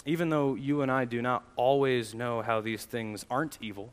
Even 0.04 0.28
though 0.28 0.54
you 0.54 0.82
and 0.82 0.90
I 0.90 1.04
do 1.04 1.20
not 1.20 1.42
always 1.56 2.14
know 2.14 2.42
how 2.42 2.60
these 2.60 2.84
things 2.84 3.26
aren't 3.28 3.58
evil 3.60 3.92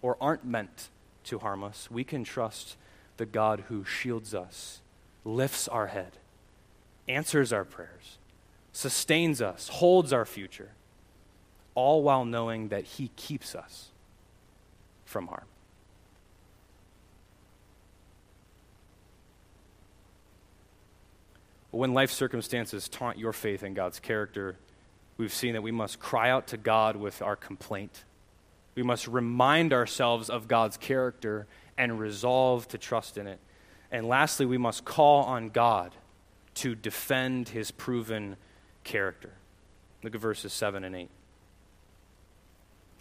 or 0.00 0.16
aren't 0.20 0.44
meant 0.44 0.88
to 1.24 1.38
harm 1.38 1.62
us, 1.62 1.90
we 1.90 2.02
can 2.02 2.24
trust 2.24 2.76
the 3.18 3.26
God 3.26 3.64
who 3.68 3.84
shields 3.84 4.34
us, 4.34 4.80
lifts 5.24 5.68
our 5.68 5.88
head, 5.88 6.12
answers 7.08 7.52
our 7.52 7.64
prayers, 7.64 8.18
sustains 8.72 9.42
us, 9.42 9.68
holds 9.68 10.12
our 10.12 10.24
future, 10.24 10.70
all 11.74 12.02
while 12.02 12.24
knowing 12.24 12.68
that 12.68 12.84
He 12.84 13.10
keeps 13.16 13.54
us 13.54 13.90
from 15.04 15.26
harm. 15.26 15.44
But 21.74 21.78
when 21.78 21.92
life 21.92 22.12
circumstances 22.12 22.88
taunt 22.88 23.18
your 23.18 23.32
faith 23.32 23.64
in 23.64 23.74
God's 23.74 23.98
character, 23.98 24.54
we've 25.16 25.32
seen 25.32 25.54
that 25.54 25.62
we 25.64 25.72
must 25.72 25.98
cry 25.98 26.30
out 26.30 26.46
to 26.46 26.56
God 26.56 26.94
with 26.94 27.20
our 27.20 27.34
complaint. 27.34 28.04
We 28.76 28.84
must 28.84 29.08
remind 29.08 29.72
ourselves 29.72 30.30
of 30.30 30.46
God's 30.46 30.76
character 30.76 31.48
and 31.76 31.98
resolve 31.98 32.68
to 32.68 32.78
trust 32.78 33.18
in 33.18 33.26
it. 33.26 33.40
And 33.90 34.06
lastly, 34.06 34.46
we 34.46 34.56
must 34.56 34.84
call 34.84 35.24
on 35.24 35.48
God 35.48 35.90
to 36.54 36.76
defend 36.76 37.48
his 37.48 37.72
proven 37.72 38.36
character. 38.84 39.32
Look 40.04 40.14
at 40.14 40.20
verses 40.20 40.52
7 40.52 40.84
and 40.84 40.94
8. 40.94 41.10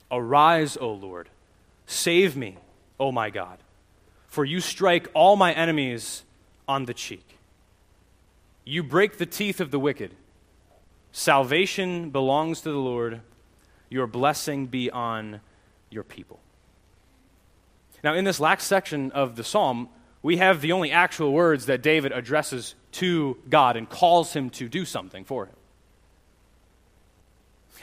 Arise, 0.10 0.78
O 0.78 0.94
Lord, 0.94 1.30
save 1.86 2.36
me, 2.36 2.58
O 3.00 3.12
my 3.12 3.30
God, 3.30 3.60
for 4.26 4.44
you 4.44 4.60
strike 4.60 5.12
all 5.14 5.36
my 5.36 5.54
enemies 5.54 6.24
on 6.68 6.86
the 6.86 6.96
cheek. 6.96 7.38
You 8.66 8.84
break 8.84 9.18
the 9.18 9.26
teeth 9.26 9.60
of 9.60 9.72
the 9.72 9.80
wicked. 9.80 10.16
Salvation 11.12 12.10
belongs 12.10 12.62
to 12.62 12.72
the 12.72 12.78
Lord. 12.78 13.22
Your 13.90 14.08
blessing 14.08 14.68
be 14.68 14.90
on 14.90 15.42
your 15.90 16.04
people. 16.04 16.40
Now, 18.04 18.14
in 18.14 18.26
this 18.26 18.40
last 18.40 18.68
section 18.68 19.12
of 19.12 19.36
the 19.36 19.44
psalm, 19.44 19.90
we 20.22 20.38
have 20.38 20.62
the 20.62 20.72
only 20.72 20.92
actual 20.92 21.32
words 21.34 21.66
that 21.68 21.82
David 21.82 22.12
addresses 22.12 22.76
to 22.94 23.38
God 23.50 23.76
and 23.78 23.90
calls 23.90 24.34
him 24.34 24.50
to 24.52 24.68
do 24.68 24.86
something 24.86 25.24
for 25.24 25.46
him. 25.46 25.56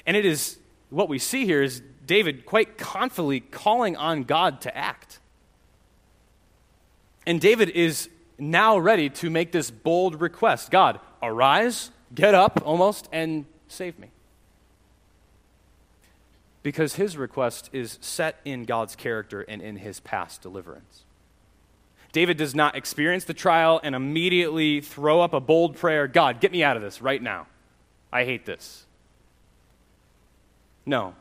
And 0.07 0.17
it 0.17 0.25
is 0.25 0.59
what 0.89 1.09
we 1.09 1.19
see 1.19 1.45
here 1.45 1.63
is 1.63 1.83
David 2.07 2.47
quite 2.47 2.79
confidently 2.79 3.41
calling 3.41 3.97
on 3.97 4.25
God 4.25 4.61
to 4.63 4.77
act. 4.77 5.21
And 7.27 7.41
David 7.41 7.71
is 7.71 8.09
now 8.41 8.79
ready 8.79 9.11
to 9.11 9.31
make 9.31 9.53
this 9.53 9.71
bold 9.71 10.21
request 10.21 10.71
God, 10.71 11.01
arise, 11.23 11.91
get 12.15 12.35
up 12.35 12.63
almost, 12.65 13.09
and 13.13 13.45
save 13.69 13.99
me. 13.99 14.11
Because 16.63 16.95
his 16.95 17.17
request 17.17 17.71
is 17.73 17.99
set 18.01 18.41
in 18.45 18.65
God's 18.65 18.97
character 18.97 19.43
and 19.43 19.63
in 19.63 19.77
his 19.77 20.01
past 20.01 20.43
deliverance. 20.43 21.05
David 22.13 22.37
does 22.37 22.55
not 22.55 22.75
experience 22.77 23.25
the 23.25 23.35
trial 23.35 23.81
and 23.83 23.95
immediately 23.95 24.81
throw 24.81 25.21
up 25.21 25.33
a 25.33 25.41
bold 25.41 25.77
prayer 25.77 26.09
God, 26.09 26.41
get 26.41 26.53
me 26.53 26.63
out 26.63 26.77
of 26.77 26.83
this 26.83 27.01
right 27.01 27.23
now. 27.23 27.47
I 28.13 28.25
hate 28.25 28.45
this. 28.45 28.85
No. 30.85 31.15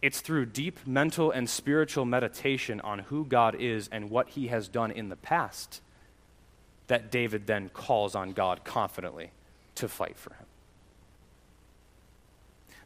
It's 0.00 0.20
through 0.20 0.46
deep 0.46 0.86
mental 0.86 1.30
and 1.30 1.50
spiritual 1.50 2.04
meditation 2.04 2.80
on 2.82 3.00
who 3.00 3.24
God 3.24 3.56
is 3.56 3.88
and 3.88 4.10
what 4.10 4.30
he 4.30 4.46
has 4.48 4.68
done 4.68 4.90
in 4.90 5.08
the 5.08 5.16
past 5.16 5.80
that 6.86 7.10
David 7.10 7.46
then 7.46 7.68
calls 7.68 8.14
on 8.14 8.32
God 8.32 8.64
confidently 8.64 9.30
to 9.74 9.88
fight 9.88 10.16
for 10.16 10.34
him. 10.34 10.46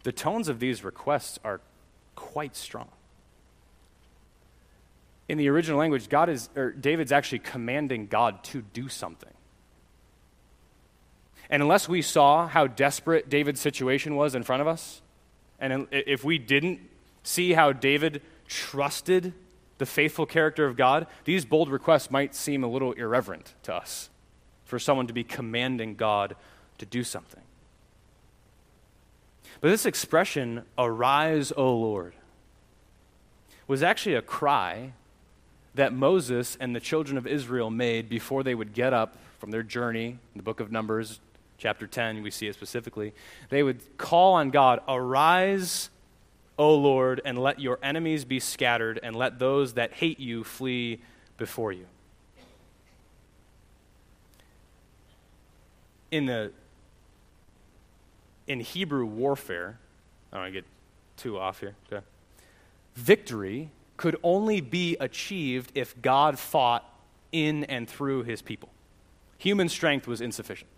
The 0.02 0.12
tones 0.12 0.48
of 0.48 0.58
these 0.58 0.82
requests 0.82 1.38
are 1.44 1.60
quite 2.16 2.56
strong. 2.56 2.88
In 5.28 5.38
the 5.38 5.48
original 5.48 5.78
language, 5.78 6.08
God 6.08 6.28
is, 6.28 6.48
or 6.56 6.72
David's 6.72 7.12
actually 7.12 7.38
commanding 7.38 8.06
God 8.06 8.42
to 8.44 8.62
do 8.62 8.88
something. 8.88 9.32
And 11.48 11.62
unless 11.62 11.88
we 11.88 12.02
saw 12.02 12.48
how 12.48 12.66
desperate 12.66 13.28
David's 13.28 13.60
situation 13.60 14.16
was 14.16 14.34
in 14.34 14.42
front 14.42 14.62
of 14.62 14.66
us, 14.66 15.02
and 15.60 15.86
if 15.92 16.24
we 16.24 16.38
didn't 16.38 16.80
see 17.22 17.52
how 17.52 17.72
David 17.72 18.22
trusted 18.48 19.32
the 19.78 19.86
faithful 19.86 20.26
character 20.26 20.66
of 20.66 20.76
God, 20.76 21.06
these 21.24 21.44
bold 21.44 21.68
requests 21.68 22.10
might 22.10 22.34
seem 22.34 22.62
a 22.62 22.68
little 22.68 22.92
irreverent 22.92 23.54
to 23.64 23.74
us 23.74 24.10
for 24.64 24.78
someone 24.78 25.06
to 25.06 25.12
be 25.12 25.24
commanding 25.24 25.94
God 25.94 26.36
to 26.78 26.86
do 26.86 27.02
something. 27.04 27.42
But 29.60 29.68
this 29.68 29.86
expression, 29.86 30.64
arise, 30.78 31.52
O 31.56 31.74
Lord, 31.74 32.14
was 33.66 33.82
actually 33.82 34.14
a 34.14 34.22
cry 34.22 34.92
that 35.74 35.92
Moses 35.92 36.56
and 36.60 36.76
the 36.76 36.80
children 36.80 37.16
of 37.16 37.26
Israel 37.26 37.70
made 37.70 38.08
before 38.08 38.42
they 38.42 38.54
would 38.54 38.74
get 38.74 38.92
up 38.92 39.16
from 39.38 39.50
their 39.50 39.62
journey 39.62 40.06
in 40.06 40.18
the 40.36 40.42
book 40.42 40.60
of 40.60 40.70
Numbers, 40.70 41.20
chapter 41.58 41.86
10, 41.86 42.22
we 42.22 42.30
see 42.30 42.48
it 42.48 42.54
specifically. 42.54 43.12
They 43.48 43.62
would 43.62 43.96
call 43.96 44.34
on 44.34 44.50
God, 44.50 44.80
Arise, 44.88 45.90
O 46.58 46.74
Lord, 46.74 47.20
and 47.24 47.38
let 47.38 47.60
your 47.60 47.78
enemies 47.82 48.24
be 48.24 48.38
scattered, 48.38 49.00
and 49.02 49.16
let 49.16 49.38
those 49.38 49.74
that 49.74 49.94
hate 49.94 50.20
you 50.20 50.44
flee 50.44 51.00
before 51.38 51.72
you. 51.72 51.86
In 56.10 56.26
the 56.26 56.52
in 58.46 58.60
Hebrew 58.60 59.06
warfare, 59.06 59.78
I 60.30 60.36
don't 60.36 60.42
want 60.44 60.54
to 60.54 60.60
get 60.60 60.68
too 61.16 61.38
off 61.38 61.60
here. 61.60 61.74
Okay. 61.90 62.04
Victory 62.94 63.70
could 63.96 64.16
only 64.22 64.60
be 64.60 64.96
achieved 65.00 65.72
if 65.74 66.00
God 66.02 66.38
fought 66.38 66.84
in 67.30 67.64
and 67.64 67.88
through 67.88 68.24
his 68.24 68.42
people. 68.42 68.68
Human 69.38 69.68
strength 69.68 70.06
was 70.06 70.20
insufficient. 70.20 70.68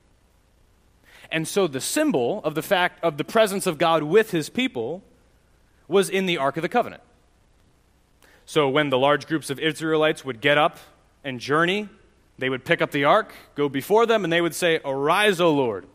And 1.31 1.49
so 1.49 1.66
the 1.66 1.81
symbol 1.81 2.41
of 2.45 2.55
the 2.55 2.62
fact 2.62 3.03
of 3.03 3.16
the 3.16 3.25
presence 3.25 3.66
of 3.66 3.79
God 3.79 4.03
with 4.03 4.31
his 4.31 4.49
people 4.49 5.03
was 5.89 6.09
in 6.09 6.26
the 6.26 6.39
Ark 6.39 6.57
of 6.57 6.62
the 6.62 6.68
Covenant. 6.68 7.03
So 8.47 8.68
when 8.68 8.91
the 8.91 8.99
large 8.99 9.26
groups 9.26 9.51
of 9.51 9.59
Israelites 9.59 10.24
would 10.24 10.41
get 10.41 10.59
up 10.59 10.78
and 11.22 11.41
journey, 11.41 11.89
they 12.39 12.51
would 12.51 12.64
pick 12.64 12.82
up 12.82 12.91
the 12.91 13.05
ark, 13.05 13.32
go 13.55 13.68
before 13.68 14.07
them, 14.07 14.24
and 14.24 14.32
they 14.32 14.41
would 14.41 14.55
say, 14.55 14.80
Arise, 14.85 15.41
O 15.41 15.51
Lord. 15.51 15.87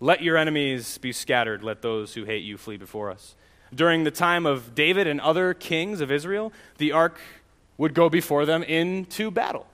Let 0.00 0.22
your 0.22 0.36
enemies 0.36 0.98
be 0.98 1.12
scattered. 1.12 1.62
Let 1.62 1.82
those 1.82 2.14
who 2.14 2.24
hate 2.24 2.42
you 2.42 2.56
flee 2.56 2.76
before 2.76 3.10
us. 3.10 3.34
During 3.74 4.04
the 4.04 4.10
time 4.10 4.46
of 4.46 4.74
David 4.74 5.06
and 5.06 5.20
other 5.20 5.54
kings 5.54 6.00
of 6.00 6.10
Israel, 6.10 6.52
the 6.78 6.92
ark 6.92 7.18
would 7.78 7.94
go 7.94 8.08
before 8.08 8.44
them 8.44 8.62
into 8.62 9.30
battle. 9.30 9.66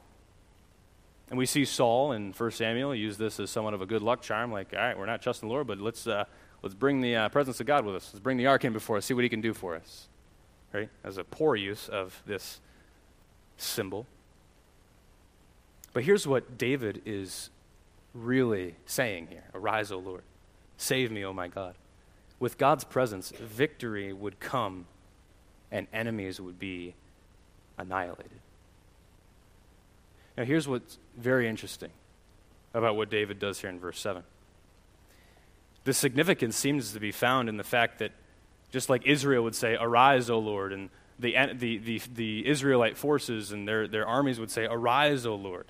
And 1.30 1.38
we 1.38 1.46
see 1.46 1.64
Saul 1.64 2.12
in 2.12 2.32
1 2.32 2.50
Samuel 2.52 2.94
use 2.94 3.18
this 3.18 3.38
as 3.38 3.50
somewhat 3.50 3.74
of 3.74 3.82
a 3.82 3.86
good 3.86 4.02
luck 4.02 4.22
charm, 4.22 4.50
like, 4.50 4.72
all 4.72 4.78
right, 4.78 4.98
we're 4.98 5.06
not 5.06 5.20
trusting 5.20 5.48
the 5.48 5.52
Lord, 5.52 5.66
but 5.66 5.78
let's, 5.78 6.06
uh, 6.06 6.24
let's 6.62 6.74
bring 6.74 7.00
the 7.00 7.16
uh, 7.16 7.28
presence 7.28 7.60
of 7.60 7.66
God 7.66 7.84
with 7.84 7.96
us. 7.96 8.10
Let's 8.12 8.22
bring 8.22 8.36
the 8.36 8.46
ark 8.46 8.64
in 8.64 8.72
before 8.72 8.96
us, 8.96 9.06
see 9.06 9.14
what 9.14 9.24
he 9.24 9.30
can 9.30 9.40
do 9.40 9.54
for 9.54 9.74
us. 9.74 10.08
Right? 10.72 10.90
As 11.02 11.16
a 11.16 11.24
poor 11.24 11.56
use 11.56 11.88
of 11.88 12.22
this 12.26 12.60
symbol. 13.56 14.06
But 15.92 16.04
here's 16.04 16.26
what 16.26 16.58
David 16.58 17.02
is 17.06 17.50
really 18.14 18.76
saying 18.86 19.28
here 19.30 19.44
Arise, 19.54 19.90
O 19.90 19.98
Lord. 19.98 20.22
Save 20.76 21.10
me, 21.10 21.24
O 21.24 21.32
my 21.32 21.48
God. 21.48 21.74
With 22.38 22.56
God's 22.56 22.84
presence, 22.84 23.30
victory 23.30 24.12
would 24.12 24.38
come 24.38 24.86
and 25.72 25.86
enemies 25.92 26.40
would 26.40 26.58
be 26.58 26.94
annihilated. 27.76 28.40
Now, 30.36 30.44
here's 30.44 30.68
what's 30.68 30.98
very 31.16 31.48
interesting 31.48 31.90
about 32.72 32.96
what 32.96 33.10
David 33.10 33.40
does 33.40 33.60
here 33.60 33.70
in 33.70 33.80
verse 33.80 33.98
7. 33.98 34.22
The 35.84 35.94
significance 35.94 36.56
seems 36.56 36.92
to 36.92 37.00
be 37.00 37.12
found 37.12 37.48
in 37.48 37.56
the 37.56 37.64
fact 37.64 37.98
that, 38.00 38.12
just 38.70 38.88
like 38.88 39.06
Israel 39.06 39.44
would 39.44 39.54
say, 39.54 39.76
Arise, 39.80 40.28
O 40.28 40.38
Lord, 40.38 40.72
and 40.72 40.90
the, 41.18 41.34
the, 41.54 41.78
the, 41.78 42.02
the 42.14 42.46
Israelite 42.46 42.96
forces 42.96 43.52
and 43.52 43.66
their, 43.66 43.88
their 43.88 44.06
armies 44.06 44.38
would 44.38 44.50
say, 44.50 44.66
Arise, 44.66 45.26
O 45.26 45.34
Lord. 45.34 45.66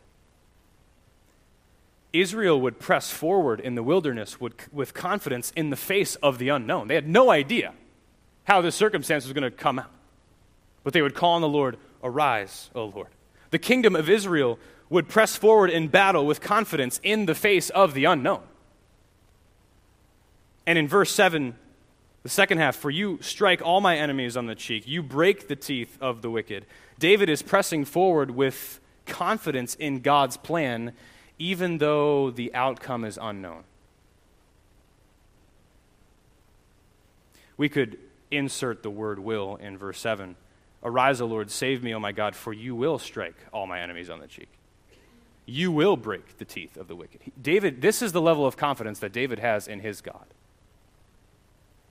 Israel 2.12 2.60
would 2.60 2.78
press 2.78 3.10
forward 3.10 3.60
in 3.60 3.74
the 3.74 3.82
wilderness 3.82 4.40
with 4.40 4.94
confidence 4.94 5.52
in 5.54 5.70
the 5.70 5.76
face 5.76 6.16
of 6.16 6.38
the 6.38 6.48
unknown. 6.48 6.88
They 6.88 6.94
had 6.94 7.08
no 7.08 7.30
idea 7.30 7.74
how 8.44 8.62
this 8.62 8.74
circumstance 8.74 9.24
was 9.24 9.34
going 9.34 9.42
to 9.42 9.50
come 9.50 9.78
out. 9.78 9.90
But 10.84 10.94
they 10.94 11.02
would 11.02 11.14
call 11.14 11.34
on 11.34 11.42
the 11.42 11.48
Lord, 11.48 11.76
Arise, 12.02 12.70
O 12.74 12.86
Lord. 12.86 13.08
The 13.50 13.58
kingdom 13.58 13.94
of 13.94 14.08
Israel 14.08 14.58
would 14.88 15.06
press 15.06 15.36
forward 15.36 15.68
in 15.68 15.88
battle 15.88 16.24
with 16.26 16.40
confidence 16.40 16.98
in 17.02 17.26
the 17.26 17.34
face 17.34 17.68
of 17.70 17.92
the 17.92 18.06
unknown. 18.06 18.42
And 20.68 20.76
in 20.76 20.86
verse 20.86 21.10
7, 21.10 21.56
the 22.24 22.28
second 22.28 22.58
half, 22.58 22.76
for 22.76 22.90
you 22.90 23.18
strike 23.22 23.62
all 23.62 23.80
my 23.80 23.96
enemies 23.96 24.36
on 24.36 24.44
the 24.44 24.54
cheek, 24.54 24.86
you 24.86 25.02
break 25.02 25.48
the 25.48 25.56
teeth 25.56 25.96
of 25.98 26.20
the 26.20 26.30
wicked. 26.30 26.66
David 26.98 27.30
is 27.30 27.40
pressing 27.40 27.86
forward 27.86 28.30
with 28.30 28.78
confidence 29.06 29.74
in 29.76 30.00
God's 30.00 30.36
plan, 30.36 30.92
even 31.38 31.78
though 31.78 32.30
the 32.30 32.54
outcome 32.54 33.06
is 33.06 33.18
unknown. 33.18 33.64
We 37.56 37.70
could 37.70 37.96
insert 38.30 38.82
the 38.82 38.90
word 38.90 39.18
will 39.18 39.56
in 39.56 39.78
verse 39.78 39.98
7 39.98 40.36
Arise, 40.82 41.22
O 41.22 41.26
Lord, 41.26 41.50
save 41.50 41.82
me, 41.82 41.94
O 41.94 41.98
my 41.98 42.12
God, 42.12 42.36
for 42.36 42.52
you 42.52 42.74
will 42.74 42.98
strike 42.98 43.36
all 43.54 43.66
my 43.66 43.80
enemies 43.80 44.10
on 44.10 44.20
the 44.20 44.26
cheek. 44.26 44.50
You 45.46 45.72
will 45.72 45.96
break 45.96 46.36
the 46.36 46.44
teeth 46.44 46.76
of 46.76 46.88
the 46.88 46.94
wicked. 46.94 47.22
David, 47.40 47.80
this 47.80 48.02
is 48.02 48.12
the 48.12 48.20
level 48.20 48.44
of 48.44 48.58
confidence 48.58 48.98
that 48.98 49.14
David 49.14 49.38
has 49.38 49.66
in 49.66 49.80
his 49.80 50.02
God. 50.02 50.26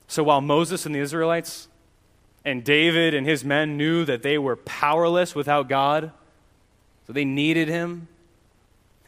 So 0.08 0.22
while 0.24 0.40
Moses 0.40 0.86
and 0.86 0.94
the 0.94 1.00
Israelites 1.00 1.68
and 2.44 2.64
David 2.64 3.14
and 3.14 3.26
his 3.26 3.44
men 3.44 3.76
knew 3.76 4.04
that 4.06 4.22
they 4.22 4.38
were 4.38 4.56
powerless 4.56 5.34
without 5.34 5.68
God, 5.68 6.10
so 7.06 7.12
they 7.12 7.26
needed 7.26 7.68
him. 7.68 8.08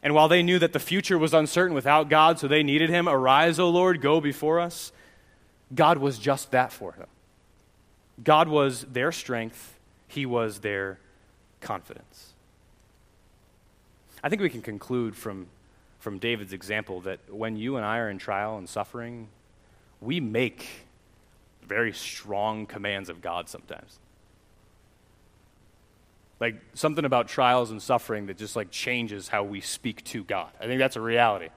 And 0.03 0.15
while 0.15 0.29
they 0.29 0.43
knew 0.43 0.59
that 0.59 0.73
the 0.73 0.79
future 0.79 1.19
was 1.19 1.35
uncertain 1.35 1.75
without 1.75 2.09
God, 2.09 2.39
so 2.39 2.47
they 2.47 2.63
needed 2.63 2.91
him, 2.91 3.09
arise, 3.09 3.59
O 3.59 3.69
Lord, 3.69 4.01
go 4.01 4.21
before 4.21 4.61
us, 4.61 4.93
God 5.75 5.99
was 5.99 6.19
just 6.19 6.51
that 6.51 6.73
for 6.73 6.93
them. 6.93 7.09
God 8.23 8.49
was 8.49 8.83
their 8.85 9.13
strength, 9.13 9.79
He 10.07 10.27
was 10.27 10.61
their 10.61 10.99
confidence. 11.61 12.35
I 14.23 14.29
think 14.29 14.43
we 14.43 14.51
can 14.51 14.63
conclude 14.63 15.17
from, 15.17 15.47
from 15.99 16.19
David's 16.19 16.53
example 16.53 17.01
that 17.03 17.21
when 17.31 17.57
you 17.57 17.77
and 17.77 17.87
I 17.87 17.99
are 17.99 18.11
in 18.11 18.19
trial 18.19 18.59
and 18.59 18.69
suffering, 18.69 19.29
we 20.01 20.21
make 20.21 20.67
very 21.71 21.93
strong 21.93 22.67
commands 22.67 23.09
of 23.09 23.23
God 23.23 23.49
sometimes. 23.49 24.01
Like 26.41 26.57
something 26.75 27.05
about 27.05 27.29
trials 27.29 27.71
and 27.71 27.81
suffering 27.81 28.27
that 28.27 28.37
just 28.37 28.57
like 28.57 28.73
changes 28.73 29.29
how 29.29 29.45
we 29.45 29.61
speak 29.61 30.03
to 30.07 30.25
God. 30.25 30.51
I 30.61 30.67
think 30.67 30.81
that's 30.81 30.97
a 30.97 31.01
reality. 31.01 31.49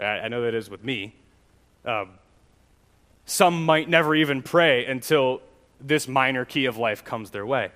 I, 0.00 0.02
I 0.02 0.28
know 0.28 0.42
that 0.42 0.54
is 0.54 0.68
with 0.68 0.82
me. 0.82 1.14
Um, 1.84 2.10
some 3.24 3.64
might 3.64 3.88
never 3.88 4.16
even 4.16 4.42
pray 4.42 4.84
until 4.84 5.42
this 5.80 6.08
minor 6.08 6.44
key 6.44 6.64
of 6.64 6.76
life 6.76 7.04
comes 7.04 7.30
their 7.30 7.46
way. 7.46 7.70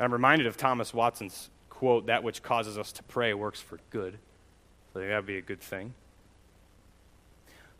I'm 0.00 0.12
reminded 0.12 0.46
of 0.46 0.56
Thomas 0.56 0.94
Watson's 0.94 1.50
quote 1.68 2.06
that 2.06 2.24
which 2.24 2.42
causes 2.42 2.78
us 2.78 2.92
to 2.92 3.02
pray 3.02 3.34
works 3.34 3.60
for 3.60 3.78
good. 3.90 4.18
So 4.94 5.00
I 5.00 5.02
think 5.02 5.10
that 5.10 5.16
would 5.16 5.26
be 5.26 5.36
a 5.36 5.42
good 5.42 5.60
thing. 5.60 5.92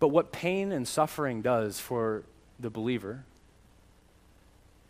But 0.02 0.08
what 0.08 0.32
pain 0.32 0.72
and 0.72 0.88
suffering 0.88 1.42
does 1.42 1.78
for 1.78 2.24
the 2.58 2.70
believer 2.70 3.24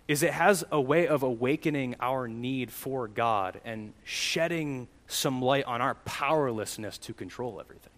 is 0.09 0.23
it 0.23 0.33
has 0.33 0.65
a 0.73 0.81
way 0.81 1.07
of 1.07 1.23
awakening 1.23 1.97
our 2.01 2.27
need 2.27 2.71
for 2.71 3.09
God 3.09 3.61
and 3.63 3.93
shedding 4.05 4.89
some 5.09 5.43
light 5.43 5.67
on 5.67 5.83
our 5.83 5.97
powerlessness 6.07 6.97
to 6.97 7.13
control 7.13 7.61
everything. 7.61 7.93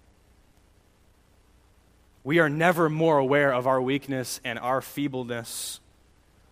We 2.25 2.41
are 2.41 2.49
never 2.49 2.91
more 2.91 3.19
aware 3.19 3.55
of 3.55 3.69
our 3.69 3.81
weakness 3.81 4.41
and 4.45 4.59
our 4.59 4.81
feebleness 4.81 5.79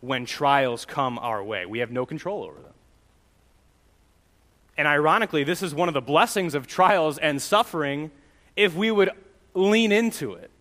when 0.01 0.27
trials 0.27 0.85
come 0.85 1.19
our 1.19 1.43
way. 1.43 1.67
We 1.67 1.81
have 1.81 1.91
no 1.91 2.07
control 2.07 2.45
over 2.45 2.61
them. 2.61 2.75
And 4.77 4.87
ironically, 4.87 5.43
this 5.43 5.61
is 5.61 5.75
one 5.75 5.89
of 5.89 5.95
the 5.95 6.01
blessings 6.01 6.55
of 6.55 6.69
trials 6.69 7.19
and 7.19 7.43
suffering 7.43 8.13
if 8.55 8.77
we 8.77 8.93
would 8.93 9.11
lean 9.55 9.91
into 9.91 10.35
it. 10.35 10.51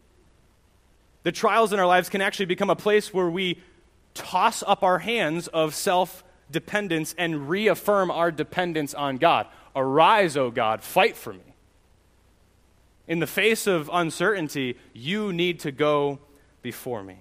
The 1.23 1.31
trials 1.31 1.73
in 1.73 1.79
our 1.79 1.85
lives 1.85 2.09
can 2.09 2.21
actually 2.21 2.47
become 2.47 2.69
a 2.69 2.75
place 2.75 3.13
where 3.13 3.29
we 3.29 3.61
toss 4.13 4.63
up 4.65 4.83
our 4.83 4.99
hands 4.99 5.47
of 5.47 5.75
self 5.75 6.23
dependence 6.49 7.15
and 7.17 7.49
reaffirm 7.49 8.11
our 8.11 8.31
dependence 8.31 8.93
on 8.93 9.17
God. 9.17 9.47
Arise, 9.75 10.35
O 10.35 10.51
God, 10.51 10.83
fight 10.83 11.15
for 11.15 11.31
me. 11.31 11.55
In 13.07 13.19
the 13.19 13.27
face 13.27 13.67
of 13.67 13.89
uncertainty, 13.91 14.77
you 14.93 15.31
need 15.31 15.59
to 15.61 15.71
go 15.71 16.19
before 16.61 17.03
me. 17.03 17.19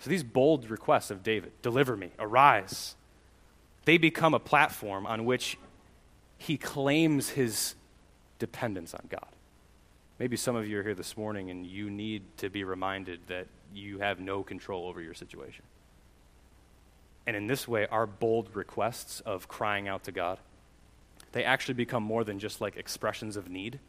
So 0.00 0.10
these 0.10 0.24
bold 0.24 0.68
requests 0.70 1.10
of 1.12 1.22
David 1.22 1.52
deliver 1.62 1.96
me, 1.96 2.10
arise 2.18 2.96
they 3.84 3.98
become 3.98 4.34
a 4.34 4.38
platform 4.38 5.06
on 5.06 5.24
which 5.24 5.58
he 6.38 6.56
claims 6.56 7.30
his 7.30 7.74
dependence 8.38 8.94
on 8.94 9.06
God. 9.08 9.26
Maybe 10.22 10.36
some 10.36 10.54
of 10.54 10.68
you 10.68 10.78
are 10.78 10.84
here 10.84 10.94
this 10.94 11.16
morning 11.16 11.50
and 11.50 11.66
you 11.66 11.90
need 11.90 12.22
to 12.36 12.48
be 12.48 12.62
reminded 12.62 13.18
that 13.26 13.48
you 13.74 13.98
have 13.98 14.20
no 14.20 14.44
control 14.44 14.86
over 14.86 15.00
your 15.00 15.14
situation. 15.14 15.64
And 17.26 17.34
in 17.34 17.48
this 17.48 17.66
way, 17.66 17.88
our 17.88 18.06
bold 18.06 18.54
requests 18.54 19.18
of 19.18 19.48
crying 19.48 19.88
out 19.88 20.04
to 20.04 20.12
God, 20.12 20.38
they 21.32 21.42
actually 21.42 21.74
become 21.74 22.04
more 22.04 22.22
than 22.22 22.38
just 22.38 22.60
like 22.60 22.76
expressions 22.76 23.36
of 23.36 23.50
need 23.50 23.80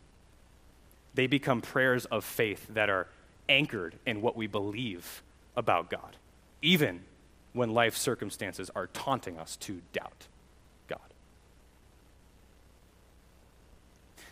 They 1.14 1.28
become 1.28 1.62
prayers 1.62 2.06
of 2.06 2.26
faith 2.26 2.66
that 2.72 2.90
are 2.90 3.08
anchored 3.48 4.00
in 4.04 4.24
what 4.24 4.36
we 4.36 4.48
believe 4.48 5.22
about 5.56 5.92
God, 5.92 6.16
even 6.64 7.02
when 7.54 7.76
life 7.76 7.96
circumstances 7.96 8.72
are 8.76 8.88
taunting 8.88 9.38
us 9.38 9.56
to 9.58 9.84
doubt 9.94 10.26
God. 10.88 11.14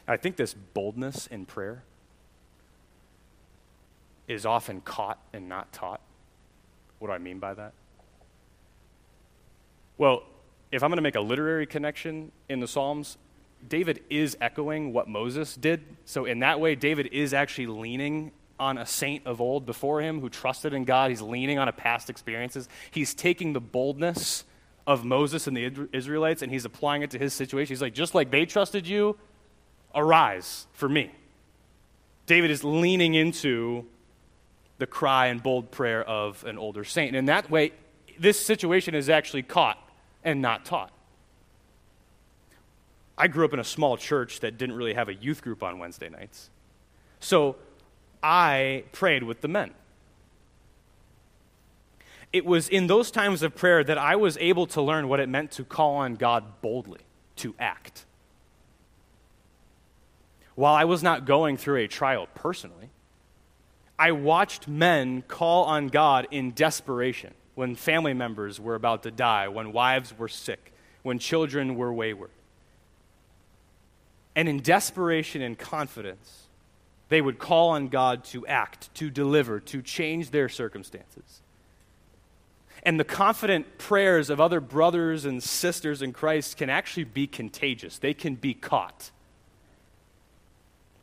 I 0.08 0.18
think 0.18 0.38
this 0.38 0.56
boldness 0.56 1.28
in 1.28 1.46
prayer 1.46 1.84
is 4.32 4.46
often 4.46 4.82
caught 4.82 5.20
and 5.34 5.50
not 5.50 5.72
taught. 5.74 6.02
What 7.00 7.10
do 7.10 7.14
I 7.14 7.18
mean 7.18 7.40
by 7.40 7.54
that? 7.54 7.74
Well, 9.98 10.24
if 10.72 10.84
I'm 10.84 10.90
going 10.90 10.98
to 10.98 11.04
make 11.04 11.16
a 11.16 11.22
literary 11.22 11.66
connection 11.66 12.32
in 12.50 12.60
the 12.60 12.68
Psalms, 12.68 13.18
David 13.68 14.04
is 14.10 14.38
echoing 14.42 14.94
what 14.94 15.08
Moses 15.08 15.56
did. 15.56 15.84
So, 16.06 16.26
in 16.26 16.40
that 16.40 16.60
way, 16.60 16.76
David 16.76 17.10
is 17.12 17.34
actually 17.34 17.68
leaning 17.68 18.32
on 18.60 18.78
a 18.78 18.86
saint 18.86 19.26
of 19.26 19.42
old 19.42 19.66
before 19.66 20.02
him 20.02 20.22
who 20.22 20.30
trusted 20.30 20.74
in 20.74 20.86
God. 20.86 21.10
He's 21.10 21.22
leaning 21.22 21.58
on 21.58 21.68
a 21.68 21.74
past 21.74 22.10
experiences. 22.10 22.70
He's 22.92 23.14
taking 23.14 23.54
the 23.54 23.60
boldness 23.60 24.46
of 24.86 25.04
Moses 25.04 25.48
and 25.48 25.58
the 25.58 25.88
Israelites 25.94 26.42
and 26.42 26.52
he's 26.52 26.66
applying 26.66 27.02
it 27.02 27.12
to 27.12 27.20
his 27.20 27.34
situation. 27.34 27.74
He's 27.74 27.82
like, 27.82 27.94
just 27.94 28.14
like 28.14 28.30
they 28.30 28.46
trusted 28.46 28.88
you, 28.88 29.18
arise 29.96 30.68
for 30.74 30.88
me. 30.88 31.12
David 32.28 32.52
is 32.52 32.64
leaning 32.64 33.14
into 33.14 33.86
the 34.82 34.88
cry 34.88 35.28
and 35.28 35.44
bold 35.44 35.70
prayer 35.70 36.04
of 36.04 36.44
an 36.44 36.58
older 36.58 36.84
saint. 36.84 37.10
And 37.10 37.16
in 37.16 37.26
that 37.26 37.52
way, 37.52 37.72
this 38.20 38.44
situation 38.44 38.96
is 38.96 39.10
actually 39.10 39.44
caught 39.44 39.78
and 40.24 40.42
not 40.42 40.66
taught. 40.66 40.92
I 43.16 43.28
grew 43.28 43.46
up 43.46 43.54
in 43.54 43.60
a 43.60 43.64
small 43.64 43.96
church 43.96 44.40
that 44.40 44.58
didn't 44.58 44.76
really 44.76 44.96
have 44.96 45.08
a 45.08 45.14
youth 45.14 45.44
group 45.44 45.62
on 45.62 45.78
Wednesday 45.78 46.10
nights. 46.10 46.50
So 47.20 47.58
I 48.24 48.86
prayed 48.92 49.22
with 49.22 49.42
the 49.42 49.48
men. 49.48 49.76
It 52.34 52.44
was 52.44 52.68
in 52.68 52.88
those 52.88 53.12
times 53.12 53.44
of 53.44 53.54
prayer 53.56 53.84
that 53.84 54.00
I 54.00 54.16
was 54.16 54.36
able 54.40 54.66
to 54.68 54.82
learn 54.82 55.08
what 55.08 55.20
it 55.20 55.30
meant 55.30 55.52
to 55.52 55.64
call 55.64 55.98
on 55.98 56.16
God 56.16 56.60
boldly, 56.64 57.02
to 57.36 57.54
act. 57.60 58.06
While 60.56 60.74
I 60.74 60.86
was 60.86 61.04
not 61.04 61.26
going 61.26 61.58
through 61.58 61.78
a 61.78 61.88
trial 61.88 62.28
personally, 62.34 62.90
I 64.02 64.14
watched 64.14 64.68
men 64.68 65.22
call 65.28 65.66
on 65.66 65.90
God 65.90 66.28
in 66.32 66.54
desperation 66.54 67.36
when 67.54 67.76
family 67.76 68.16
members 68.16 68.60
were 68.60 68.74
about 68.74 69.04
to 69.04 69.12
die, 69.12 69.48
when 69.48 69.74
wives 69.74 70.18
were 70.18 70.28
sick, 70.28 70.74
when 71.04 71.20
children 71.20 71.76
were 71.76 71.94
wayward. 71.94 72.32
And 74.36 74.50
in 74.50 74.62
desperation 74.62 75.44
and 75.44 75.56
confidence, 75.56 76.48
they 77.10 77.22
would 77.22 77.38
call 77.38 77.70
on 77.70 77.90
God 77.90 78.24
to 78.26 78.44
act, 78.48 78.92
to 78.96 79.12
deliver, 79.12 79.60
to 79.60 79.84
change 79.84 80.32
their 80.32 80.50
circumstances. 80.50 81.44
And 82.82 83.00
the 83.00 83.04
confident 83.04 83.78
prayers 83.78 84.32
of 84.32 84.42
other 84.42 84.60
brothers 84.60 85.26
and 85.26 85.44
sisters 85.44 86.02
in 86.02 86.12
Christ 86.12 86.58
can 86.58 86.72
actually 86.72 87.04
be 87.04 87.28
contagious. 87.28 88.00
They 88.00 88.16
can 88.16 88.34
be 88.34 88.56
caught. 88.56 89.12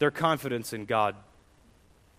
Their 0.01 0.11
confidence 0.11 0.73
in 0.73 0.85
God 0.85 1.15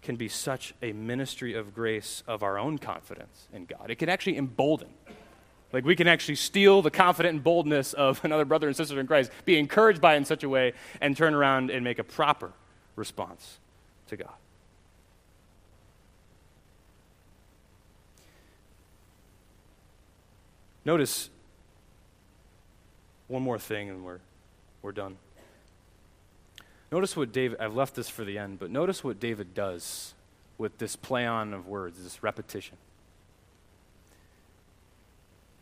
can 0.01 0.15
be 0.15 0.27
such 0.27 0.73
a 0.81 0.93
ministry 0.93 1.53
of 1.53 1.73
grace 1.73 2.23
of 2.27 2.41
our 2.43 2.57
own 2.57 2.77
confidence 2.77 3.47
in 3.53 3.65
God. 3.65 3.91
It 3.91 3.95
can 3.95 4.09
actually 4.09 4.37
embolden. 4.37 4.89
Like 5.71 5.85
we 5.85 5.95
can 5.95 6.07
actually 6.07 6.35
steal 6.35 6.81
the 6.81 6.91
confident 6.91 7.35
and 7.35 7.43
boldness 7.43 7.93
of 7.93 8.19
another 8.23 8.45
brother 8.45 8.67
and 8.67 8.75
sister 8.75 8.99
in 8.99 9.07
Christ, 9.07 9.31
be 9.45 9.57
encouraged 9.57 10.01
by 10.01 10.13
it 10.13 10.17
in 10.17 10.25
such 10.25 10.43
a 10.43 10.49
way, 10.49 10.73
and 11.01 11.15
turn 11.15 11.33
around 11.33 11.69
and 11.69 11.83
make 11.83 11.99
a 11.99 12.03
proper 12.03 12.51
response 12.95 13.59
to 14.07 14.17
God. 14.17 14.33
Notice 20.85 21.29
one 23.27 23.43
more 23.43 23.59
thing 23.59 23.89
and 23.89 24.03
we're, 24.03 24.19
we're 24.81 24.91
done. 24.91 25.17
Notice 26.91 27.15
what 27.15 27.31
David, 27.31 27.59
I've 27.59 27.75
left 27.75 27.95
this 27.95 28.09
for 28.09 28.23
the 28.23 28.37
end, 28.37 28.59
but 28.59 28.71
notice 28.71 29.03
what 29.03 29.19
David 29.19 29.53
does 29.53 30.13
with 30.57 30.77
this 30.77 30.95
play 30.95 31.25
on 31.25 31.53
of 31.53 31.67
words, 31.67 32.01
this 32.01 32.23
repetition. 32.23 32.77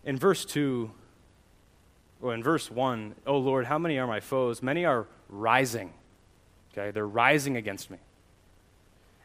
In 0.06 0.18
verse 0.18 0.46
2, 0.46 0.90
or 2.22 2.34
in 2.34 2.42
verse 2.42 2.72
1, 2.72 3.16
oh 3.26 3.38
Lord, 3.38 3.66
how 3.66 3.78
many 3.78 4.00
are 4.00 4.08
my 4.08 4.22
foes? 4.22 4.64
Many 4.64 4.86
are 4.86 5.06
rising. 5.30 5.94
Okay, 6.72 6.92
they're 6.92 7.08
rising 7.08 7.58
against 7.58 7.92
me. 7.92 7.98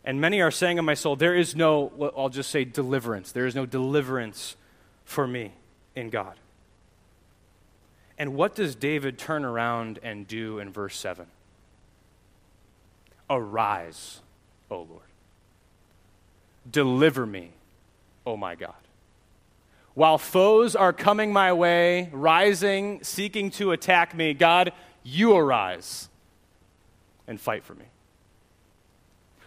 And 0.05 0.21
many 0.21 0.41
are 0.41 0.51
saying 0.51 0.79
in 0.79 0.85
my 0.85 0.95
soul, 0.95 1.15
there 1.15 1.35
is 1.37 1.55
no, 1.55 2.13
I'll 2.17 2.29
just 2.29 2.51
say 2.51 2.65
deliverance. 2.65 3.31
There 3.31 3.47
is 3.47 3.55
no 3.55 3.65
deliverance 3.65 4.57
for 5.05 5.29
me 5.29 5.53
in 5.95 6.11
God. 6.11 6.35
And 8.19 8.35
what 8.35 8.57
does 8.57 8.75
David 8.75 9.19
turn 9.19 9.45
around 9.45 10.01
and 10.03 10.27
do 10.27 10.59
in 10.59 10.73
verse 10.73 10.97
7? 10.97 11.27
Arise, 13.33 14.21
O 14.71 14.83
Lord. 14.83 15.01
Deliver 16.71 17.25
me, 17.25 17.53
O 18.27 18.37
my 18.37 18.55
God. 18.55 18.75
While 19.95 20.19
foes 20.19 20.77
are 20.77 20.93
coming 20.93 21.33
my 21.33 21.55
way, 21.55 22.11
rising, 22.13 23.03
seeking 23.03 23.51
to 23.53 23.73
attack 23.73 24.15
me, 24.15 24.35
God, 24.35 24.73
you 25.03 25.35
arise 25.35 26.11
and 27.27 27.41
fight 27.41 27.65
for 27.65 27.75
me. 27.75 27.87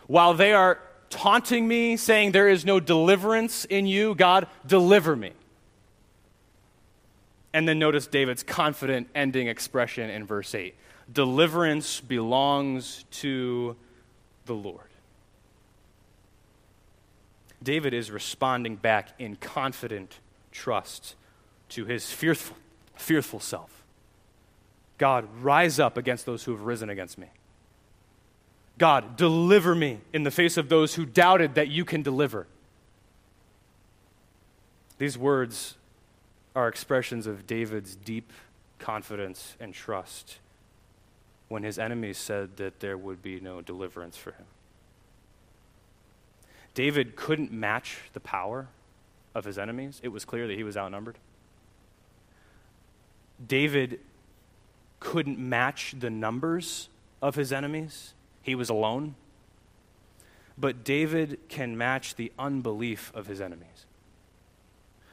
While 0.07 0.33
they 0.33 0.53
are 0.53 0.79
taunting 1.11 1.67
me, 1.67 1.95
saying 1.95 2.31
there 2.31 2.49
is 2.49 2.65
no 2.65 2.79
deliverance 2.79 3.65
in 3.65 3.85
you, 3.85 4.15
God, 4.15 4.47
deliver 4.65 5.15
me. 5.15 5.33
And 7.53 7.67
then 7.67 7.77
notice 7.77 8.07
David's 8.07 8.41
confident 8.41 9.09
ending 9.13 9.47
expression 9.47 10.09
in 10.09 10.25
verse 10.25 10.55
8 10.55 10.75
deliverance 11.11 12.01
belongs 12.01 13.05
to 13.11 13.75
the 14.45 14.53
Lord. 14.53 14.87
David 17.61 17.93
is 17.93 18.11
responding 18.11 18.75
back 18.75 19.09
in 19.19 19.35
confident 19.35 20.19
trust 20.51 21.15
to 21.69 21.85
his 21.85 22.11
fearful, 22.11 22.55
fearful 22.95 23.39
self. 23.39 23.83
God, 24.97 25.27
rise 25.41 25.79
up 25.79 25.97
against 25.97 26.25
those 26.25 26.43
who 26.43 26.51
have 26.51 26.61
risen 26.61 26.89
against 26.89 27.17
me. 27.17 27.27
God, 28.77 29.15
deliver 29.17 29.73
me 29.73 29.99
in 30.13 30.23
the 30.23 30.31
face 30.31 30.57
of 30.57 30.69
those 30.69 30.95
who 30.95 31.05
doubted 31.05 31.55
that 31.55 31.69
you 31.69 31.85
can 31.85 32.01
deliver. 32.01 32.45
These 34.97 35.17
words 35.17 35.75
are 36.55 36.67
expressions 36.67 37.25
of 37.25 37.47
David's 37.47 37.95
deep 37.95 38.31
confidence 38.79 39.55
and 39.59 39.73
trust 39.73 40.39
when 41.47 41.63
his 41.63 41.77
enemies 41.77 42.17
said 42.17 42.57
that 42.57 42.79
there 42.79 42.97
would 42.97 43.21
be 43.21 43.39
no 43.39 43.61
deliverance 43.61 44.17
for 44.17 44.31
him. 44.31 44.45
David 46.73 47.15
couldn't 47.15 47.51
match 47.51 47.97
the 48.13 48.19
power 48.19 48.67
of 49.33 49.45
his 49.45 49.57
enemies. 49.57 49.99
It 50.03 50.09
was 50.09 50.25
clear 50.25 50.47
that 50.47 50.57
he 50.57 50.63
was 50.63 50.75
outnumbered. 50.75 51.17
David 53.45 53.99
couldn't 54.99 55.37
match 55.37 55.95
the 55.99 56.09
numbers 56.09 56.89
of 57.21 57.35
his 57.35 57.53
enemies. 57.53 58.13
He 58.41 58.55
was 58.55 58.69
alone. 58.69 59.15
But 60.57 60.83
David 60.83 61.39
can 61.49 61.77
match 61.77 62.15
the 62.15 62.31
unbelief 62.39 63.11
of 63.13 63.27
his 63.27 63.41
enemies, 63.41 63.85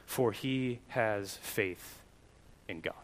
for 0.05 0.31
he 0.31 0.79
has 0.89 1.37
faith 1.37 1.99
in 2.67 2.79
God. 2.79 3.02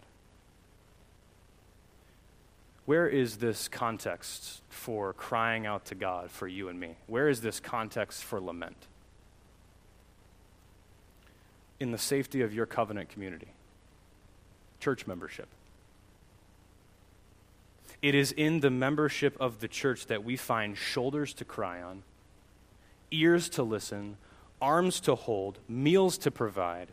Where 2.90 3.08
is 3.08 3.38
this 3.38 3.68
context 3.68 4.64
for 4.68 5.14
crying 5.14 5.68
out 5.68 5.86
to 5.86 5.94
God 5.94 6.32
for 6.32 6.48
you 6.48 6.70
and 6.70 6.80
me? 6.80 6.96
Where 7.06 7.30
is 7.30 7.40
this 7.40 7.60
context 7.60 8.24
for 8.24 8.42
lament? 8.42 8.88
In 11.80 11.92
the 11.92 12.00
safety 12.00 12.42
of 12.42 12.52
your 12.52 12.66
covenant 12.66 13.10
community, 13.10 13.50
church 14.80 15.06
membership. 15.06 15.48
It 18.02 18.16
is 18.16 18.32
in 18.32 18.62
the 18.62 18.72
membership 18.72 19.38
of 19.40 19.60
the 19.60 19.68
church 19.68 20.08
that 20.08 20.24
we 20.24 20.36
find 20.36 20.76
shoulders 20.76 21.36
to 21.36 21.46
cry 21.46 21.84
on, 21.84 22.02
ears 23.12 23.50
to 23.50 23.62
listen, 23.62 24.18
arms 24.60 25.00
to 25.02 25.14
hold, 25.14 25.60
meals 25.68 26.18
to 26.18 26.32
provide, 26.32 26.88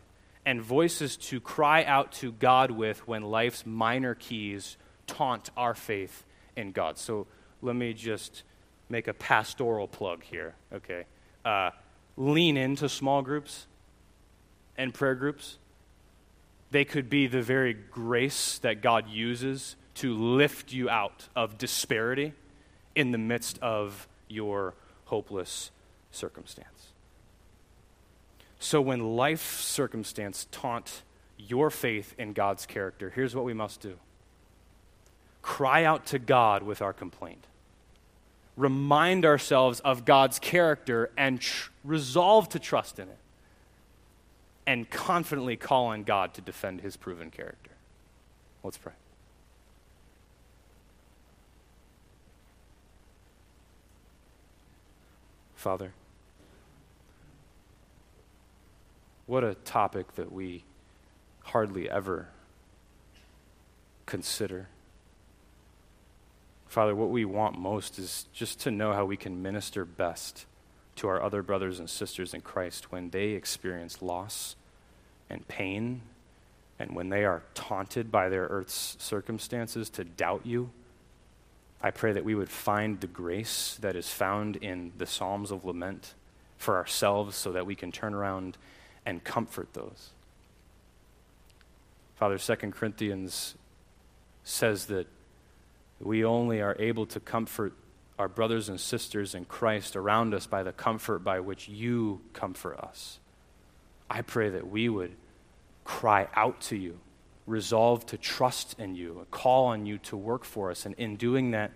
and 0.45 0.61
voices 0.61 1.17
to 1.17 1.39
cry 1.39 1.83
out 1.83 2.11
to 2.11 2.33
God 2.33 2.69
with 2.69 3.07
when 3.07 3.23
life's 3.23 3.65
minor 3.65 4.13
keys 4.13 4.77
taunt 5.07 5.49
our 5.57 5.73
faith 5.73 6.23
in 6.55 6.71
God. 6.71 6.97
So 6.97 7.27
let 7.61 7.75
me 7.75 7.93
just 7.93 8.43
make 8.89 9.07
a 9.07 9.13
pastoral 9.13 9.87
plug 9.87 10.23
here, 10.23 10.55
okay? 10.73 11.05
Uh, 11.43 11.71
lean 12.15 12.57
into 12.57 12.87
small 12.89 13.21
groups 13.21 13.67
and 14.77 14.93
prayer 14.93 15.15
groups. 15.15 15.57
They 16.71 16.85
could 16.85 17.09
be 17.09 17.27
the 17.27 17.41
very 17.41 17.73
grace 17.73 18.59
that 18.59 18.81
God 18.81 19.07
uses 19.07 19.75
to 19.95 20.13
lift 20.13 20.71
you 20.73 20.89
out 20.89 21.27
of 21.35 21.57
disparity 21.57 22.33
in 22.95 23.11
the 23.11 23.17
midst 23.17 23.57
of 23.59 24.07
your 24.27 24.73
hopeless 25.05 25.71
circumstance. 26.11 26.93
So 28.59 28.81
when 28.81 29.15
life 29.15 29.59
circumstance 29.61 30.47
taunt 30.51 31.03
your 31.37 31.69
faith 31.69 32.15
in 32.17 32.33
God's 32.33 32.65
character, 32.65 33.11
here's 33.11 33.35
what 33.35 33.45
we 33.45 33.53
must 33.53 33.81
do 33.81 33.97
cry 35.41 35.83
out 35.83 36.05
to 36.07 36.19
God 36.19 36.63
with 36.63 36.81
our 36.81 36.93
complaint. 36.93 37.45
Remind 38.55 39.25
ourselves 39.25 39.79
of 39.81 40.03
God's 40.03 40.39
character 40.39 41.11
and 41.15 41.39
tr- 41.39 41.69
resolve 41.83 42.49
to 42.49 42.59
trust 42.59 42.99
in 42.99 43.07
it. 43.07 43.17
And 44.65 44.89
confidently 44.89 45.55
call 45.55 45.85
on 45.85 46.03
God 46.03 46.33
to 46.33 46.41
defend 46.41 46.81
his 46.81 46.97
proven 46.97 47.29
character. 47.29 47.71
Let's 48.63 48.77
pray. 48.77 48.93
Father, 55.55 55.93
what 59.25 59.43
a 59.43 59.55
topic 59.55 60.15
that 60.15 60.31
we 60.31 60.63
hardly 61.43 61.89
ever 61.89 62.27
consider. 64.05 64.67
Father, 66.67 66.93
what 66.93 67.09
we 67.09 67.25
want 67.25 67.57
most 67.57 67.97
is 67.97 68.25
just 68.33 68.59
to 68.61 68.71
know 68.71 68.93
how 68.93 69.05
we 69.05 69.17
can 69.17 69.41
minister 69.41 69.85
best 69.85 70.45
to 70.97 71.07
our 71.07 71.21
other 71.21 71.41
brothers 71.41 71.79
and 71.79 71.89
sisters 71.89 72.33
in 72.33 72.41
Christ 72.41 72.91
when 72.91 73.09
they 73.09 73.29
experience 73.29 74.01
loss 74.01 74.55
and 75.29 75.47
pain 75.47 76.01
and 76.79 76.95
when 76.95 77.09
they 77.09 77.23
are 77.23 77.43
taunted 77.53 78.11
by 78.11 78.29
their 78.29 78.45
earth's 78.45 78.97
circumstances 78.99 79.89
to 79.91 80.03
doubt 80.03 80.41
you. 80.45 80.69
I 81.81 81.91
pray 81.91 82.11
that 82.11 82.25
we 82.25 82.35
would 82.35 82.49
find 82.49 82.99
the 82.99 83.07
grace 83.07 83.77
that 83.81 83.95
is 83.95 84.09
found 84.09 84.57
in 84.57 84.91
the 84.97 85.05
Psalms 85.05 85.51
of 85.51 85.63
Lament 85.63 86.15
for 86.57 86.75
ourselves 86.75 87.35
so 87.35 87.51
that 87.51 87.65
we 87.65 87.75
can 87.75 87.91
turn 87.91 88.13
around 88.13 88.57
and 89.05 89.23
comfort 89.23 89.73
those. 89.73 90.09
Father, 92.15 92.37
2 92.37 92.55
Corinthians 92.71 93.55
says 94.43 94.87
that 94.87 95.07
we 95.99 96.23
only 96.23 96.61
are 96.61 96.75
able 96.79 97.05
to 97.07 97.19
comfort 97.19 97.73
our 98.19 98.27
brothers 98.27 98.69
and 98.69 98.79
sisters 98.79 99.35
in 99.35 99.45
Christ 99.45 99.95
around 99.95 100.33
us 100.33 100.47
by 100.47 100.63
the 100.63 100.71
comfort 100.71 101.19
by 101.19 101.39
which 101.39 101.67
you 101.67 102.21
comfort 102.33 102.79
us. 102.79 103.19
I 104.09 104.21
pray 104.21 104.49
that 104.49 104.67
we 104.67 104.89
would 104.89 105.15
cry 105.83 106.27
out 106.35 106.61
to 106.61 106.75
you, 106.75 106.99
resolve 107.45 108.05
to 108.07 108.17
trust 108.17 108.79
in 108.79 108.95
you, 108.95 109.25
call 109.31 109.65
on 109.65 109.85
you 109.85 109.97
to 109.99 110.17
work 110.17 110.43
for 110.43 110.71
us, 110.71 110.85
and 110.85 110.95
in 110.95 111.15
doing 111.15 111.51
that, 111.51 111.71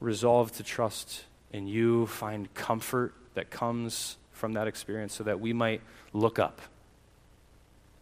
resolve 0.00 0.52
to 0.52 0.62
trust 0.62 1.24
in 1.52 1.66
you, 1.66 2.06
find 2.06 2.52
comfort 2.54 3.14
that 3.34 3.50
comes 3.50 4.16
from 4.32 4.54
that 4.54 4.66
experience 4.66 5.14
so 5.14 5.24
that 5.24 5.40
we 5.40 5.52
might 5.52 5.80
look 6.12 6.38
up 6.38 6.60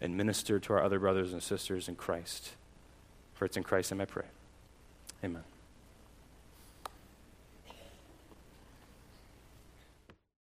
and 0.01 0.17
minister 0.17 0.59
to 0.59 0.73
our 0.73 0.83
other 0.83 0.99
brothers 0.99 1.33
and 1.33 1.43
sisters 1.43 1.89
in 1.89 1.95
Christ. 1.95 2.53
For 3.35 3.45
it's 3.45 3.57
in 3.57 3.63
Christ 3.63 3.93
and 3.93 4.01
I 4.01 4.07
pray. 4.07 4.25
Amen. 5.25 5.50